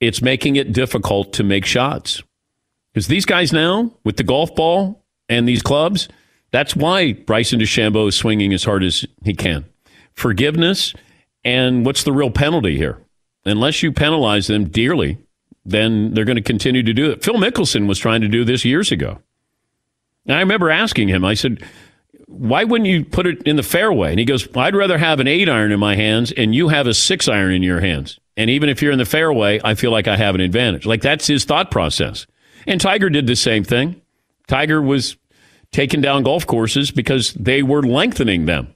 It's 0.00 0.20
making 0.20 0.56
it 0.56 0.72
difficult 0.72 1.32
to 1.34 1.44
make 1.44 1.64
shots 1.64 2.22
because 2.92 3.06
these 3.06 3.24
guys 3.24 3.52
now 3.52 3.92
with 4.04 4.16
the 4.16 4.22
golf 4.22 4.54
ball 4.54 5.04
and 5.28 5.48
these 5.48 5.62
clubs. 5.62 6.08
That's 6.50 6.76
why 6.76 7.14
Bryson 7.14 7.58
DeChambeau 7.58 8.08
is 8.08 8.14
swinging 8.14 8.52
as 8.52 8.62
hard 8.62 8.84
as 8.84 9.04
he 9.24 9.34
can. 9.34 9.64
Forgiveness, 10.12 10.94
and 11.44 11.84
what's 11.84 12.04
the 12.04 12.12
real 12.12 12.30
penalty 12.30 12.76
here? 12.76 12.98
Unless 13.44 13.82
you 13.82 13.90
penalize 13.90 14.46
them 14.46 14.68
dearly, 14.68 15.18
then 15.64 16.14
they're 16.14 16.24
going 16.24 16.36
to 16.36 16.42
continue 16.42 16.82
to 16.82 16.92
do 16.92 17.10
it. 17.10 17.24
Phil 17.24 17.34
Mickelson 17.34 17.88
was 17.88 17.98
trying 17.98 18.20
to 18.20 18.28
do 18.28 18.44
this 18.44 18.64
years 18.64 18.92
ago. 18.92 19.20
And 20.26 20.36
I 20.36 20.40
remember 20.40 20.70
asking 20.70 21.08
him, 21.08 21.24
I 21.24 21.34
said, 21.34 21.62
why 22.26 22.64
wouldn't 22.64 22.88
you 22.88 23.04
put 23.04 23.26
it 23.26 23.42
in 23.42 23.56
the 23.56 23.62
fairway? 23.62 24.10
And 24.10 24.18
he 24.18 24.24
goes, 24.24 24.48
I'd 24.56 24.74
rather 24.74 24.98
have 24.98 25.20
an 25.20 25.28
eight 25.28 25.48
iron 25.48 25.72
in 25.72 25.80
my 25.80 25.94
hands 25.94 26.32
and 26.32 26.54
you 26.54 26.68
have 26.68 26.86
a 26.86 26.94
six 26.94 27.28
iron 27.28 27.52
in 27.52 27.62
your 27.62 27.80
hands. 27.80 28.18
And 28.36 28.50
even 28.50 28.68
if 28.68 28.82
you're 28.82 28.92
in 28.92 28.98
the 28.98 29.04
fairway, 29.04 29.60
I 29.62 29.74
feel 29.74 29.92
like 29.92 30.08
I 30.08 30.16
have 30.16 30.34
an 30.34 30.40
advantage. 30.40 30.86
Like 30.86 31.02
that's 31.02 31.26
his 31.26 31.44
thought 31.44 31.70
process. 31.70 32.26
And 32.66 32.80
Tiger 32.80 33.10
did 33.10 33.26
the 33.26 33.36
same 33.36 33.62
thing. 33.62 34.00
Tiger 34.48 34.80
was 34.82 35.16
taking 35.70 36.00
down 36.00 36.22
golf 36.22 36.46
courses 36.46 36.90
because 36.90 37.34
they 37.34 37.62
were 37.62 37.82
lengthening 37.82 38.46
them 38.46 38.74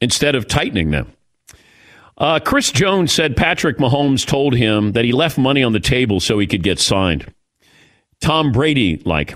instead 0.00 0.34
of 0.34 0.48
tightening 0.48 0.90
them. 0.90 1.12
Uh, 2.18 2.38
Chris 2.38 2.70
Jones 2.70 3.12
said 3.12 3.36
Patrick 3.36 3.78
Mahomes 3.78 4.26
told 4.26 4.54
him 4.54 4.92
that 4.92 5.04
he 5.04 5.12
left 5.12 5.38
money 5.38 5.62
on 5.62 5.72
the 5.72 5.80
table 5.80 6.20
so 6.20 6.38
he 6.38 6.46
could 6.46 6.62
get 6.62 6.78
signed. 6.78 7.32
Tom 8.20 8.52
Brady, 8.52 9.02
like. 9.04 9.34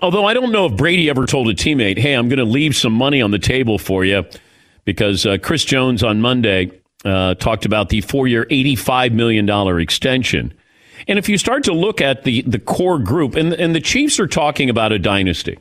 Although 0.00 0.24
I 0.24 0.32
don't 0.32 0.52
know 0.52 0.66
if 0.66 0.76
Brady 0.76 1.10
ever 1.10 1.26
told 1.26 1.48
a 1.48 1.54
teammate, 1.54 1.98
hey, 1.98 2.14
I'm 2.14 2.28
going 2.28 2.38
to 2.38 2.44
leave 2.44 2.74
some 2.74 2.94
money 2.94 3.20
on 3.20 3.30
the 3.30 3.38
table 3.38 3.78
for 3.78 4.04
you, 4.04 4.24
because 4.84 5.26
uh, 5.26 5.36
Chris 5.42 5.64
Jones 5.64 6.02
on 6.02 6.20
Monday 6.20 6.70
uh, 7.04 7.34
talked 7.34 7.64
about 7.66 7.90
the 7.90 8.00
four 8.00 8.26
year, 8.26 8.46
$85 8.46 9.12
million 9.12 9.48
extension. 9.78 10.54
And 11.08 11.18
if 11.18 11.28
you 11.28 11.36
start 11.36 11.64
to 11.64 11.72
look 11.72 12.00
at 12.00 12.24
the, 12.24 12.42
the 12.42 12.58
core 12.58 12.98
group, 12.98 13.34
and, 13.34 13.52
and 13.52 13.74
the 13.74 13.80
Chiefs 13.80 14.18
are 14.20 14.26
talking 14.26 14.70
about 14.70 14.92
a 14.92 14.98
dynasty. 14.98 15.58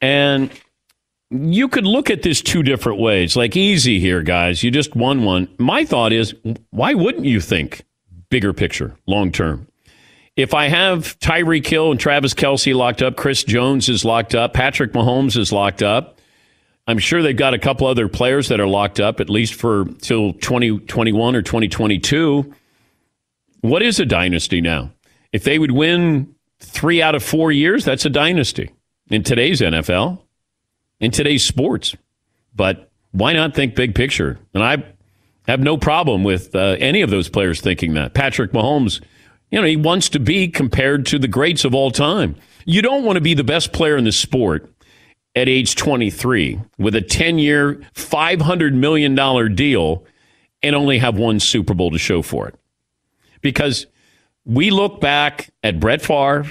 And 0.00 0.50
you 1.30 1.68
could 1.68 1.86
look 1.86 2.10
at 2.10 2.22
this 2.22 2.42
two 2.42 2.62
different 2.62 3.00
ways. 3.00 3.36
Like, 3.36 3.56
easy 3.56 3.98
here, 3.98 4.22
guys. 4.22 4.62
You 4.62 4.70
just 4.70 4.94
won 4.94 5.24
one. 5.24 5.48
My 5.58 5.84
thought 5.84 6.12
is, 6.12 6.34
why 6.70 6.94
wouldn't 6.94 7.24
you 7.24 7.40
think 7.40 7.84
bigger 8.28 8.52
picture, 8.52 8.94
long 9.06 9.32
term? 9.32 9.66
If 10.36 10.54
I 10.54 10.68
have 10.68 11.18
Tyreek 11.18 11.66
Hill 11.66 11.90
and 11.90 12.00
Travis 12.00 12.32
Kelce 12.34 12.74
locked 12.74 13.02
up, 13.02 13.16
Chris 13.16 13.44
Jones 13.44 13.88
is 13.88 14.04
locked 14.04 14.34
up, 14.34 14.54
Patrick 14.54 14.92
Mahomes 14.92 15.36
is 15.36 15.52
locked 15.52 15.82
up. 15.82 16.18
I'm 16.86 16.98
sure 16.98 17.22
they've 17.22 17.36
got 17.36 17.54
a 17.54 17.58
couple 17.58 17.86
other 17.86 18.08
players 18.08 18.48
that 18.48 18.58
are 18.58 18.66
locked 18.66 18.98
up, 18.98 19.20
at 19.20 19.30
least 19.30 19.54
for 19.54 19.84
till 20.00 20.32
2021 20.32 21.36
or 21.36 21.42
2022. 21.42 22.54
What 23.60 23.82
is 23.82 24.00
a 24.00 24.06
dynasty 24.06 24.60
now? 24.60 24.90
If 25.32 25.44
they 25.44 25.58
would 25.58 25.70
win 25.70 26.34
three 26.58 27.00
out 27.00 27.14
of 27.14 27.22
four 27.22 27.52
years, 27.52 27.84
that's 27.84 28.04
a 28.04 28.10
dynasty 28.10 28.70
in 29.10 29.22
today's 29.22 29.60
NFL 29.60 30.22
in 31.02 31.10
today's 31.10 31.44
sports. 31.44 31.94
But 32.54 32.90
why 33.10 33.34
not 33.34 33.54
think 33.54 33.74
big 33.74 33.94
picture? 33.94 34.38
And 34.54 34.62
I 34.62 34.82
have 35.46 35.60
no 35.60 35.76
problem 35.76 36.24
with 36.24 36.54
uh, 36.54 36.76
any 36.78 37.02
of 37.02 37.10
those 37.10 37.28
players 37.28 37.60
thinking 37.60 37.94
that. 37.94 38.14
Patrick 38.14 38.52
Mahomes, 38.52 39.02
you 39.52 39.60
know, 39.60 39.66
he 39.66 39.76
wants 39.76 40.08
to 40.08 40.18
be 40.18 40.48
compared 40.48 41.04
to 41.06 41.18
the 41.18 41.28
greats 41.28 41.64
of 41.64 41.74
all 41.74 41.90
time. 41.90 42.34
You 42.64 42.80
don't 42.80 43.04
want 43.04 43.16
to 43.16 43.20
be 43.20 43.34
the 43.34 43.44
best 43.44 43.72
player 43.72 43.98
in 43.98 44.04
the 44.04 44.12
sport 44.12 44.72
at 45.36 45.48
age 45.48 45.76
23 45.76 46.58
with 46.78 46.96
a 46.96 47.02
10 47.02 47.38
year, 47.38 47.74
$500 47.94 48.72
million 48.72 49.54
deal 49.54 50.04
and 50.62 50.74
only 50.74 50.98
have 50.98 51.18
one 51.18 51.38
Super 51.38 51.74
Bowl 51.74 51.90
to 51.90 51.98
show 51.98 52.22
for 52.22 52.48
it. 52.48 52.54
Because 53.42 53.86
we 54.46 54.70
look 54.70 55.00
back 55.00 55.50
at 55.62 55.78
Brett 55.78 56.00
Favre, 56.00 56.46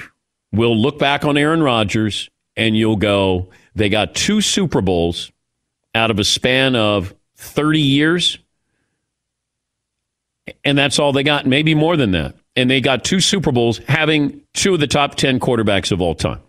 we'll 0.51 0.77
look 0.77 0.99
back 0.99 1.25
on 1.25 1.37
Aaron 1.37 1.63
Rodgers, 1.63 2.29
and 2.55 2.77
you'll 2.77 2.97
go, 2.97 3.49
they 3.73 3.89
got 3.89 4.13
two 4.13 4.41
Super 4.41 4.81
Bowls 4.81 5.31
out 5.95 6.11
of 6.11 6.19
a 6.19 6.23
span 6.23 6.75
of 6.75 7.15
30 7.37 7.79
years. 7.79 8.37
And 10.63 10.77
that's 10.77 10.99
all 10.99 11.13
they 11.13 11.23
got, 11.23 11.47
maybe 11.47 11.73
more 11.73 11.97
than 11.97 12.11
that. 12.11 12.35
And 12.61 12.69
they 12.69 12.79
got 12.79 13.03
two 13.03 13.19
Super 13.19 13.51
Bowls 13.51 13.79
having 13.87 14.41
two 14.53 14.75
of 14.75 14.79
the 14.79 14.85
top 14.85 15.15
10 15.15 15.39
quarterbacks 15.39 15.91
of 15.91 15.99
all 15.99 16.13
time. 16.13 16.41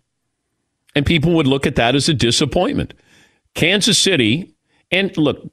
And 0.94 1.06
people 1.06 1.32
would 1.32 1.46
look 1.46 1.66
at 1.66 1.76
that 1.76 1.94
as 1.94 2.06
a 2.10 2.12
disappointment. 2.12 2.92
Kansas 3.54 3.96
City, 3.96 4.54
and 4.90 5.16
look, 5.16 5.50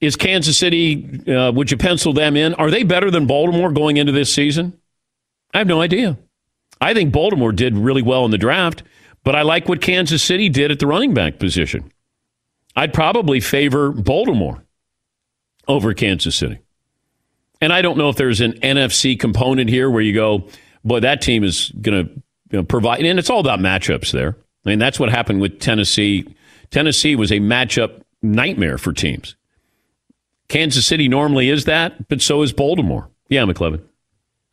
is 0.00 0.14
Kansas 0.14 0.56
City, 0.56 1.20
uh, 1.28 1.50
would 1.50 1.72
you 1.72 1.76
pencil 1.76 2.12
them 2.12 2.36
in? 2.36 2.54
Are 2.54 2.70
they 2.70 2.84
better 2.84 3.10
than 3.10 3.26
Baltimore 3.26 3.72
going 3.72 3.96
into 3.96 4.12
this 4.12 4.32
season? 4.32 4.78
I 5.52 5.58
have 5.58 5.66
no 5.66 5.80
idea. 5.80 6.16
I 6.80 6.94
think 6.94 7.12
Baltimore 7.12 7.50
did 7.50 7.76
really 7.76 8.02
well 8.02 8.24
in 8.24 8.30
the 8.30 8.38
draft. 8.38 8.84
But 9.24 9.34
I 9.34 9.42
like 9.42 9.68
what 9.68 9.82
Kansas 9.82 10.22
City 10.22 10.48
did 10.48 10.70
at 10.70 10.78
the 10.78 10.86
running 10.86 11.12
back 11.12 11.40
position. 11.40 11.90
I'd 12.76 12.94
probably 12.94 13.40
favor 13.40 13.90
Baltimore 13.90 14.64
over 15.66 15.92
Kansas 15.92 16.36
City. 16.36 16.60
And 17.60 17.72
I 17.72 17.82
don't 17.82 17.98
know 17.98 18.08
if 18.08 18.16
there's 18.16 18.40
an 18.40 18.52
NFC 18.54 19.18
component 19.18 19.68
here 19.68 19.90
where 19.90 20.02
you 20.02 20.14
go, 20.14 20.48
boy, 20.84 21.00
that 21.00 21.20
team 21.20 21.44
is 21.44 21.70
going 21.80 22.06
to 22.06 22.12
you 22.50 22.58
know, 22.58 22.64
provide. 22.64 23.04
And 23.04 23.18
it's 23.18 23.30
all 23.30 23.40
about 23.40 23.58
matchups 23.58 24.12
there. 24.12 24.36
I 24.64 24.70
mean, 24.70 24.78
that's 24.78 25.00
what 25.00 25.10
happened 25.10 25.40
with 25.40 25.60
Tennessee. 25.60 26.26
Tennessee 26.70 27.16
was 27.16 27.32
a 27.32 27.40
matchup 27.40 28.02
nightmare 28.22 28.78
for 28.78 28.92
teams. 28.92 29.36
Kansas 30.48 30.86
City 30.86 31.08
normally 31.08 31.50
is 31.50 31.64
that, 31.66 32.08
but 32.08 32.22
so 32.22 32.42
is 32.42 32.52
Baltimore. 32.52 33.10
Yeah, 33.28 33.42
McLovin. 33.42 33.82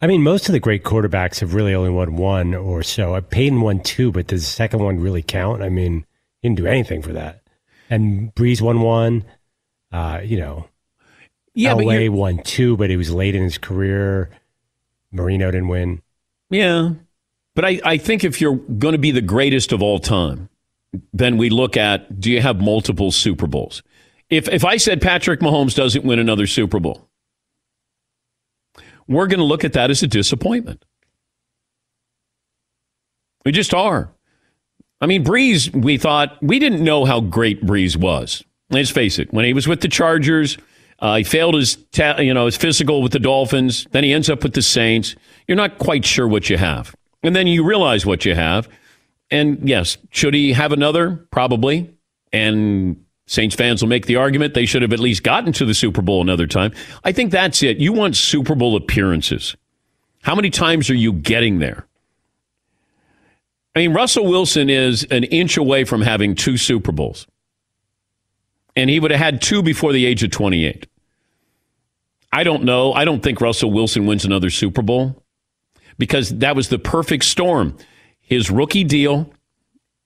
I 0.01 0.07
mean, 0.07 0.21
most 0.21 0.49
of 0.49 0.53
the 0.53 0.59
great 0.59 0.83
quarterbacks 0.83 1.39
have 1.39 1.53
really 1.53 1.73
only 1.73 1.89
won 1.89 2.17
one 2.17 2.53
or 2.53 2.83
so. 2.83 3.19
Peyton 3.21 3.61
won 3.61 3.81
two, 3.81 4.11
but 4.11 4.27
does 4.27 4.41
the 4.41 4.51
second 4.51 4.83
one 4.83 4.99
really 4.99 5.23
count? 5.23 5.63
I 5.63 5.69
mean, 5.69 6.05
he 6.41 6.49
didn't 6.49 6.57
do 6.57 6.67
anything 6.67 7.01
for 7.01 7.13
that. 7.13 7.41
And 7.89 8.33
Brees 8.35 8.61
won 8.61 8.81
one. 8.81 9.23
Uh, 9.91 10.19
you 10.21 10.37
know, 10.37 10.67
yeah, 11.55 11.73
Elway 11.73 12.09
won 12.09 12.43
two, 12.43 12.77
but 12.77 12.89
he 12.89 12.97
was 12.97 13.11
late 13.11 13.33
in 13.33 13.41
his 13.41 13.57
career. 13.57 14.29
Marino 15.11 15.49
didn't 15.49 15.69
win. 15.69 16.01
Yeah. 16.49 16.91
But 17.55 17.65
I, 17.65 17.79
I 17.83 17.97
think 17.97 18.23
if 18.23 18.41
you're 18.41 18.55
going 18.55 18.91
to 18.91 18.99
be 18.99 19.11
the 19.11 19.21
greatest 19.21 19.71
of 19.71 19.81
all 19.81 19.97
time, 19.97 20.49
then 21.13 21.37
we 21.37 21.49
look 21.49 21.77
at 21.77 22.19
do 22.19 22.29
you 22.29 22.41
have 22.41 22.59
multiple 22.59 23.11
Super 23.11 23.47
Bowls? 23.47 23.81
If, 24.29 24.49
if 24.49 24.65
I 24.65 24.77
said 24.77 25.01
Patrick 25.01 25.39
Mahomes 25.39 25.75
doesn't 25.75 26.03
win 26.03 26.19
another 26.19 26.47
Super 26.47 26.79
Bowl, 26.79 27.07
we're 29.07 29.27
going 29.27 29.39
to 29.39 29.45
look 29.45 29.63
at 29.63 29.73
that 29.73 29.89
as 29.89 30.03
a 30.03 30.07
disappointment. 30.07 30.83
We 33.45 33.51
just 33.51 33.73
are. 33.73 34.11
I 34.99 35.05
mean, 35.05 35.23
Brees, 35.23 35.73
we 35.73 35.97
thought, 35.97 36.37
we 36.41 36.57
didn't 36.57 36.83
know 36.83 37.05
how 37.05 37.21
great 37.21 37.63
Brees 37.63 37.95
was. 37.95 38.43
Let's 38.71 38.89
face 38.89 39.19
it. 39.19 39.31
When 39.31 39.45
he 39.45 39.53
was 39.53 39.67
with 39.67 39.81
the 39.81 39.87
Chargers, 39.87 40.57
uh, 40.99 41.17
he 41.17 41.23
failed 41.23 41.55
his, 41.55 41.75
ta- 41.91 42.19
you 42.19 42.33
know, 42.33 42.45
his 42.45 42.55
physical 42.55 43.01
with 43.01 43.11
the 43.11 43.19
Dolphins. 43.19 43.87
Then 43.91 44.03
he 44.03 44.13
ends 44.13 44.29
up 44.29 44.43
with 44.43 44.53
the 44.53 44.61
Saints. 44.61 45.15
You're 45.47 45.57
not 45.57 45.77
quite 45.77 46.05
sure 46.05 46.27
what 46.27 46.49
you 46.49 46.57
have. 46.57 46.95
And 47.23 47.35
then 47.35 47.47
you 47.47 47.63
realize 47.63 48.05
what 48.05 48.25
you 48.25 48.35
have. 48.35 48.69
And 49.31 49.67
yes, 49.67 49.97
should 50.11 50.33
he 50.33 50.53
have 50.53 50.71
another? 50.71 51.27
Probably. 51.31 51.93
And 52.31 53.03
Saints 53.27 53.55
fans 53.55 53.81
will 53.81 53.89
make 53.89 54.05
the 54.05 54.17
argument 54.17 54.53
they 54.53 54.65
should 54.65 54.83
have 54.83 54.93
at 54.93 54.99
least 54.99 55.23
gotten 55.23 55.51
to 55.53 55.65
the 55.65 55.73
Super 55.73 56.01
Bowl 56.01 56.21
another 56.21 56.47
time. 56.47 56.71
I 57.03 57.11
think 57.11 57.31
that's 57.31 57.63
it. 57.63 57.77
You 57.77 57.91
want 57.91 58.15
Super 58.15 58.55
Bowl 58.55 58.75
appearances. 58.75 59.55
How 60.21 60.35
many 60.35 60.49
times 60.49 60.89
are 60.89 60.95
you 60.95 61.13
getting 61.13 61.59
there? 61.59 61.87
I 63.75 63.79
mean, 63.79 63.93
Russell 63.93 64.25
Wilson 64.25 64.69
is 64.69 65.03
an 65.11 65.25
inch 65.25 65.57
away 65.57 65.83
from 65.83 66.01
having 66.01 66.35
two 66.35 66.57
Super 66.57 66.91
Bowls. 66.91 67.27
And 68.75 68.89
he 68.89 68.99
would 68.99 69.11
have 69.11 69.19
had 69.19 69.41
two 69.41 69.63
before 69.63 69.93
the 69.93 70.05
age 70.05 70.23
of 70.23 70.31
28. 70.31 70.87
I 72.31 72.43
don't 72.43 72.63
know. 72.63 72.91
I 72.93 73.05
don't 73.05 73.23
think 73.23 73.39
Russell 73.39 73.71
Wilson 73.71 74.05
wins 74.05 74.25
another 74.25 74.49
Super 74.49 74.81
Bowl 74.81 75.23
because 75.97 76.29
that 76.39 76.55
was 76.55 76.69
the 76.69 76.79
perfect 76.79 77.23
storm. 77.23 77.77
His 78.19 78.51
rookie 78.51 78.83
deal, 78.83 79.31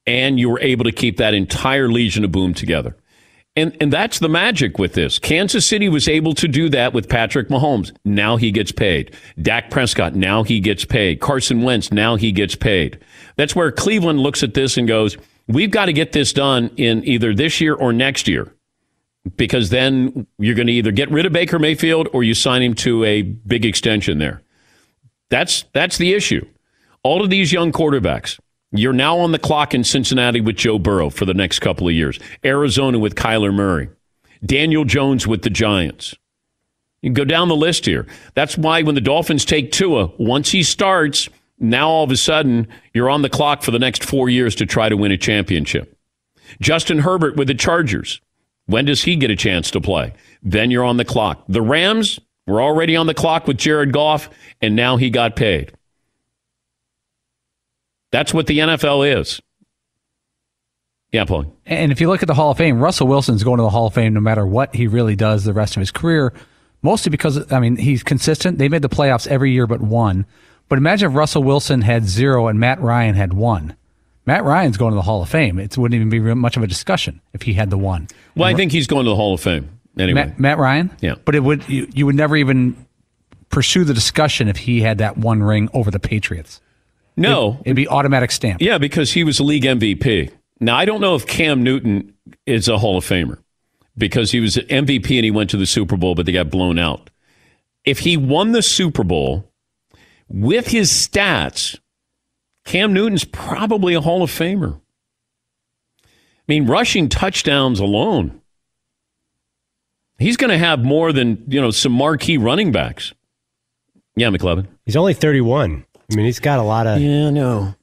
and 0.06 0.40
you 0.40 0.50
were 0.50 0.60
able 0.60 0.84
to 0.86 0.92
keep 0.92 1.18
that 1.18 1.34
entire 1.34 1.90
Legion 1.90 2.24
of 2.24 2.32
Boom 2.32 2.54
together. 2.54 2.96
And, 3.56 3.76
and 3.82 3.92
that's 3.92 4.20
the 4.20 4.30
magic 4.30 4.78
with 4.78 4.94
this. 4.94 5.20
Kansas 5.20 5.66
City 5.66 5.90
was 5.90 6.08
able 6.08 6.34
to 6.36 6.48
do 6.48 6.70
that 6.70 6.94
with 6.94 7.10
Patrick 7.10 7.50
Mahomes. 7.50 7.92
Now 8.06 8.38
he 8.38 8.52
gets 8.52 8.72
paid. 8.72 9.16
Dak 9.42 9.72
Prescott, 9.72 10.16
now 10.16 10.44
he 10.44 10.60
gets 10.60 10.86
paid. 10.86 11.20
Carson 11.20 11.64
Wentz, 11.64 11.92
now 11.92 12.16
he 12.16 12.32
gets 12.32 12.56
paid. 12.56 13.00
That's 13.36 13.56
where 13.56 13.72
Cleveland 13.72 14.20
looks 14.20 14.44
at 14.44 14.54
this 14.54 14.78
and 14.78 14.88
goes, 14.88 15.18
we've 15.48 15.72
got 15.72 15.86
to 15.86 15.94
get 15.94 16.12
this 16.12 16.32
done 16.32 16.70
in 16.78 17.04
either 17.06 17.34
this 17.34 17.60
year 17.60 17.74
or 17.74 17.92
next 17.92 18.28
year. 18.28 18.54
Because 19.36 19.70
then 19.70 20.28
you're 20.38 20.56
going 20.56 20.68
to 20.68 20.74
either 20.74 20.92
get 20.92 21.12
rid 21.12 21.26
of 21.26 21.34
Baker 21.34 21.60
Mayfield 21.60 22.08
or 22.14 22.24
you 22.24 22.34
sign 22.34 22.62
him 22.62 22.74
to 22.76 23.04
a 23.04 23.22
big 23.22 23.66
extension 23.66 24.18
there. 24.18 24.42
That's 25.30 25.66
that's 25.74 25.98
the 25.98 26.14
issue. 26.14 26.46
All 27.04 27.24
of 27.24 27.30
these 27.30 27.52
young 27.52 27.72
quarterbacks, 27.72 28.40
you're 28.72 28.94
now 28.94 29.18
on 29.20 29.32
the 29.32 29.40
clock 29.40 29.74
in 29.74 29.84
Cincinnati 29.84 30.42
with 30.42 30.56
Joe 30.56 30.80
Burrow 30.80 31.10
for 31.10 31.26
the 31.26 31.34
next 31.34 31.60
couple 31.60 31.88
of 31.88 31.94
years. 31.94 32.20
Arizona 32.44 33.00
with 33.00 33.16
Kyler 33.16 33.54
Murray. 33.54 33.90
Daniel 34.46 34.86
Jones 34.86 35.28
with 35.28 35.42
the 35.42 35.50
Giants. 35.50 36.16
You 37.02 37.12
go 37.12 37.26
down 37.26 37.48
the 37.48 37.56
list 37.56 37.86
here. 37.86 38.08
That's 38.36 38.58
why 38.58 38.84
when 38.84 38.96
the 38.96 39.02
Dolphins 39.02 39.46
take 39.46 39.72
Tua, 39.72 40.12
once 40.18 40.52
he 40.52 40.64
starts, 40.64 41.30
now 41.58 41.90
all 41.90 42.04
of 42.04 42.12
a 42.12 42.18
sudden 42.18 42.68
you're 42.94 43.10
on 43.10 43.22
the 43.22 43.30
clock 43.30 43.64
for 43.64 43.72
the 43.72 43.80
next 43.80 44.04
four 44.04 44.30
years 44.30 44.56
to 44.56 44.66
try 44.66 44.90
to 44.90 44.98
win 44.98 45.12
a 45.12 45.18
championship. 45.18 45.98
Justin 46.60 47.00
Herbert 47.00 47.36
with 47.36 47.48
the 47.48 47.54
Chargers. 47.54 48.22
When 48.70 48.86
does 48.86 49.02
he 49.04 49.16
get 49.16 49.32
a 49.32 49.36
chance 49.36 49.72
to 49.72 49.82
play? 49.82 50.14
Then 50.44 50.70
you're 50.70 50.84
on 50.84 50.98
the 50.98 51.06
clock. 51.06 51.44
The 51.50 51.62
Rams, 51.62 52.20
We're 52.46 52.62
already 52.62 52.96
on 52.96 53.08
the 53.08 53.16
clock 53.16 53.48
with 53.48 53.58
Jared 53.58 53.92
Goff, 53.92 54.30
and 54.62 54.76
now 54.76 54.98
he 54.98 55.10
got 55.10 55.36
paid. 55.36 55.74
That's 58.12 58.32
what 58.32 58.46
the 58.46 58.60
NFL 58.60 59.20
is. 59.20 59.42
Yeah, 61.12 61.26
Paul. 61.26 61.56
And 61.66 61.92
if 61.92 62.00
you 62.00 62.08
look 62.08 62.22
at 62.22 62.28
the 62.28 62.36
Hall 62.36 62.52
of 62.52 62.58
Fame, 62.58 62.80
Russell 62.80 63.08
Wilson's 63.08 63.44
going 63.44 63.58
to 63.58 63.64
the 63.64 63.72
Hall 63.72 63.88
of 63.88 63.96
Fame 63.96 64.14
no 64.14 64.20
matter 64.20 64.46
what 64.46 64.76
he 64.76 64.86
really 64.86 65.16
does 65.16 65.46
the 65.46 65.54
rest 65.54 65.76
of 65.76 65.80
his 65.80 65.90
career. 65.92 66.32
Mostly 66.84 67.10
because 67.10 67.52
I 67.52 67.60
mean 67.60 67.76
he's 67.76 68.04
consistent. 68.04 68.60
They 68.60 68.70
made 68.70 68.84
the 68.84 68.90
playoffs 68.90 69.28
every 69.28 69.52
year 69.52 69.66
but 69.66 69.82
one. 69.82 70.28
But 70.68 70.78
imagine 70.78 71.10
if 71.10 71.18
Russell 71.18 71.42
Wilson 71.44 71.82
had 71.82 72.06
zero 72.06 72.48
and 72.48 72.60
Matt 72.60 72.80
Ryan 72.80 73.16
had 73.16 73.34
one. 73.34 73.76
Matt 74.30 74.44
Ryan's 74.44 74.78
going 74.78 74.92
to 74.92 74.96
the 74.96 75.02
Hall 75.02 75.24
of 75.24 75.30
Fame. 75.30 75.58
It 75.58 75.76
wouldn't 75.76 75.96
even 75.96 76.10
be 76.12 76.20
much 76.36 76.56
of 76.56 76.62
a 76.62 76.68
discussion 76.68 77.20
if 77.34 77.42
he 77.42 77.54
had 77.54 77.72
the 77.72 77.80
one. 77.80 78.08
Well, 78.36 78.48
I 78.48 78.54
think 78.54 78.72
he's 78.72 78.86
going 78.86 79.06
to 79.06 79.10
the 79.10 79.16
Hall 79.16 79.34
of 79.34 79.42
Fame 79.42 79.80
anyway. 79.98 80.26
Matt, 80.26 80.40
Matt 80.40 80.58
Ryan. 80.60 80.92
Yeah. 81.02 81.16
But 81.26 81.34
it 81.34 81.40
would 81.40 81.68
you, 81.68 81.88
you 81.96 82.06
would 82.06 82.14
never 82.14 82.36
even 82.36 82.86
pursue 83.50 83.84
the 83.86 83.94
discussion 83.96 84.48
if 84.48 84.56
he 84.56 84.82
had 84.82 85.00
that 85.00 85.18
one 85.18 85.42
ring 85.42 85.68
over 85.74 85.90
the 85.90 86.00
Patriots. 86.00 86.62
No, 87.18 87.60
It'd 87.66 87.76
be 87.76 87.88
automatic 87.88 88.30
stamp. 88.30 88.62
Yeah, 88.62 88.78
because 88.78 89.14
he 89.14 89.24
was 89.24 89.40
a 89.40 89.44
league 89.44 89.64
MVP. 89.64 90.32
Now, 90.60 90.78
I 90.78 90.86
don't 90.86 91.02
know 91.02 91.16
if 91.16 91.26
Cam 91.26 91.64
Newton 91.64 92.14
is 92.46 92.68
a 92.68 92.78
Hall 92.78 92.98
of 92.98 93.04
Famer 93.04 93.40
because 93.98 94.32
he 94.32 94.40
was 94.40 94.58
an 94.58 94.68
MVP 94.68 95.16
and 95.16 95.26
he 95.26 95.32
went 95.32 95.50
to 95.50 95.58
the 95.58 95.66
Super 95.66 95.98
Bowl, 95.98 96.14
but 96.14 96.28
they 96.28 96.34
got 96.34 96.52
blown 96.52 96.78
out. 96.78 97.10
If 97.84 97.98
he 97.98 98.16
won 98.16 98.52
the 98.52 98.62
Super 98.62 99.04
Bowl 99.04 99.52
with 100.28 100.68
his 100.68 100.92
stats, 100.92 101.80
Cam 102.66 102.94
Newton's 102.94 103.24
probably 103.24 103.94
a 103.94 104.02
Hall 104.02 104.22
of 104.24 104.30
Famer. 104.30 104.80
I 106.06 106.08
mean, 106.48 106.66
rushing 106.66 107.10
touchdowns 107.10 107.80
alone, 107.80 108.42
he's 110.18 110.38
going 110.38 110.52
to 110.52 110.58
have 110.58 110.84
more 110.84 111.12
than, 111.14 111.44
you 111.48 111.62
know, 111.62 111.72
some 111.72 111.92
marquee 111.92 112.38
running 112.38 112.72
backs. 112.72 113.14
Yeah, 114.16 114.30
McLovin. 114.30 114.68
He's 114.86 114.96
only 114.96 115.14
31. 115.14 115.86
I 116.12 116.16
mean, 116.16 116.26
he's 116.26 116.40
got 116.40 116.60
a 116.60 116.64
lot 116.64 116.88
of. 116.88 117.00
Yeah, 117.00 117.30
no. 117.30 117.76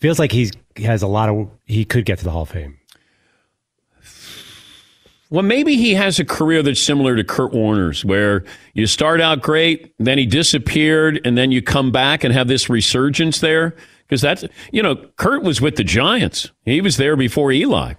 Feels 0.00 0.18
like 0.18 0.32
he's 0.32 0.52
he 0.74 0.84
has 0.84 1.02
a 1.02 1.06
lot 1.06 1.28
of. 1.28 1.50
He 1.64 1.84
could 1.84 2.04
get 2.04 2.18
to 2.18 2.24
the 2.24 2.30
Hall 2.30 2.42
of 2.42 2.48
Fame. 2.48 2.78
Well, 5.28 5.42
maybe 5.42 5.76
he 5.76 5.94
has 5.94 6.20
a 6.20 6.24
career 6.24 6.62
that's 6.62 6.80
similar 6.80 7.16
to 7.16 7.24
Kurt 7.24 7.52
Warner's, 7.52 8.04
where 8.04 8.44
you 8.74 8.86
start 8.86 9.20
out 9.20 9.42
great, 9.42 9.92
then 9.98 10.18
he 10.18 10.26
disappeared, 10.26 11.20
and 11.24 11.36
then 11.36 11.50
you 11.50 11.62
come 11.62 11.90
back 11.90 12.22
and 12.22 12.32
have 12.32 12.46
this 12.46 12.70
resurgence 12.70 13.40
there. 13.40 13.74
Because 14.06 14.20
that's, 14.20 14.44
you 14.72 14.82
know, 14.82 14.96
Kurt 15.16 15.42
was 15.42 15.60
with 15.60 15.76
the 15.76 15.84
Giants. 15.84 16.52
He 16.64 16.80
was 16.80 16.96
there 16.96 17.16
before 17.16 17.50
Eli. 17.50 17.94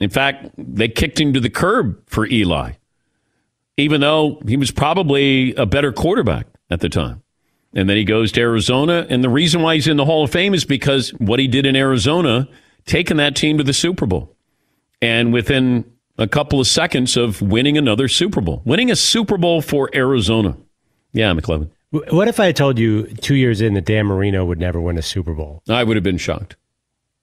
In 0.00 0.10
fact, 0.10 0.50
they 0.56 0.88
kicked 0.88 1.20
him 1.20 1.32
to 1.34 1.40
the 1.40 1.50
curb 1.50 2.02
for 2.08 2.26
Eli, 2.26 2.72
even 3.76 4.00
though 4.00 4.40
he 4.46 4.56
was 4.56 4.70
probably 4.70 5.54
a 5.54 5.66
better 5.66 5.92
quarterback 5.92 6.46
at 6.70 6.80
the 6.80 6.88
time. 6.88 7.22
And 7.74 7.88
then 7.88 7.96
he 7.96 8.04
goes 8.04 8.32
to 8.32 8.40
Arizona. 8.40 9.06
And 9.08 9.22
the 9.22 9.28
reason 9.28 9.62
why 9.62 9.74
he's 9.74 9.86
in 9.86 9.96
the 9.96 10.04
Hall 10.04 10.24
of 10.24 10.30
Fame 10.30 10.54
is 10.54 10.64
because 10.64 11.10
what 11.10 11.38
he 11.38 11.48
did 11.48 11.66
in 11.66 11.76
Arizona, 11.76 12.48
taking 12.84 13.18
that 13.18 13.36
team 13.36 13.58
to 13.58 13.64
the 13.64 13.72
Super 13.72 14.06
Bowl. 14.06 14.34
And 15.00 15.32
within 15.32 15.84
a 16.18 16.26
couple 16.26 16.60
of 16.60 16.66
seconds 16.66 17.16
of 17.16 17.40
winning 17.40 17.78
another 17.78 18.08
Super 18.08 18.40
Bowl, 18.40 18.62
winning 18.64 18.90
a 18.90 18.96
Super 18.96 19.38
Bowl 19.38 19.62
for 19.62 19.90
Arizona. 19.94 20.56
Yeah, 21.12 21.32
McLovin. 21.32 21.70
What 21.92 22.26
if 22.26 22.40
I 22.40 22.52
told 22.52 22.78
you 22.78 23.06
two 23.06 23.34
years 23.34 23.60
in 23.60 23.74
that 23.74 23.84
Dan 23.84 24.06
Marino 24.06 24.44
would 24.46 24.58
never 24.58 24.80
win 24.80 24.96
a 24.96 25.02
Super 25.02 25.34
Bowl? 25.34 25.62
I 25.68 25.84
would 25.84 25.96
have 25.96 26.02
been 26.02 26.16
shocked. 26.16 26.56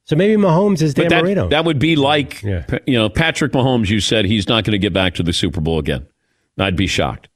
So 0.05 0.15
maybe 0.15 0.39
Mahomes 0.41 0.82
is 0.82 0.93
Dan 0.93 1.05
But 1.05 1.09
that, 1.09 1.24
Marino. 1.24 1.49
that 1.49 1.65
would 1.65 1.80
be 1.80 1.95
like, 1.95 2.41
Yeah. 2.43 2.65
You 2.86 2.93
know, 2.93 3.09
Patrick 3.09 3.51
Mahomes, 3.51 3.89
you 3.89 3.99
said 3.99 4.26
he's 4.26 4.47
not 4.47 4.63
going 4.63 4.74
to 4.74 4.80
get 4.80 4.93
back 4.93 5.15
to 5.15 5.24
the 5.24 5.34
Super 5.34 5.59
Bowl 5.59 5.80
again. 5.80 6.07
I'd 6.57 6.76
be 6.76 6.88
shocked. 6.88 7.30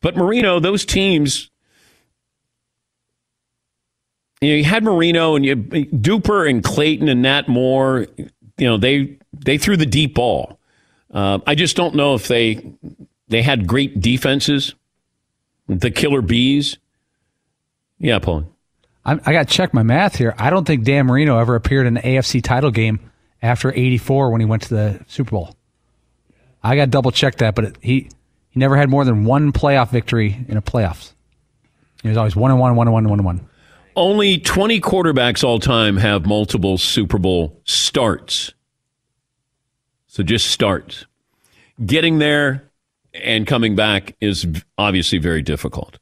But 0.00 0.16
Marino, 0.16 0.60
those 0.60 0.84
teams, 0.84 1.50
you, 4.40 4.50
know, 4.50 4.56
you 4.56 4.64
had 4.64 4.84
Marino 4.84 5.34
and 5.36 5.44
you 5.44 5.56
Duper 5.56 6.48
and 6.48 6.62
Clayton 6.62 7.08
and 7.08 7.22
Nat 7.22 7.48
Moore, 7.48 8.06
you 8.16 8.66
know, 8.66 8.76
they 8.76 9.18
they 9.32 9.58
threw 9.58 9.76
the 9.76 9.86
deep 9.86 10.14
ball. 10.14 10.58
Uh, 11.12 11.38
I 11.46 11.54
just 11.54 11.76
don't 11.76 11.94
know 11.94 12.14
if 12.14 12.28
they 12.28 12.72
they 13.28 13.42
had 13.42 13.66
great 13.66 14.00
defenses, 14.00 14.74
the 15.68 15.90
killer 15.90 16.22
bees. 16.22 16.78
Yeah, 17.98 18.18
Paul. 18.18 18.52
I 19.04 19.32
got 19.32 19.48
to 19.48 19.54
check 19.54 19.72
my 19.72 19.84
math 19.84 20.16
here. 20.16 20.34
I 20.36 20.50
don't 20.50 20.64
think 20.64 20.82
Dan 20.82 21.06
Marino 21.06 21.38
ever 21.38 21.54
appeared 21.54 21.86
in 21.86 21.96
an 21.96 22.02
AFC 22.02 22.42
title 22.42 22.72
game 22.72 22.98
after 23.40 23.72
'84 23.72 24.30
when 24.32 24.40
he 24.40 24.44
went 24.44 24.62
to 24.62 24.68
the 24.68 25.04
Super 25.06 25.30
Bowl. 25.30 25.56
I 26.60 26.74
got 26.74 26.86
to 26.86 26.90
double 26.90 27.12
check 27.12 27.36
that, 27.36 27.54
but 27.54 27.64
it, 27.66 27.76
he 27.80 28.10
he 28.50 28.60
never 28.60 28.76
had 28.76 28.90
more 28.90 29.04
than 29.04 29.24
one 29.24 29.52
playoff 29.52 29.90
victory 29.90 30.44
in 30.48 30.56
a 30.56 30.62
playoffs. 30.62 31.12
He 32.02 32.08
was 32.08 32.16
always 32.16 32.34
one 32.34 32.50
and 32.50 32.58
one, 32.58 32.74
one 32.74 32.88
and 32.88 32.94
one, 32.94 33.08
one 33.08 33.18
and 33.20 33.26
one. 33.26 33.48
Only 33.94 34.38
20 34.38 34.80
quarterbacks 34.80 35.42
all 35.42 35.58
time 35.58 35.96
have 35.98 36.26
multiple 36.26 36.76
Super 36.76 37.18
Bowl 37.18 37.60
starts. 37.64 38.52
So 40.06 40.22
just 40.22 40.50
starts. 40.50 41.06
Getting 41.84 42.18
there 42.18 42.65
and 43.22 43.46
coming 43.46 43.74
back 43.76 44.16
is 44.20 44.46
obviously 44.78 45.18
very 45.18 45.42
difficult. 45.42 45.98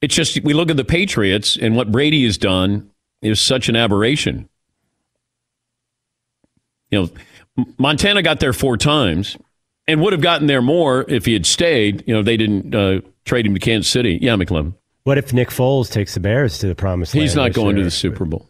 It's 0.00 0.14
just, 0.14 0.42
we 0.44 0.54
look 0.54 0.70
at 0.70 0.76
the 0.76 0.84
Patriots 0.84 1.56
and 1.56 1.76
what 1.76 1.90
Brady 1.90 2.24
has 2.24 2.38
done 2.38 2.90
is 3.20 3.40
such 3.40 3.68
an 3.68 3.76
aberration. 3.76 4.48
You 6.90 7.02
know, 7.56 7.66
Montana 7.78 8.22
got 8.22 8.40
there 8.40 8.52
four 8.52 8.76
times 8.76 9.36
and 9.86 10.00
would 10.00 10.12
have 10.12 10.22
gotten 10.22 10.46
there 10.46 10.62
more 10.62 11.04
if 11.08 11.26
he 11.26 11.32
had 11.32 11.46
stayed. 11.46 12.04
You 12.06 12.14
know, 12.14 12.22
they 12.22 12.36
didn't 12.36 12.74
uh, 12.74 13.00
trade 13.24 13.46
him 13.46 13.54
to 13.54 13.60
Kansas 13.60 13.90
City. 13.90 14.18
Yeah, 14.22 14.36
McLovin. 14.36 14.74
what 15.04 15.18
if 15.18 15.32
Nick 15.32 15.48
Foles 15.50 15.90
takes 15.90 16.14
the 16.14 16.20
Bears 16.20 16.58
to 16.58 16.68
the 16.68 16.74
promised 16.74 17.14
land? 17.14 17.22
He's 17.22 17.34
not 17.34 17.52
going 17.52 17.76
to 17.76 17.82
the 17.82 17.90
Super 17.90 18.24
Bowl. 18.24 18.48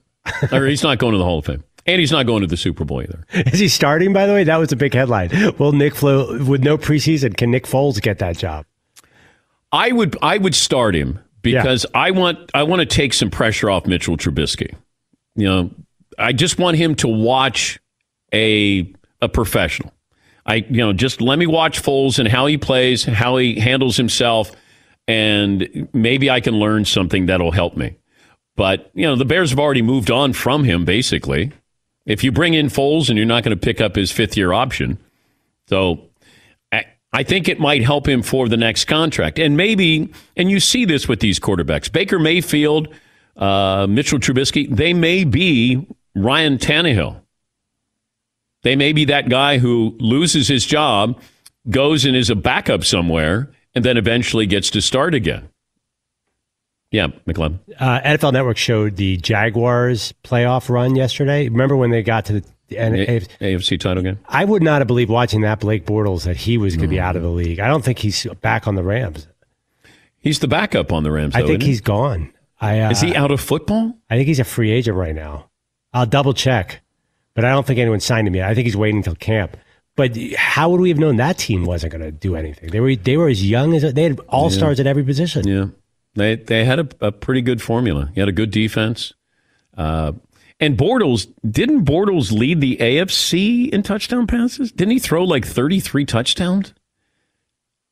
or 0.53 0.67
he's 0.67 0.83
not 0.83 0.99
going 0.99 1.13
to 1.13 1.19
the 1.19 1.25
Hall 1.25 1.39
of 1.39 1.47
Fame. 1.47 1.65
And 1.89 2.01
he's 2.01 2.13
not 2.13 2.27
going 2.27 2.43
to 2.43 2.47
the 2.47 2.57
Super 2.57 2.85
Bowl 2.85 3.03
either. 3.03 3.25
Is 3.53 3.59
he 3.59 3.69
starting? 3.69 4.13
By 4.13 4.27
the 4.27 4.35
way, 4.35 4.45
that 4.45 4.59
was 4.59 4.71
a 4.73 4.77
big 4.77 4.93
headline. 4.93 5.31
Will 5.59 5.73
Nick 5.73 5.95
Foles 5.95 6.47
with 6.47 6.63
no 6.63 6.77
preseason? 6.77 7.37
Can 7.37 7.51
Nick 7.51 7.65
Foles 7.65 8.01
get 8.01 8.19
that 8.19 8.37
job? 8.37 8.67
I 9.73 9.93
would 9.93 10.17
I 10.23 10.39
would 10.39 10.55
start 10.55 10.95
him 10.95 11.19
because 11.43 11.87
I 11.95 12.11
want 12.11 12.51
I 12.55 12.63
want 12.63 12.81
to 12.81 12.87
take 12.87 13.15
some 13.15 13.31
pressure 13.31 13.71
off 13.71 13.87
Mitchell 13.87 14.17
Trubisky. 14.17 14.75
You 15.35 15.49
know, 15.49 15.71
I 16.19 16.33
just 16.33 16.59
want 16.59 16.77
him 16.77 16.95
to 16.97 17.09
watch 17.09 17.79
a 18.35 18.93
a 19.23 19.29
professional. 19.29 19.93
I 20.45 20.57
you 20.57 20.79
know, 20.79 20.93
just 20.93 21.21
let 21.21 21.39
me 21.39 21.47
watch 21.47 21.83
Foles 21.83 22.19
and 22.19 22.29
how 22.29 22.47
he 22.47 22.59
plays, 22.59 23.05
how 23.05 23.37
he 23.37 23.59
handles 23.59 23.97
himself, 23.97 24.53
and 25.07 25.89
maybe 25.93 26.29
I 26.31 26.41
can 26.41 26.55
learn 26.55 26.85
something 26.85 27.27
that'll 27.27 27.53
help 27.53 27.77
me. 27.77 27.97
But, 28.57 28.91
you 28.93 29.07
know, 29.07 29.15
the 29.15 29.25
Bears 29.25 29.51
have 29.51 29.59
already 29.61 29.83
moved 29.83 30.11
on 30.11 30.33
from 30.33 30.65
him 30.65 30.85
basically. 30.85 31.53
If 32.09 32.25
you 32.25 32.33
bring 32.33 32.55
in 32.55 32.67
Foles 32.67 33.09
and 33.09 33.17
you're 33.19 33.27
not 33.27 33.45
going 33.45 33.57
to 33.57 33.61
pick 33.61 33.81
up 33.81 33.95
his 33.95 34.11
fifth 34.11 34.37
year 34.37 34.53
option. 34.53 34.99
So 35.69 36.01
I- 37.13 37.23
think 37.23 37.49
it 37.49 37.61
might 37.61 37.85
help 37.85 38.09
him 38.09 38.23
for 38.23 38.49
the 38.49 38.57
next 38.57 38.87
contract. 38.87 39.39
And 39.39 39.57
maybe, 39.57 40.09
and 40.37 40.51
you 40.51 40.59
see 40.59 40.85
this 40.85 41.07
with 41.07 41.21
these 41.21 41.39
quarterbacks 41.39 41.93
Baker 41.93 42.19
Mayfield, 42.19 42.89
uh, 43.37 43.87
Mitchell 43.89 44.19
Trubisky, 44.19 44.75
they 44.75 44.93
may 44.95 45.25
be 45.25 45.87
Ryan 46.15 46.59
Tannehill. 46.59 47.21
They 48.63 48.75
may 48.75 48.93
be 48.93 49.05
that 49.05 49.29
guy 49.29 49.59
who 49.59 49.97
loses 50.01 50.49
his 50.49 50.67
job, 50.67 51.21
goes 51.71 52.05
and 52.05 52.17
is 52.17 52.31
a 52.31 52.35
backup 52.35 52.85
somewhere, 52.85 53.51
and 53.75 53.85
then 53.85 53.97
eventually 53.97 54.47
gets 54.47 54.71
to 54.71 54.81
start 54.81 55.15
again. 55.15 55.49
Yeah, 56.91 57.09
McLeod. 57.27 57.59
Uh, 57.79 58.01
NFL 58.01 58.33
Network 58.33 58.57
showed 58.57 58.97
the 58.97 59.17
Jaguars 59.19 60.15
playoff 60.25 60.69
run 60.71 60.97
yesterday. 60.97 61.49
Remember 61.49 61.77
when 61.77 61.91
they 61.91 62.03
got 62.03 62.25
to 62.27 62.41
the 62.41 62.45
and 62.79 62.95
A- 62.97 63.21
AFC 63.41 63.79
title 63.81 64.03
game? 64.03 64.19
I 64.29 64.45
would 64.45 64.63
not 64.63 64.81
have 64.81 64.87
believed 64.89 65.11
watching 65.11 65.41
that 65.43 65.61
Blake 65.61 65.87
Bortles 65.87 66.25
that 66.25 66.37
he 66.37 66.57
was 66.59 66.77
going 66.77 66.89
to 66.89 66.95
be 66.95 67.01
out 67.01 67.17
of 67.17 67.23
the 67.23 67.29
league. 67.31 67.61
I 67.61 67.67
don't 67.69 67.85
think 67.85 67.99
he's 67.99 68.27
back 68.41 68.67
on 68.67 68.75
the 68.75 68.83
Rams. 68.83 69.27
He's 70.19 70.39
the 70.41 70.49
backup 70.49 70.93
on 70.93 71.03
the 71.03 71.11
Rams. 71.11 71.35
Though, 71.35 71.41
I 71.41 71.43
think 71.43 71.51
isn't 71.51 71.61
he? 71.63 71.67
he's 71.69 71.81
gone. 71.81 72.33
I, 72.61 72.81
uh, 72.81 72.91
Is 72.91 73.01
he 73.01 73.15
out 73.15 73.31
of 73.31 73.41
football? 73.41 73.95
I 74.11 74.17
think 74.17 74.27
he's 74.27 74.41
a 74.41 74.45
free 74.45 74.71
agent 74.73 74.97
right 74.97 75.15
now. 75.15 75.49
I'll 75.95 76.07
double 76.07 76.35
check, 76.35 76.81
but 77.35 77.45
I 77.45 77.51
don't 77.51 77.67
think 77.67 77.79
anyone 77.79 78.01
signed 78.01 78.27
him 78.27 78.35
yet. 78.35 78.49
I 78.51 78.55
think 78.55 78.67
he's 78.67 78.77
waiting 78.77 78.97
until 78.99 79.15
camp. 79.15 79.57
But 79.95 80.17
how 80.37 80.69
would 80.71 80.81
we 80.81 80.89
have 80.91 80.99
known 80.99 81.17
that 81.17 81.39
team 81.39 81.65
wasn't 81.65 81.93
going 81.93 82.03
to 82.03 82.11
do 82.13 82.35
anything? 82.37 82.71
They 82.71 82.81
were 82.81 82.95
they 82.97 83.17
were 83.17 83.29
as 83.29 83.49
young 83.49 83.75
as 83.75 83.95
they 83.95 84.03
had 84.03 84.19
all 84.29 84.51
stars 84.51 84.81
at 84.81 84.87
every 84.87 85.03
position. 85.05 85.47
Yeah, 85.47 85.67
they 86.19 86.37
they 86.37 86.65
had 86.65 86.79
a, 86.81 86.89
a 87.01 87.13
pretty 87.13 87.43
good 87.43 87.63
formula. 87.63 88.11
He 88.15 88.21
had 88.21 88.29
a 88.29 88.33
good 88.33 88.51
defense, 88.51 89.13
uh, 89.77 90.13
and 90.61 90.77
Bortles 90.77 91.33
didn't 91.49 91.85
Bortles 91.85 92.33
lead 92.33 92.61
the 92.61 92.77
AFC 92.77 93.69
in 93.71 93.83
touchdown 93.83 94.27
passes? 94.27 94.73
Didn't 94.73 94.93
he 94.93 94.99
throw 94.99 95.25
like 95.25 95.47
thirty 95.47 95.81
three 95.81 96.05
touchdowns? 96.05 96.75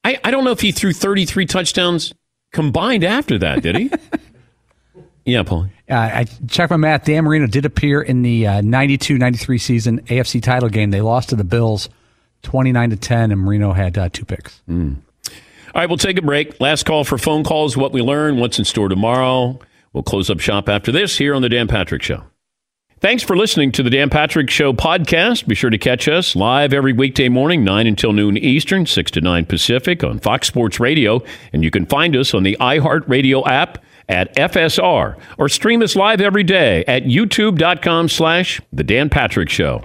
I 0.05 0.18
I 0.22 0.31
don't 0.31 0.45
know 0.45 0.53
if 0.53 0.61
he 0.61 0.72
threw 0.72 0.93
thirty 0.93 1.24
three 1.24 1.47
touchdowns 1.47 2.12
combined 2.53 3.05
after 3.05 3.39
that. 3.39 3.62
Did 3.62 3.77
he? 3.77 3.91
yeah, 5.24 5.43
Paul. 5.43 5.68
Uh, 5.89 5.95
I 5.95 6.27
checked 6.49 6.70
my 6.70 6.77
math. 6.77 7.05
Dan 7.05 7.24
Marino 7.24 7.47
did 7.47 7.64
appear 7.64 8.03
in 8.03 8.22
the 8.22 8.45
uh, 8.47 8.61
92-93 8.61 9.61
season 9.61 10.01
AFC 10.07 10.43
title 10.43 10.68
game. 10.68 10.91
They 10.91 11.01
lost 11.01 11.29
to 11.29 11.37
the 11.37 11.45
Bills 11.45 11.89
29 12.43 12.91
to 12.91 12.97
10 12.97 13.31
and 13.31 13.41
Marino 13.41 13.72
had 13.72 13.97
uh, 13.97 14.09
two 14.09 14.24
picks. 14.24 14.62
All 14.68 15.03
All 15.77 15.83
right, 15.83 15.91
we'll 15.91 15.99
take 15.99 16.16
a 16.16 16.22
break. 16.22 16.59
Last 16.59 16.87
call 16.87 17.05
for 17.05 17.18
phone 17.18 17.45
calls, 17.45 17.77
what 17.77 17.93
we 17.93 18.01
learn, 18.01 18.39
what's 18.39 18.59
in 18.59 18.64
store 18.64 18.89
tomorrow. 18.89 19.59
We'll 19.93 20.03
close 20.03 20.31
up 20.31 20.41
shop 20.41 20.70
after 20.70 20.91
this 20.91 21.18
here 21.18 21.35
on 21.35 21.43
The 21.43 21.51
Dan 21.51 21.68
Patrick 21.68 22.01
Show. 22.01 22.22
Thanks 23.01 23.22
for 23.22 23.37
listening 23.37 23.72
to 23.72 23.83
the 23.83 23.91
Dan 23.91 24.09
Patrick 24.09 24.49
Show 24.49 24.72
podcast. 24.72 25.47
Be 25.47 25.55
sure 25.55 25.68
to 25.68 25.77
catch 25.77 26.09
us 26.09 26.35
live 26.35 26.72
every 26.72 26.95
weekday 26.95 27.29
morning, 27.29 27.62
9 27.62 27.87
until 27.87 28.14
noon 28.14 28.39
Eastern, 28.39 28.87
6 28.87 29.11
to 29.11 29.20
9 29.20 29.45
Pacific 29.45 30.03
on 30.03 30.18
Fox 30.18 30.47
Sports 30.47 30.81
Radio. 30.81 31.22
And 31.53 31.62
you 31.62 31.70
can 31.70 31.85
find 31.85 32.16
us 32.16 32.33
on 32.33 32.43
the 32.43 32.57
iHeartRadio 32.59 33.47
app 33.47 33.85
at 34.09 34.35
FSR 34.35 35.18
or 35.37 35.49
stream 35.51 35.83
us 35.83 35.95
live 35.95 36.22
every 36.22 36.43
day 36.43 36.87
at 36.89 37.03
youtube.com 37.03 38.09
slash 38.09 38.62
The 38.72 38.83
Dan 38.83 39.11
Patrick 39.11 39.51
Show. 39.51 39.85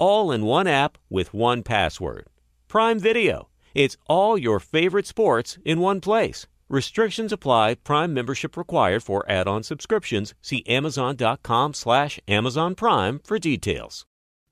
All 0.00 0.32
in 0.32 0.46
one 0.46 0.66
app 0.66 0.96
with 1.10 1.34
one 1.34 1.62
password. 1.62 2.26
Prime 2.68 2.98
Video. 2.98 3.50
It's 3.74 3.98
all 4.08 4.38
your 4.38 4.58
favorite 4.58 5.06
sports 5.06 5.58
in 5.62 5.78
one 5.78 6.00
place. 6.00 6.46
Restrictions 6.70 7.32
apply. 7.32 7.74
Prime 7.84 8.14
membership 8.14 8.56
required 8.56 9.02
for 9.02 9.30
add-on 9.30 9.62
subscriptions. 9.62 10.32
See 10.40 10.64
Amazon.com 10.66 11.74
slash 11.74 12.18
Amazon 12.26 12.74
Prime 12.74 13.20
for 13.22 13.38
details. 13.38 14.06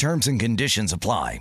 Terms 0.00 0.26
and 0.26 0.40
conditions 0.40 0.94
apply. 0.94 1.40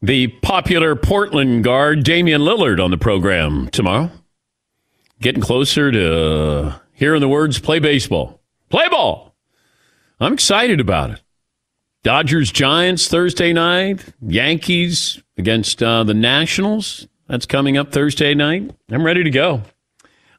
The 0.00 0.28
popular 0.28 0.96
Portland 0.96 1.62
guard 1.62 2.02
Damian 2.02 2.40
Lillard 2.40 2.82
on 2.82 2.90
the 2.90 2.96
program 2.96 3.68
tomorrow. 3.68 4.10
Getting 5.20 5.42
closer 5.42 5.92
to 5.92 6.80
hearing 6.94 7.20
the 7.20 7.28
words 7.28 7.58
play 7.58 7.78
baseball. 7.78 8.40
Play 8.70 8.88
ball. 8.88 9.34
I'm 10.18 10.32
excited 10.32 10.80
about 10.80 11.10
it. 11.10 11.20
Dodgers 12.02 12.50
Giants 12.50 13.06
Thursday 13.06 13.52
night. 13.52 14.02
Yankees 14.22 15.22
against 15.36 15.82
uh, 15.82 16.02
the 16.02 16.14
Nationals. 16.14 17.06
That's 17.28 17.44
coming 17.44 17.76
up 17.76 17.92
Thursday 17.92 18.32
night. 18.32 18.70
I'm 18.90 19.04
ready 19.04 19.24
to 19.24 19.30
go. 19.30 19.60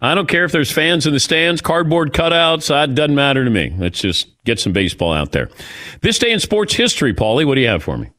I 0.01 0.15
don't 0.15 0.27
care 0.27 0.45
if 0.45 0.51
there's 0.51 0.71
fans 0.71 1.05
in 1.05 1.13
the 1.13 1.19
stands, 1.19 1.61
cardboard 1.61 2.11
cutouts. 2.11 2.69
That 2.69 2.95
doesn't 2.95 3.15
matter 3.15 3.45
to 3.45 3.51
me. 3.51 3.75
Let's 3.77 4.01
just 4.01 4.27
get 4.45 4.59
some 4.59 4.73
baseball 4.73 5.13
out 5.13 5.31
there. 5.31 5.49
This 6.01 6.17
day 6.17 6.31
in 6.31 6.39
sports 6.39 6.73
history, 6.73 7.13
Paulie, 7.13 7.45
what 7.45 7.55
do 7.55 7.61
you 7.61 7.67
have 7.67 7.83
for 7.83 7.97
me? 7.97 8.09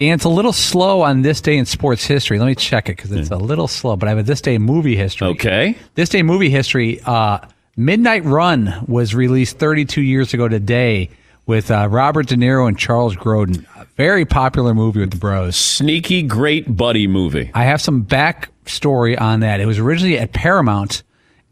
And 0.00 0.14
it's 0.14 0.24
a 0.24 0.28
little 0.28 0.52
slow 0.52 1.00
on 1.00 1.22
this 1.22 1.40
day 1.40 1.56
in 1.56 1.64
sports 1.64 2.04
history. 2.04 2.38
Let 2.38 2.46
me 2.46 2.54
check 2.54 2.88
it 2.88 2.96
because 2.96 3.12
it's 3.12 3.30
a 3.30 3.36
little 3.36 3.68
slow. 3.68 3.96
But 3.96 4.08
I 4.08 4.10
have 4.10 4.18
a 4.18 4.22
this 4.22 4.40
day 4.40 4.56
in 4.56 4.62
movie 4.62 4.96
history. 4.96 5.28
Okay. 5.28 5.78
This 5.94 6.08
day 6.08 6.22
movie 6.22 6.50
history. 6.50 7.00
Uh, 7.06 7.38
Midnight 7.76 8.24
Run 8.24 8.84
was 8.86 9.14
released 9.14 9.58
32 9.58 10.02
years 10.02 10.34
ago 10.34 10.48
today 10.48 11.08
with 11.46 11.70
uh, 11.70 11.88
Robert 11.90 12.28
De 12.28 12.36
Niro 12.36 12.68
and 12.68 12.78
Charles 12.78 13.16
Grodin. 13.16 13.66
A 13.76 13.86
very 13.96 14.24
popular 14.24 14.74
movie 14.74 15.00
with 15.00 15.10
the 15.10 15.16
bros. 15.16 15.56
Sneaky, 15.56 16.22
great 16.22 16.76
buddy 16.76 17.06
movie. 17.06 17.50
I 17.54 17.64
have 17.64 17.80
some 17.80 18.04
backstory 18.04 19.20
on 19.20 19.40
that. 19.40 19.60
It 19.60 19.66
was 19.66 19.78
originally 19.78 20.18
at 20.18 20.32
Paramount, 20.32 21.02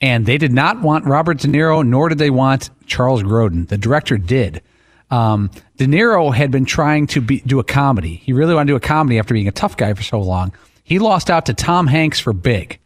and 0.00 0.26
they 0.26 0.38
did 0.38 0.52
not 0.52 0.80
want 0.80 1.04
Robert 1.04 1.38
De 1.38 1.48
Niro, 1.48 1.86
nor 1.86 2.08
did 2.08 2.18
they 2.18 2.30
want 2.30 2.70
Charles 2.86 3.22
Grodin. 3.22 3.68
The 3.68 3.78
director 3.78 4.16
did. 4.16 4.62
Um, 5.10 5.50
De 5.76 5.86
Niro 5.86 6.32
had 6.32 6.50
been 6.50 6.64
trying 6.64 7.08
to 7.08 7.20
be, 7.20 7.40
do 7.40 7.58
a 7.58 7.64
comedy. 7.64 8.16
He 8.16 8.32
really 8.32 8.54
wanted 8.54 8.68
to 8.68 8.72
do 8.72 8.76
a 8.76 8.80
comedy 8.80 9.18
after 9.18 9.34
being 9.34 9.48
a 9.48 9.52
tough 9.52 9.76
guy 9.76 9.92
for 9.94 10.02
so 10.02 10.20
long. 10.20 10.52
He 10.84 10.98
lost 10.98 11.30
out 11.30 11.46
to 11.46 11.54
Tom 11.54 11.86
Hanks 11.86 12.20
for 12.20 12.32
Big. 12.32 12.78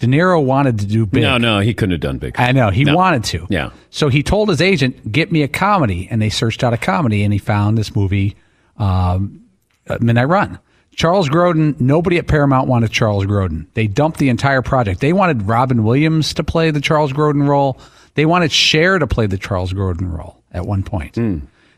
De 0.00 0.06
Niro 0.06 0.42
wanted 0.42 0.78
to 0.80 0.86
do 0.86 1.06
Big. 1.06 1.22
No, 1.22 1.38
no, 1.38 1.60
he 1.60 1.72
couldn't 1.72 1.92
have 1.92 2.00
done 2.00 2.18
big. 2.18 2.34
I 2.38 2.52
know 2.52 2.70
he 2.70 2.84
No. 2.84 2.96
wanted 2.96 3.24
to. 3.24 3.46
Yeah. 3.48 3.70
So 3.90 4.08
he 4.08 4.22
told 4.22 4.48
his 4.48 4.60
agent, 4.60 5.12
"Get 5.12 5.30
me 5.30 5.42
a 5.42 5.48
comedy," 5.48 6.08
and 6.10 6.20
they 6.20 6.30
searched 6.30 6.64
out 6.64 6.72
a 6.72 6.76
comedy, 6.76 7.22
and 7.22 7.32
he 7.32 7.38
found 7.38 7.78
this 7.78 7.94
movie, 7.94 8.34
um, 8.78 9.40
uh, 9.88 9.98
Midnight 10.00 10.28
Run. 10.28 10.58
Charles 10.96 11.28
Grodin. 11.28 11.80
Nobody 11.80 12.18
at 12.18 12.26
Paramount 12.28 12.68
wanted 12.68 12.90
Charles 12.90 13.24
Grodin. 13.26 13.66
They 13.74 13.86
dumped 13.88 14.18
the 14.18 14.28
entire 14.28 14.62
project. 14.62 15.00
They 15.00 15.12
wanted 15.12 15.42
Robin 15.48 15.82
Williams 15.84 16.32
to 16.34 16.44
play 16.44 16.70
the 16.70 16.80
Charles 16.80 17.12
Grodin 17.12 17.46
role. 17.48 17.78
They 18.14 18.26
wanted 18.26 18.52
Cher 18.52 18.98
to 19.00 19.06
play 19.06 19.26
the 19.26 19.38
Charles 19.38 19.72
Grodin 19.72 20.12
role 20.16 20.36
at 20.52 20.66
one 20.66 20.82
point. 20.84 21.18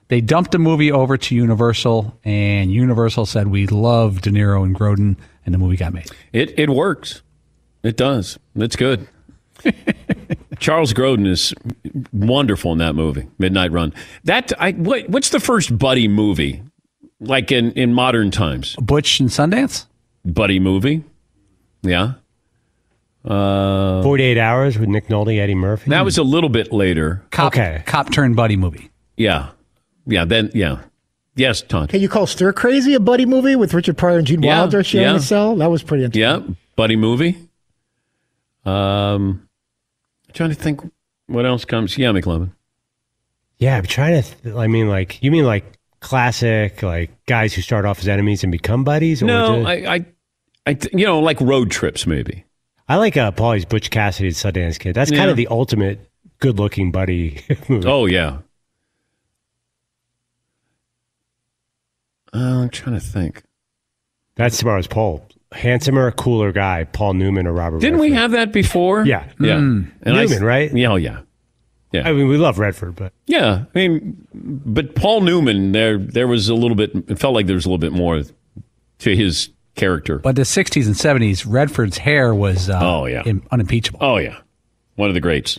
They 0.08 0.20
dumped 0.20 0.52
the 0.52 0.58
movie 0.58 0.92
over 0.92 1.16
to 1.16 1.34
Universal, 1.34 2.14
and 2.24 2.70
Universal 2.70 3.26
said, 3.26 3.48
"We 3.48 3.66
love 3.66 4.20
De 4.20 4.30
Niro 4.30 4.64
and 4.64 4.74
Grodin," 4.74 5.16
and 5.44 5.54
the 5.54 5.58
movie 5.58 5.76
got 5.76 5.92
made. 5.94 6.06
It 6.32 6.54
it 6.58 6.68
works. 6.70 7.22
It 7.86 7.96
does. 7.96 8.38
It's 8.56 8.76
good. 8.76 9.06
Charles 10.58 10.92
Grodin 10.92 11.26
is 11.26 11.54
wonderful 12.12 12.72
in 12.72 12.78
that 12.78 12.94
movie, 12.94 13.26
Midnight 13.38 13.72
Run. 13.72 13.92
That 14.24 14.52
I 14.58 14.72
what, 14.72 15.08
what's 15.08 15.30
the 15.30 15.40
first 15.40 15.76
buddy 15.78 16.08
movie 16.08 16.62
like 17.20 17.52
in 17.52 17.72
in 17.72 17.92
modern 17.94 18.30
times? 18.30 18.76
Butch 18.76 19.20
and 19.20 19.28
Sundance. 19.28 19.86
Buddy 20.24 20.58
movie, 20.58 21.04
yeah. 21.82 22.14
Uh, 23.24 24.02
48 24.02 24.38
Hours 24.38 24.78
with 24.78 24.88
Nick 24.88 25.08
Nolte, 25.08 25.38
Eddie 25.38 25.54
Murphy. 25.56 25.90
that 25.90 26.04
was 26.04 26.16
a 26.18 26.22
little 26.22 26.48
bit 26.50 26.72
later. 26.72 27.22
Cop, 27.30 27.48
Okay. 27.52 27.82
Cop 27.86 28.12
turned 28.12 28.36
buddy 28.36 28.56
movie. 28.56 28.90
Yeah. 29.16 29.48
Yeah. 30.06 30.24
Then, 30.24 30.50
yeah. 30.54 30.82
Yes, 31.34 31.60
Todd. 31.60 31.88
Can 31.90 32.00
you 32.00 32.08
call 32.08 32.26
Stir 32.26 32.52
Crazy 32.52 32.94
a 32.94 33.00
buddy 33.00 33.26
movie 33.26 33.56
with 33.56 33.74
Richard 33.74 33.98
Pryor 33.98 34.18
and 34.18 34.26
Gene 34.26 34.42
Yeah, 34.42 34.60
Wilder 34.60 34.82
sharing 34.84 35.08
yeah. 35.08 35.16
a 35.16 35.20
cell? 35.20 35.56
That 35.56 35.70
was 35.70 35.82
pretty 35.82 36.04
interesting. 36.04 36.48
Yeah. 36.48 36.54
Buddy 36.76 36.94
movie. 36.96 37.36
Um, 38.66 39.48
trying 40.32 40.50
to 40.50 40.54
think 40.56 40.80
what 41.26 41.46
else 41.46 41.64
comes. 41.64 41.96
Yeah, 41.96 42.10
McLovin. 42.10 42.50
Yeah, 43.58 43.76
I'm 43.78 43.84
trying 43.84 44.22
to. 44.22 44.28
Th- 44.42 44.54
I 44.54 44.66
mean, 44.66 44.88
like, 44.88 45.22
you 45.22 45.30
mean 45.30 45.44
like 45.44 45.78
classic, 46.00 46.82
like 46.82 47.10
guys 47.26 47.54
who 47.54 47.62
start 47.62 47.84
off 47.86 48.00
as 48.00 48.08
enemies 48.08 48.42
and 48.42 48.52
become 48.52 48.84
buddies? 48.84 49.22
Or 49.22 49.26
No, 49.26 49.56
just- 49.62 49.68
I, 49.68 49.94
I, 49.94 50.06
I, 50.66 50.74
th- 50.74 50.92
you 50.94 51.06
know, 51.06 51.20
like 51.20 51.40
road 51.40 51.70
trips, 51.70 52.06
maybe. 52.06 52.44
I 52.88 52.96
like 52.96 53.16
uh, 53.16 53.30
Paulie's 53.32 53.64
Butch 53.64 53.90
Cassidy 53.90 54.28
and 54.28 54.36
Sundance 54.36 54.78
Kid. 54.78 54.94
That's 54.94 55.10
kind 55.10 55.30
of 55.30 55.36
the 55.36 55.48
ultimate 55.48 56.08
good-looking 56.38 56.92
buddy 56.92 57.40
movie. 57.68 57.88
Oh, 57.88 58.06
yeah. 58.06 58.38
Uh, 62.32 62.62
I'm 62.62 62.68
trying 62.70 62.94
to 62.98 63.04
think. 63.04 63.42
That's 64.34 64.58
tomorrow's 64.58 64.86
poll. 64.86 65.26
Handsomer, 65.52 66.10
cooler 66.12 66.52
guy, 66.52 66.84
Paul 66.84 67.14
Newman 67.14 67.46
or 67.46 67.52
Robert? 67.52 67.80
Didn't 67.80 68.00
we 68.00 68.12
have 68.12 68.32
that 68.32 68.52
before? 68.52 69.04
Yeah, 69.04 69.24
Yeah. 69.40 69.56
Mm. 69.58 69.90
And 70.02 70.16
I- 70.16 70.24
Newman, 70.24 70.44
right? 70.44 70.72
Yeah, 70.74 70.92
oh, 70.92 70.96
yeah. 70.96 71.20
Yeah. 71.92 72.06
I 72.08 72.12
mean, 72.12 72.28
we 72.28 72.36
love 72.36 72.58
Redford, 72.58 72.96
but 72.96 73.12
Yeah, 73.26 73.64
I 73.74 73.78
mean, 73.78 74.26
but 74.34 74.94
Paul 74.96 75.20
Newman, 75.22 75.72
there, 75.72 75.96
there 75.98 76.26
was 76.28 76.48
a 76.48 76.54
little 76.54 76.74
bit. 76.74 76.90
It 77.08 77.18
felt 77.18 77.32
like 77.32 77.46
there 77.46 77.54
was 77.54 77.64
a 77.64 77.68
little 77.68 77.78
bit 77.78 77.92
more 77.92 78.22
to 78.98 79.16
his 79.16 79.50
character. 79.76 80.18
But 80.18 80.34
the 80.36 80.42
60s 80.42 80.84
and 80.86 80.94
70s, 80.96 81.46
Redford's 81.48 81.98
hair 81.98 82.34
was 82.34 82.68
uh, 82.68 82.80
Oh, 82.82 83.06
yeah. 83.06 83.22
im- 83.24 83.42
unimpeachable. 83.52 84.00
Oh 84.02 84.16
yeah, 84.18 84.36
one 84.96 85.08
of 85.08 85.14
the 85.14 85.20
greats, 85.20 85.58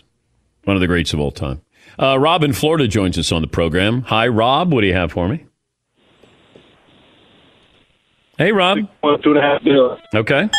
one 0.65 0.75
of 0.75 0.81
the 0.81 0.87
greats 0.87 1.13
of 1.13 1.19
all 1.19 1.31
time. 1.31 1.61
Uh, 1.97 2.19
Rob 2.19 2.43
in 2.43 2.51
Florida 2.53 2.87
joins 2.87 3.17
us 3.17 3.31
on 3.31 3.41
the 3.41 3.47
program. 3.47 4.01
Hi, 4.03 4.27
Rob. 4.27 4.71
What 4.73 4.81
do 4.81 4.87
you 4.87 4.93
have 4.93 5.13
for 5.13 5.27
me? 5.29 5.45
Hey, 8.37 8.51
Rob. 8.51 8.77
One, 9.01 9.21
two 9.23 9.31
and 9.31 9.39
a 9.39 9.41
half 9.41 9.63
billion. 9.63 9.97
Okay. 10.13 10.49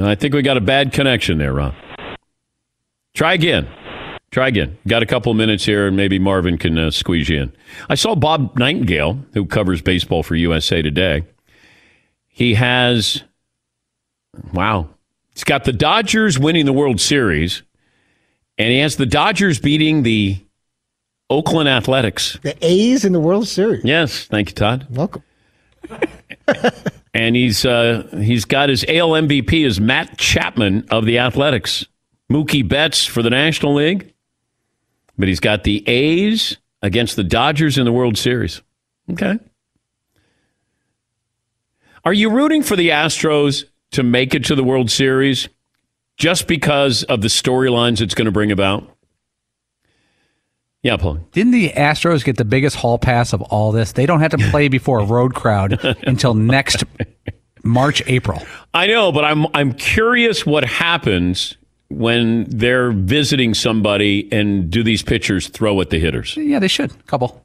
I 0.00 0.14
think 0.14 0.32
we 0.32 0.42
got 0.42 0.56
a 0.56 0.60
bad 0.60 0.92
connection 0.92 1.38
there, 1.38 1.52
Rob. 1.52 1.74
Try 3.14 3.34
again. 3.34 3.68
Try 4.30 4.46
again. 4.46 4.78
Got 4.86 5.02
a 5.02 5.06
couple 5.06 5.34
minutes 5.34 5.64
here, 5.64 5.88
and 5.88 5.96
maybe 5.96 6.20
Marvin 6.20 6.56
can 6.56 6.78
uh, 6.78 6.90
squeeze 6.92 7.28
you 7.28 7.42
in. 7.42 7.52
I 7.88 7.96
saw 7.96 8.14
Bob 8.14 8.56
Nightingale, 8.56 9.18
who 9.34 9.44
covers 9.44 9.82
baseball 9.82 10.22
for 10.22 10.36
USA 10.36 10.80
Today. 10.80 11.24
He 12.28 12.54
has, 12.54 13.24
wow, 14.52 14.88
he's 15.34 15.42
got 15.42 15.64
the 15.64 15.72
Dodgers 15.72 16.38
winning 16.38 16.66
the 16.66 16.72
World 16.72 17.00
Series, 17.00 17.62
and 18.56 18.70
he 18.70 18.78
has 18.78 18.94
the 18.94 19.06
Dodgers 19.06 19.58
beating 19.58 20.04
the 20.04 20.38
Oakland 21.30 21.68
Athletics. 21.68 22.38
The 22.42 22.56
A's 22.64 23.04
in 23.04 23.12
the 23.12 23.20
World 23.20 23.48
Series. 23.48 23.84
Yes, 23.84 24.24
thank 24.24 24.50
you, 24.50 24.54
Todd. 24.54 24.86
Welcome. 24.90 25.22
and 27.14 27.36
he's 27.36 27.64
uh, 27.64 28.08
he's 28.20 28.44
got 28.44 28.68
his 28.68 28.84
AL 28.88 29.10
MVP 29.10 29.64
is 29.64 29.80
Matt 29.80 30.18
Chapman 30.18 30.86
of 30.90 31.04
the 31.04 31.18
Athletics, 31.18 31.86
Mookie 32.30 32.66
Betts 32.66 33.04
for 33.04 33.22
the 33.22 33.30
National 33.30 33.74
League, 33.74 34.12
but 35.18 35.28
he's 35.28 35.40
got 35.40 35.64
the 35.64 35.86
A's 35.88 36.56
against 36.82 37.16
the 37.16 37.24
Dodgers 37.24 37.78
in 37.78 37.84
the 37.84 37.92
World 37.92 38.16
Series. 38.16 38.62
Okay. 39.10 39.38
Are 42.04 42.12
you 42.12 42.30
rooting 42.30 42.62
for 42.62 42.76
the 42.76 42.90
Astros 42.90 43.64
to 43.90 44.02
make 44.02 44.34
it 44.34 44.44
to 44.46 44.54
the 44.54 44.64
World 44.64 44.90
Series 44.90 45.48
just 46.16 46.46
because 46.46 47.02
of 47.04 47.20
the 47.20 47.28
storylines 47.28 48.00
it's 48.00 48.14
going 48.14 48.26
to 48.26 48.32
bring 48.32 48.52
about? 48.52 48.97
Yeah, 50.82 50.96
Paul. 50.96 51.18
Didn't 51.32 51.52
the 51.52 51.70
Astros 51.70 52.24
get 52.24 52.36
the 52.36 52.44
biggest 52.44 52.76
hall 52.76 52.98
pass 52.98 53.32
of 53.32 53.42
all 53.42 53.72
this? 53.72 53.92
They 53.92 54.06
don't 54.06 54.20
have 54.20 54.30
to 54.30 54.38
play 54.50 54.68
before 54.68 55.00
a 55.00 55.04
road 55.04 55.34
crowd 55.34 55.84
until 56.06 56.34
next 56.34 56.84
March, 57.64 58.02
April. 58.06 58.40
I 58.72 58.86
know, 58.86 59.10
but 59.10 59.24
I'm 59.24 59.46
I'm 59.54 59.72
curious 59.72 60.46
what 60.46 60.64
happens 60.64 61.56
when 61.90 62.44
they're 62.48 62.92
visiting 62.92 63.54
somebody 63.54 64.28
and 64.30 64.70
do 64.70 64.82
these 64.82 65.02
pitchers 65.02 65.48
throw 65.48 65.80
at 65.80 65.90
the 65.90 65.98
hitters? 65.98 66.36
Yeah, 66.36 66.58
they 66.58 66.68
should. 66.68 67.06
Couple. 67.06 67.44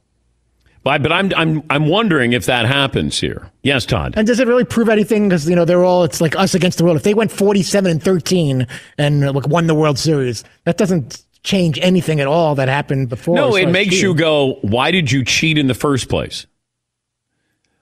But 0.82 1.02
but 1.02 1.12
I'm 1.12 1.32
I'm 1.34 1.62
I'm 1.70 1.88
wondering 1.88 2.34
if 2.34 2.44
that 2.46 2.66
happens 2.66 3.18
here. 3.18 3.50
Yes, 3.62 3.86
Todd. 3.86 4.14
And 4.16 4.26
does 4.26 4.38
it 4.38 4.46
really 4.46 4.64
prove 4.64 4.90
anything? 4.90 5.28
Because 5.28 5.48
you 5.48 5.56
know 5.56 5.64
they're 5.64 5.84
all 5.84 6.04
it's 6.04 6.20
like 6.20 6.36
us 6.36 6.54
against 6.54 6.76
the 6.78 6.84
world. 6.84 6.98
If 6.98 7.02
they 7.04 7.14
went 7.14 7.32
forty-seven 7.32 7.90
and 7.90 8.02
thirteen 8.02 8.66
and 8.98 9.24
uh, 9.24 9.32
like 9.32 9.48
won 9.48 9.66
the 9.66 9.74
World 9.74 9.98
Series, 9.98 10.44
that 10.64 10.76
doesn't 10.76 11.22
change 11.44 11.78
anything 11.80 12.20
at 12.20 12.26
all 12.26 12.56
that 12.56 12.68
happened 12.68 13.08
before. 13.08 13.36
No, 13.36 13.54
it 13.54 13.68
makes 13.68 13.90
cheating. 13.90 14.08
you 14.08 14.14
go, 14.14 14.58
why 14.62 14.90
did 14.90 15.12
you 15.12 15.24
cheat 15.24 15.58
in 15.58 15.68
the 15.68 15.74
first 15.74 16.08
place? 16.08 16.46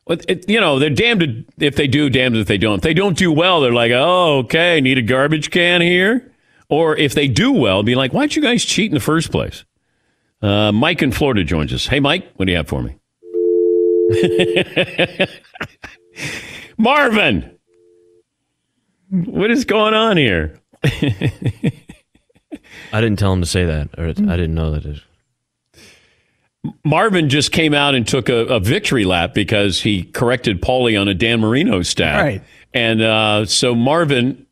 Well, 0.07 0.19
it, 0.29 0.49
you 0.49 0.61
know, 0.61 0.81
they're 0.81 0.91
damned 0.91 1.47
if 1.59 1.77
they 1.77 1.87
do, 1.87 2.11
damned 2.11 2.37
if 2.37 2.49
they 2.49 2.59
don't. 2.59 2.79
If 2.79 2.83
they 2.83 2.93
don't 2.93 3.17
do 3.17 3.31
well, 3.33 3.61
they're 3.61 3.73
like, 3.73 3.93
oh, 3.93 4.39
okay, 4.39 4.81
need 4.81 4.99
a 4.99 5.03
garbage 5.03 5.51
can 5.51 5.81
here. 5.81 6.29
Or 6.69 6.97
if 6.97 7.15
they 7.15 7.29
do 7.29 7.53
well, 7.53 7.83
be 7.83 7.95
like, 7.95 8.13
why'd 8.13 8.35
you 8.35 8.43
guys 8.43 8.65
cheat 8.65 8.91
in 8.91 8.95
the 8.95 9.01
first 9.01 9.31
place? 9.31 9.65
Uh, 10.41 10.73
Mike 10.73 11.03
in 11.03 11.13
Florida 11.13 11.45
joins 11.45 11.73
us. 11.73 11.87
Hey, 11.87 12.01
Mike, 12.01 12.33
what 12.35 12.47
do 12.47 12.51
you 12.51 12.57
have 12.57 12.67
for 12.67 12.83
me? 12.83 12.97
Marvin, 16.77 17.59
what 19.11 19.53
is 19.53 19.65
going 19.65 19.95
on 19.95 20.17
here? 20.17 20.59
I 22.93 23.01
didn't 23.01 23.19
tell 23.19 23.33
him 23.33 23.41
to 23.41 23.47
say 23.47 23.65
that, 23.65 23.89
or 23.99 24.07
I 24.07 24.13
didn't 24.13 24.55
know 24.55 24.73
that. 24.73 24.85
It, 24.85 25.03
Marvin 26.85 27.29
just 27.29 27.53
came 27.53 27.75
out 27.75 27.95
and 27.95 28.07
took 28.07 28.29
a, 28.29 28.47
a 28.47 28.61
victory 28.61 29.05
lap 29.05 29.35
because 29.35 29.81
he 29.81 30.05
corrected 30.05 30.63
Paulie 30.63 31.01
on 31.01 31.09
a 31.09 31.15
Dan 31.15 31.41
Marino 31.41 31.83
stat. 31.83 32.23
Right. 32.23 32.43
And 32.73 33.03
uh, 33.03 33.47
so 33.47 33.75
Marvin, 33.75 34.47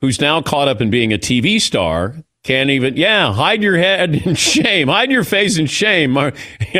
who's 0.00 0.20
now 0.20 0.40
caught 0.40 0.68
up 0.68 0.80
in 0.80 0.90
being 0.90 1.12
a 1.12 1.18
TV 1.18 1.60
star, 1.60 2.16
can't 2.42 2.70
even, 2.70 2.96
yeah, 2.96 3.32
hide 3.32 3.62
your 3.62 3.76
head 3.76 4.14
in 4.14 4.34
shame, 4.36 4.88
hide 4.88 5.10
your 5.10 5.24
face 5.24 5.58
in 5.58 5.66
shame. 5.66 6.12
Mar- 6.12 6.32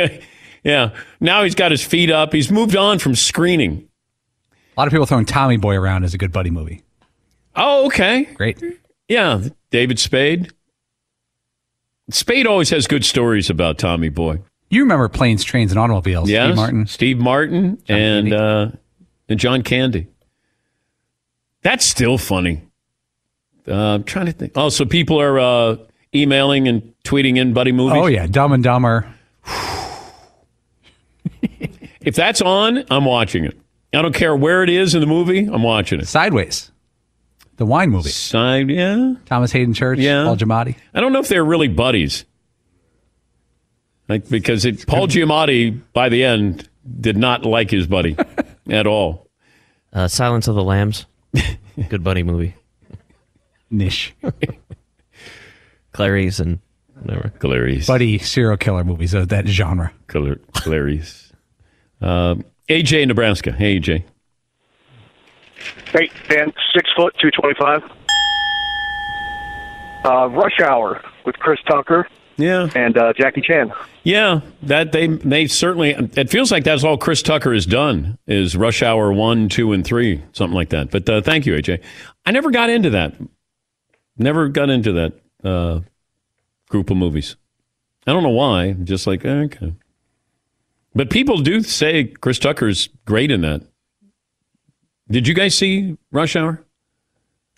yeah. 0.63 0.95
Now 1.19 1.43
he's 1.43 1.55
got 1.55 1.71
his 1.71 1.83
feet 1.83 2.09
up. 2.09 2.33
He's 2.33 2.51
moved 2.51 2.75
on 2.75 2.97
from 2.99 3.15
screening. 3.15 3.87
A 4.75 4.79
lot 4.79 4.87
of 4.87 4.91
people 4.91 5.05
throwing 5.05 5.25
Tommy 5.25 5.57
Boy 5.57 5.75
around 5.75 6.05
as 6.05 6.13
a 6.13 6.17
good 6.17 6.31
buddy 6.31 6.49
movie. 6.49 6.81
Oh, 7.55 7.85
okay. 7.87 8.23
Great. 8.33 8.63
Yeah. 9.07 9.43
David 9.69 9.99
Spade. 9.99 10.51
Spade 12.13 12.47
always 12.47 12.69
has 12.69 12.87
good 12.87 13.05
stories 13.05 13.49
about 13.49 13.77
Tommy 13.77 14.09
Boy. 14.09 14.39
You 14.69 14.81
remember 14.81 15.09
planes, 15.09 15.43
trains, 15.43 15.71
and 15.71 15.79
automobiles? 15.79 16.29
Yes, 16.29 16.47
Steve 16.47 16.55
Martin. 16.55 16.87
Steve 16.87 17.17
Martin, 17.19 17.83
and 17.87 18.33
uh, 18.33 18.71
and 19.27 19.39
John 19.39 19.63
Candy. 19.63 20.07
That's 21.61 21.85
still 21.85 22.17
funny. 22.17 22.63
Uh, 23.67 23.73
I'm 23.75 24.03
trying 24.03 24.25
to 24.27 24.31
think. 24.31 24.53
Oh, 24.55 24.69
so 24.69 24.85
people 24.85 25.19
are 25.21 25.39
uh, 25.39 25.77
emailing 26.15 26.67
and 26.67 26.93
tweeting 27.03 27.37
in 27.37 27.53
buddy 27.53 27.71
movies. 27.71 27.97
Oh 28.01 28.07
yeah, 28.07 28.27
Dumb 28.27 28.53
and 28.53 28.63
Dumber. 28.63 29.13
If 32.03 32.15
that's 32.15 32.41
on, 32.41 32.83
I'm 32.89 33.05
watching 33.05 33.45
it. 33.45 33.55
I 33.93 34.01
don't 34.01 34.15
care 34.15 34.35
where 34.35 34.63
it 34.63 34.69
is 34.69 34.95
in 34.95 35.01
the 35.01 35.07
movie. 35.07 35.45
I'm 35.45 35.61
watching 35.61 35.99
it. 35.99 36.07
Sideways, 36.07 36.71
the 37.61 37.65
wine 37.67 37.91
movie. 37.91 38.09
Side, 38.09 38.71
yeah. 38.71 39.13
Thomas 39.27 39.51
Haden 39.51 39.75
Church. 39.75 39.99
Yeah. 39.99 40.23
Paul 40.23 40.35
Giamatti. 40.35 40.75
I 40.95 40.99
don't 40.99 41.13
know 41.13 41.19
if 41.19 41.27
they're 41.27 41.45
really 41.45 41.67
buddies. 41.67 42.25
Like 44.09 44.27
because 44.27 44.65
it, 44.65 44.87
Paul 44.87 45.07
Giamatti 45.07 45.79
by 45.93 46.09
the 46.09 46.23
end 46.23 46.67
did 46.99 47.17
not 47.17 47.45
like 47.45 47.69
his 47.69 47.85
buddy 47.85 48.17
at 48.69 48.87
all. 48.87 49.27
uh, 49.93 50.07
Silence 50.07 50.47
of 50.47 50.55
the 50.55 50.63
Lambs, 50.63 51.05
good 51.89 52.03
buddy 52.03 52.23
movie. 52.23 52.55
Niche. 53.69 54.15
Clarice 55.93 56.39
and 56.39 56.59
whatever. 56.99 57.31
Clarice. 57.37 57.85
Buddy 57.85 58.17
serial 58.17 58.57
killer 58.57 58.83
movies 58.83 59.13
of 59.13 59.29
that 59.29 59.47
genre. 59.47 59.93
Clar- 60.07 60.39
Clarice. 60.53 61.31
Uh, 62.01 62.35
AJ, 62.69 63.07
Nebraska. 63.07 63.51
Hey, 63.51 63.79
AJ. 63.79 64.03
Hey, 65.91 66.09
Dan, 66.29 66.53
six 66.75 66.89
foot, 66.95 67.15
two 67.21 67.31
twenty 67.31 67.55
five. 67.59 67.81
Uh, 70.03 70.27
Rush 70.29 70.59
Hour 70.59 71.01
with 71.25 71.37
Chris 71.37 71.59
Tucker 71.67 72.07
Yeah. 72.37 72.69
and 72.73 72.97
uh, 72.97 73.13
Jackie 73.13 73.41
Chan. 73.41 73.71
Yeah, 74.03 74.41
that 74.63 74.91
they 74.91 75.07
they 75.07 75.45
certainly. 75.47 75.91
It 75.91 76.29
feels 76.31 76.51
like 76.51 76.63
that's 76.63 76.83
all 76.83 76.97
Chris 76.97 77.21
Tucker 77.21 77.53
has 77.53 77.67
done 77.67 78.17
is 78.25 78.55
Rush 78.55 78.81
Hour 78.81 79.13
one, 79.13 79.47
two, 79.47 79.73
and 79.73 79.85
three, 79.85 80.23
something 80.33 80.55
like 80.55 80.69
that. 80.69 80.89
But 80.89 81.07
uh, 81.07 81.21
thank 81.21 81.45
you, 81.45 81.53
AJ. 81.53 81.83
I 82.25 82.31
never 82.31 82.49
got 82.49 82.69
into 82.71 82.89
that. 82.91 83.13
Never 84.17 84.49
got 84.49 84.69
into 84.71 84.91
that 84.93 85.13
uh, 85.43 85.81
group 86.69 86.89
of 86.89 86.97
movies. 86.97 87.35
I 88.07 88.13
don't 88.13 88.23
know 88.23 88.29
why. 88.29 88.71
Just 88.73 89.05
like 89.05 89.23
okay. 89.23 89.73
But 90.95 91.11
people 91.11 91.37
do 91.37 91.61
say 91.61 92.05
Chris 92.05 92.39
Tucker's 92.39 92.89
great 93.05 93.29
in 93.29 93.41
that. 93.41 93.61
Did 95.11 95.27
you 95.27 95.33
guys 95.33 95.55
see 95.55 95.97
Rush 96.11 96.35
Hour? 96.35 96.63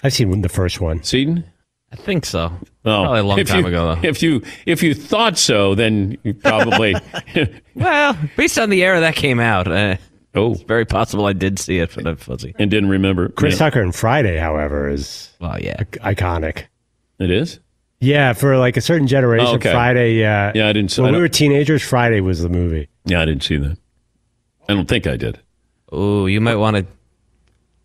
I've 0.04 0.14
seen 0.14 0.42
the 0.42 0.50
first 0.50 0.82
one. 0.82 1.04
Seton? 1.04 1.46
I 1.92 1.96
think 1.96 2.26
so. 2.26 2.46
Oh, 2.86 3.04
Probably 3.04 3.20
a 3.20 3.24
long 3.24 3.40
if 3.40 3.48
time 3.48 3.62
you- 3.62 3.68
ago, 3.68 3.96
though. 3.96 4.08
If 4.08 4.24
you 4.24 4.42
if 4.66 4.82
you 4.84 4.94
thought 4.96 5.38
so, 5.38 5.76
then 5.76 6.18
you 6.24 6.34
probably 6.34 6.96
Well, 7.76 8.18
based 8.36 8.58
on 8.58 8.70
the 8.72 8.84
era 8.84 9.00
that 9.02 9.16
came 9.16 9.40
out, 9.40 9.68
uh, 9.72 9.98
oh, 10.36 10.54
it's 10.54 10.64
very 10.64 10.86
possible 10.86 11.26
I 11.28 11.34
did 11.34 11.60
see 11.60 11.78
it, 11.78 11.92
but 11.96 12.08
I'm 12.08 12.18
fuzzy. 12.18 12.56
and 12.58 12.70
didn't 12.72 12.90
remember. 12.90 13.30
Chris 13.30 13.54
Yeah. 13.54 13.60
Tucker 13.60 13.82
and 13.82 13.94
Friday, 13.94 14.38
however, 14.38 14.90
is 14.90 15.30
Well, 15.40 15.60
yeah. 15.62 15.84
iconic. 16.02 16.64
It 17.20 17.30
is. 17.30 17.60
Yeah, 18.00 18.34
for 18.34 18.58
like 18.58 18.76
a 18.76 18.82
certain 18.82 19.08
generation, 19.08 19.48
Oh, 19.48 19.56
okay. 19.56 19.72
Friday. 19.72 20.16
Yeah, 20.16 20.52
Yeah, 20.56 20.68
I 20.68 20.74
didn't 20.74 20.92
see- 20.92 21.02
I 21.02 21.06
When 21.06 21.14
we 21.14 21.22
were 21.22 21.30
teenagers, 21.30 21.84
Friday 21.84 22.20
was 22.22 22.42
the 22.42 22.50
movie. 22.50 22.90
Yeah, 23.06 23.22
I 23.22 23.26
didn't 23.26 23.44
see 23.44 23.58
that. 23.58 23.78
I 24.68 24.74
don't 24.74 24.88
think 24.90 25.06
I 25.08 25.16
did. 25.16 25.40
Oh, 25.92 26.26
you 26.26 26.42
might 26.42 26.56
want 26.56 26.76
to 26.78 26.86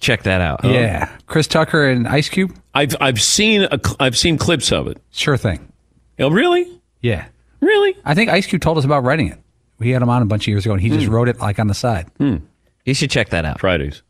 check 0.01 0.22
that 0.24 0.40
out. 0.40 0.62
huh? 0.62 0.68
Yeah, 0.70 1.16
Chris 1.26 1.46
Tucker 1.46 1.88
and 1.88 2.07
Ice 2.09 2.28
Cube. 2.28 2.55
I've 2.74 2.94
I've 3.01 3.20
seen 3.20 3.62
a, 3.62 3.78
cl- 3.82 3.96
I've 4.01 4.16
seen 4.16 4.38
clips 4.38 4.72
of 4.72 4.86
it. 4.88 5.01
Sure 5.11 5.36
thing. 5.36 5.72
Oh, 6.18 6.30
really? 6.30 6.80
Yeah, 7.01 7.26
really. 7.61 7.96
I 8.05 8.14
think 8.14 8.30
Ice 8.30 8.46
Cube 8.46 8.61
told 8.62 8.78
us 8.78 8.84
about 8.84 9.05
writing 9.05 9.28
it. 9.28 9.38
We 9.78 9.90
had 9.90 10.03
him 10.03 10.09
on 10.09 10.22
a 10.22 10.26
bunch 10.26 10.44
of 10.44 10.49
years 10.49 10.64
ago, 10.66 10.72
and 10.74 10.82
he 10.82 10.88
just 10.90 11.07
Hmm. 11.07 11.12
wrote 11.12 11.28
it 11.28 11.38
like 11.38 11.59
on 11.61 11.68
the 11.68 11.74
side. 11.74 12.07
You 12.18 12.94
should 12.94 13.11
check 13.11 13.28
that 13.30 13.44
out. 13.44 13.61
Fridays. 13.61 14.03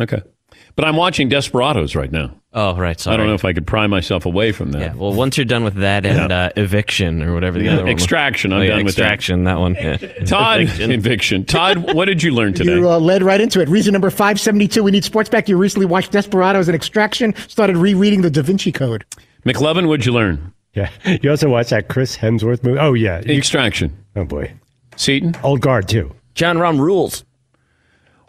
Okay. 0.00 0.22
But 0.76 0.84
I'm 0.84 0.94
watching 0.96 1.28
Desperados 1.28 1.96
right 1.96 2.12
now. 2.12 2.34
Oh, 2.54 2.74
right. 2.76 2.98
Sorry. 2.98 3.12
I 3.14 3.16
don't 3.18 3.26
know 3.26 3.34
if 3.34 3.44
I 3.44 3.52
could 3.52 3.66
pry 3.66 3.86
myself 3.86 4.24
away 4.24 4.52
from 4.52 4.72
that. 4.72 4.80
Yeah. 4.80 4.94
Well, 4.94 5.12
once 5.12 5.36
you're 5.36 5.44
done 5.44 5.64
with 5.64 5.74
that 5.74 6.06
and 6.06 6.32
uh, 6.32 6.50
eviction 6.56 7.22
or 7.22 7.34
whatever 7.34 7.58
the 7.58 7.68
other 7.68 7.76
one 7.82 7.92
was. 7.92 7.92
Extraction. 7.92 8.52
I'm 8.54 8.60
Oh, 8.60 8.62
yeah, 8.62 8.68
done 8.76 8.84
with 8.86 8.96
that. 8.96 9.02
extraction. 9.02 9.44
That 9.44 9.58
one. 9.58 9.74
Yeah. 9.74 9.96
Todd, 10.24 10.62
Eviction. 10.62 10.90
eviction. 10.92 11.44
Todd, 11.44 11.76
what 11.94 12.06
did 12.06 12.22
you 12.22 12.30
learn 12.32 12.54
today? 12.54 12.74
You 12.76 12.88
uh, 12.90 12.98
led 12.98 13.22
right 13.22 13.40
into 13.40 13.60
it. 13.60 13.68
Reason 13.68 13.92
number 13.92 14.08
572. 14.08 14.82
We 14.82 14.90
need 14.90 15.04
sports 15.04 15.28
back. 15.28 15.46
You 15.48 15.58
recently 15.58 15.84
watched 15.86 16.10
Desperados 16.12 16.68
and 16.68 16.74
Extraction, 16.74 17.34
started 17.48 17.76
rereading 17.76 18.22
the 18.22 18.30
Da 18.30 18.40
Vinci 18.42 18.72
Code. 18.72 19.04
McLovin, 19.44 19.86
what'd 19.86 20.06
you 20.06 20.12
learn? 20.12 20.52
Yeah. 20.72 20.90
You 21.22 21.30
also 21.30 21.48
watched 21.50 21.70
that 21.70 21.88
Chris 21.88 22.16
Hemsworth 22.16 22.62
movie? 22.64 22.78
Oh, 22.78 22.94
yeah. 22.94 23.18
Extraction. 23.18 23.94
oh, 24.16 24.24
boy. 24.24 24.52
Seton? 24.96 25.36
Old 25.42 25.60
guard, 25.60 25.86
too. 25.88 26.14
Jon 26.34 26.56
Rahm 26.56 26.78
rules. 26.80 27.24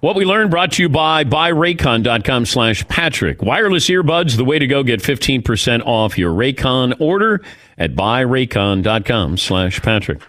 What 0.02 0.16
we 0.16 0.24
learned 0.24 0.50
brought 0.50 0.72
to 0.74 0.84
you 0.84 0.88
by 0.88 1.26
buyraycon.com 1.26 2.46
slash 2.46 2.88
Patrick. 2.88 3.42
Wireless 3.42 3.90
earbuds, 3.90 4.38
the 4.38 4.46
way 4.46 4.58
to 4.58 4.66
go. 4.66 4.82
Get 4.82 5.02
15% 5.02 5.86
off 5.86 6.18
your 6.18 6.34
Raycon 6.34 6.96
order 7.02 7.42
at 7.78 7.96
buyraycon.com 7.96 9.38
slash 9.38 9.82
Patrick. 9.82 10.22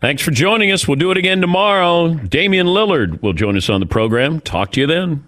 Thanks 0.00 0.22
for 0.22 0.30
joining 0.30 0.70
us. 0.70 0.86
We'll 0.86 0.96
do 0.96 1.10
it 1.10 1.16
again 1.16 1.40
tomorrow. 1.40 2.14
Damian 2.14 2.68
Lillard 2.68 3.20
will 3.20 3.32
join 3.32 3.56
us 3.56 3.68
on 3.68 3.80
the 3.80 3.86
program. 3.86 4.40
Talk 4.40 4.70
to 4.72 4.80
you 4.80 4.86
then. 4.86 5.27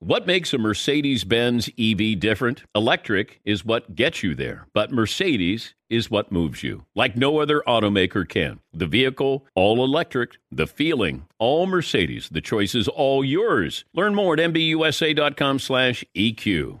What 0.00 0.26
makes 0.26 0.54
a 0.54 0.58
Mercedes 0.58 1.24
Benz 1.24 1.68
EV 1.78 2.18
different? 2.20 2.62
Electric 2.74 3.40
is 3.44 3.64
what 3.64 3.94
gets 3.94 4.22
you 4.22 4.34
there, 4.34 4.66
but 4.72 4.92
Mercedes 4.92 5.74
is 5.90 6.10
what 6.10 6.30
moves 6.30 6.62
you, 6.62 6.84
like 6.94 7.16
no 7.16 7.38
other 7.40 7.62
automaker 7.66 8.28
can. 8.28 8.60
The 8.72 8.86
vehicle, 8.86 9.46
all 9.54 9.84
electric, 9.84 10.38
the 10.50 10.66
feeling, 10.66 11.26
all 11.38 11.66
Mercedes. 11.66 12.28
The 12.28 12.40
choice 12.40 12.74
is 12.74 12.88
all 12.88 13.24
yours. 13.24 13.84
Learn 13.92 14.14
more 14.14 14.34
at 14.34 14.40
mbusa.com 14.40 15.58
slash 15.58 16.04
E 16.14 16.32
EQ. 16.32 16.80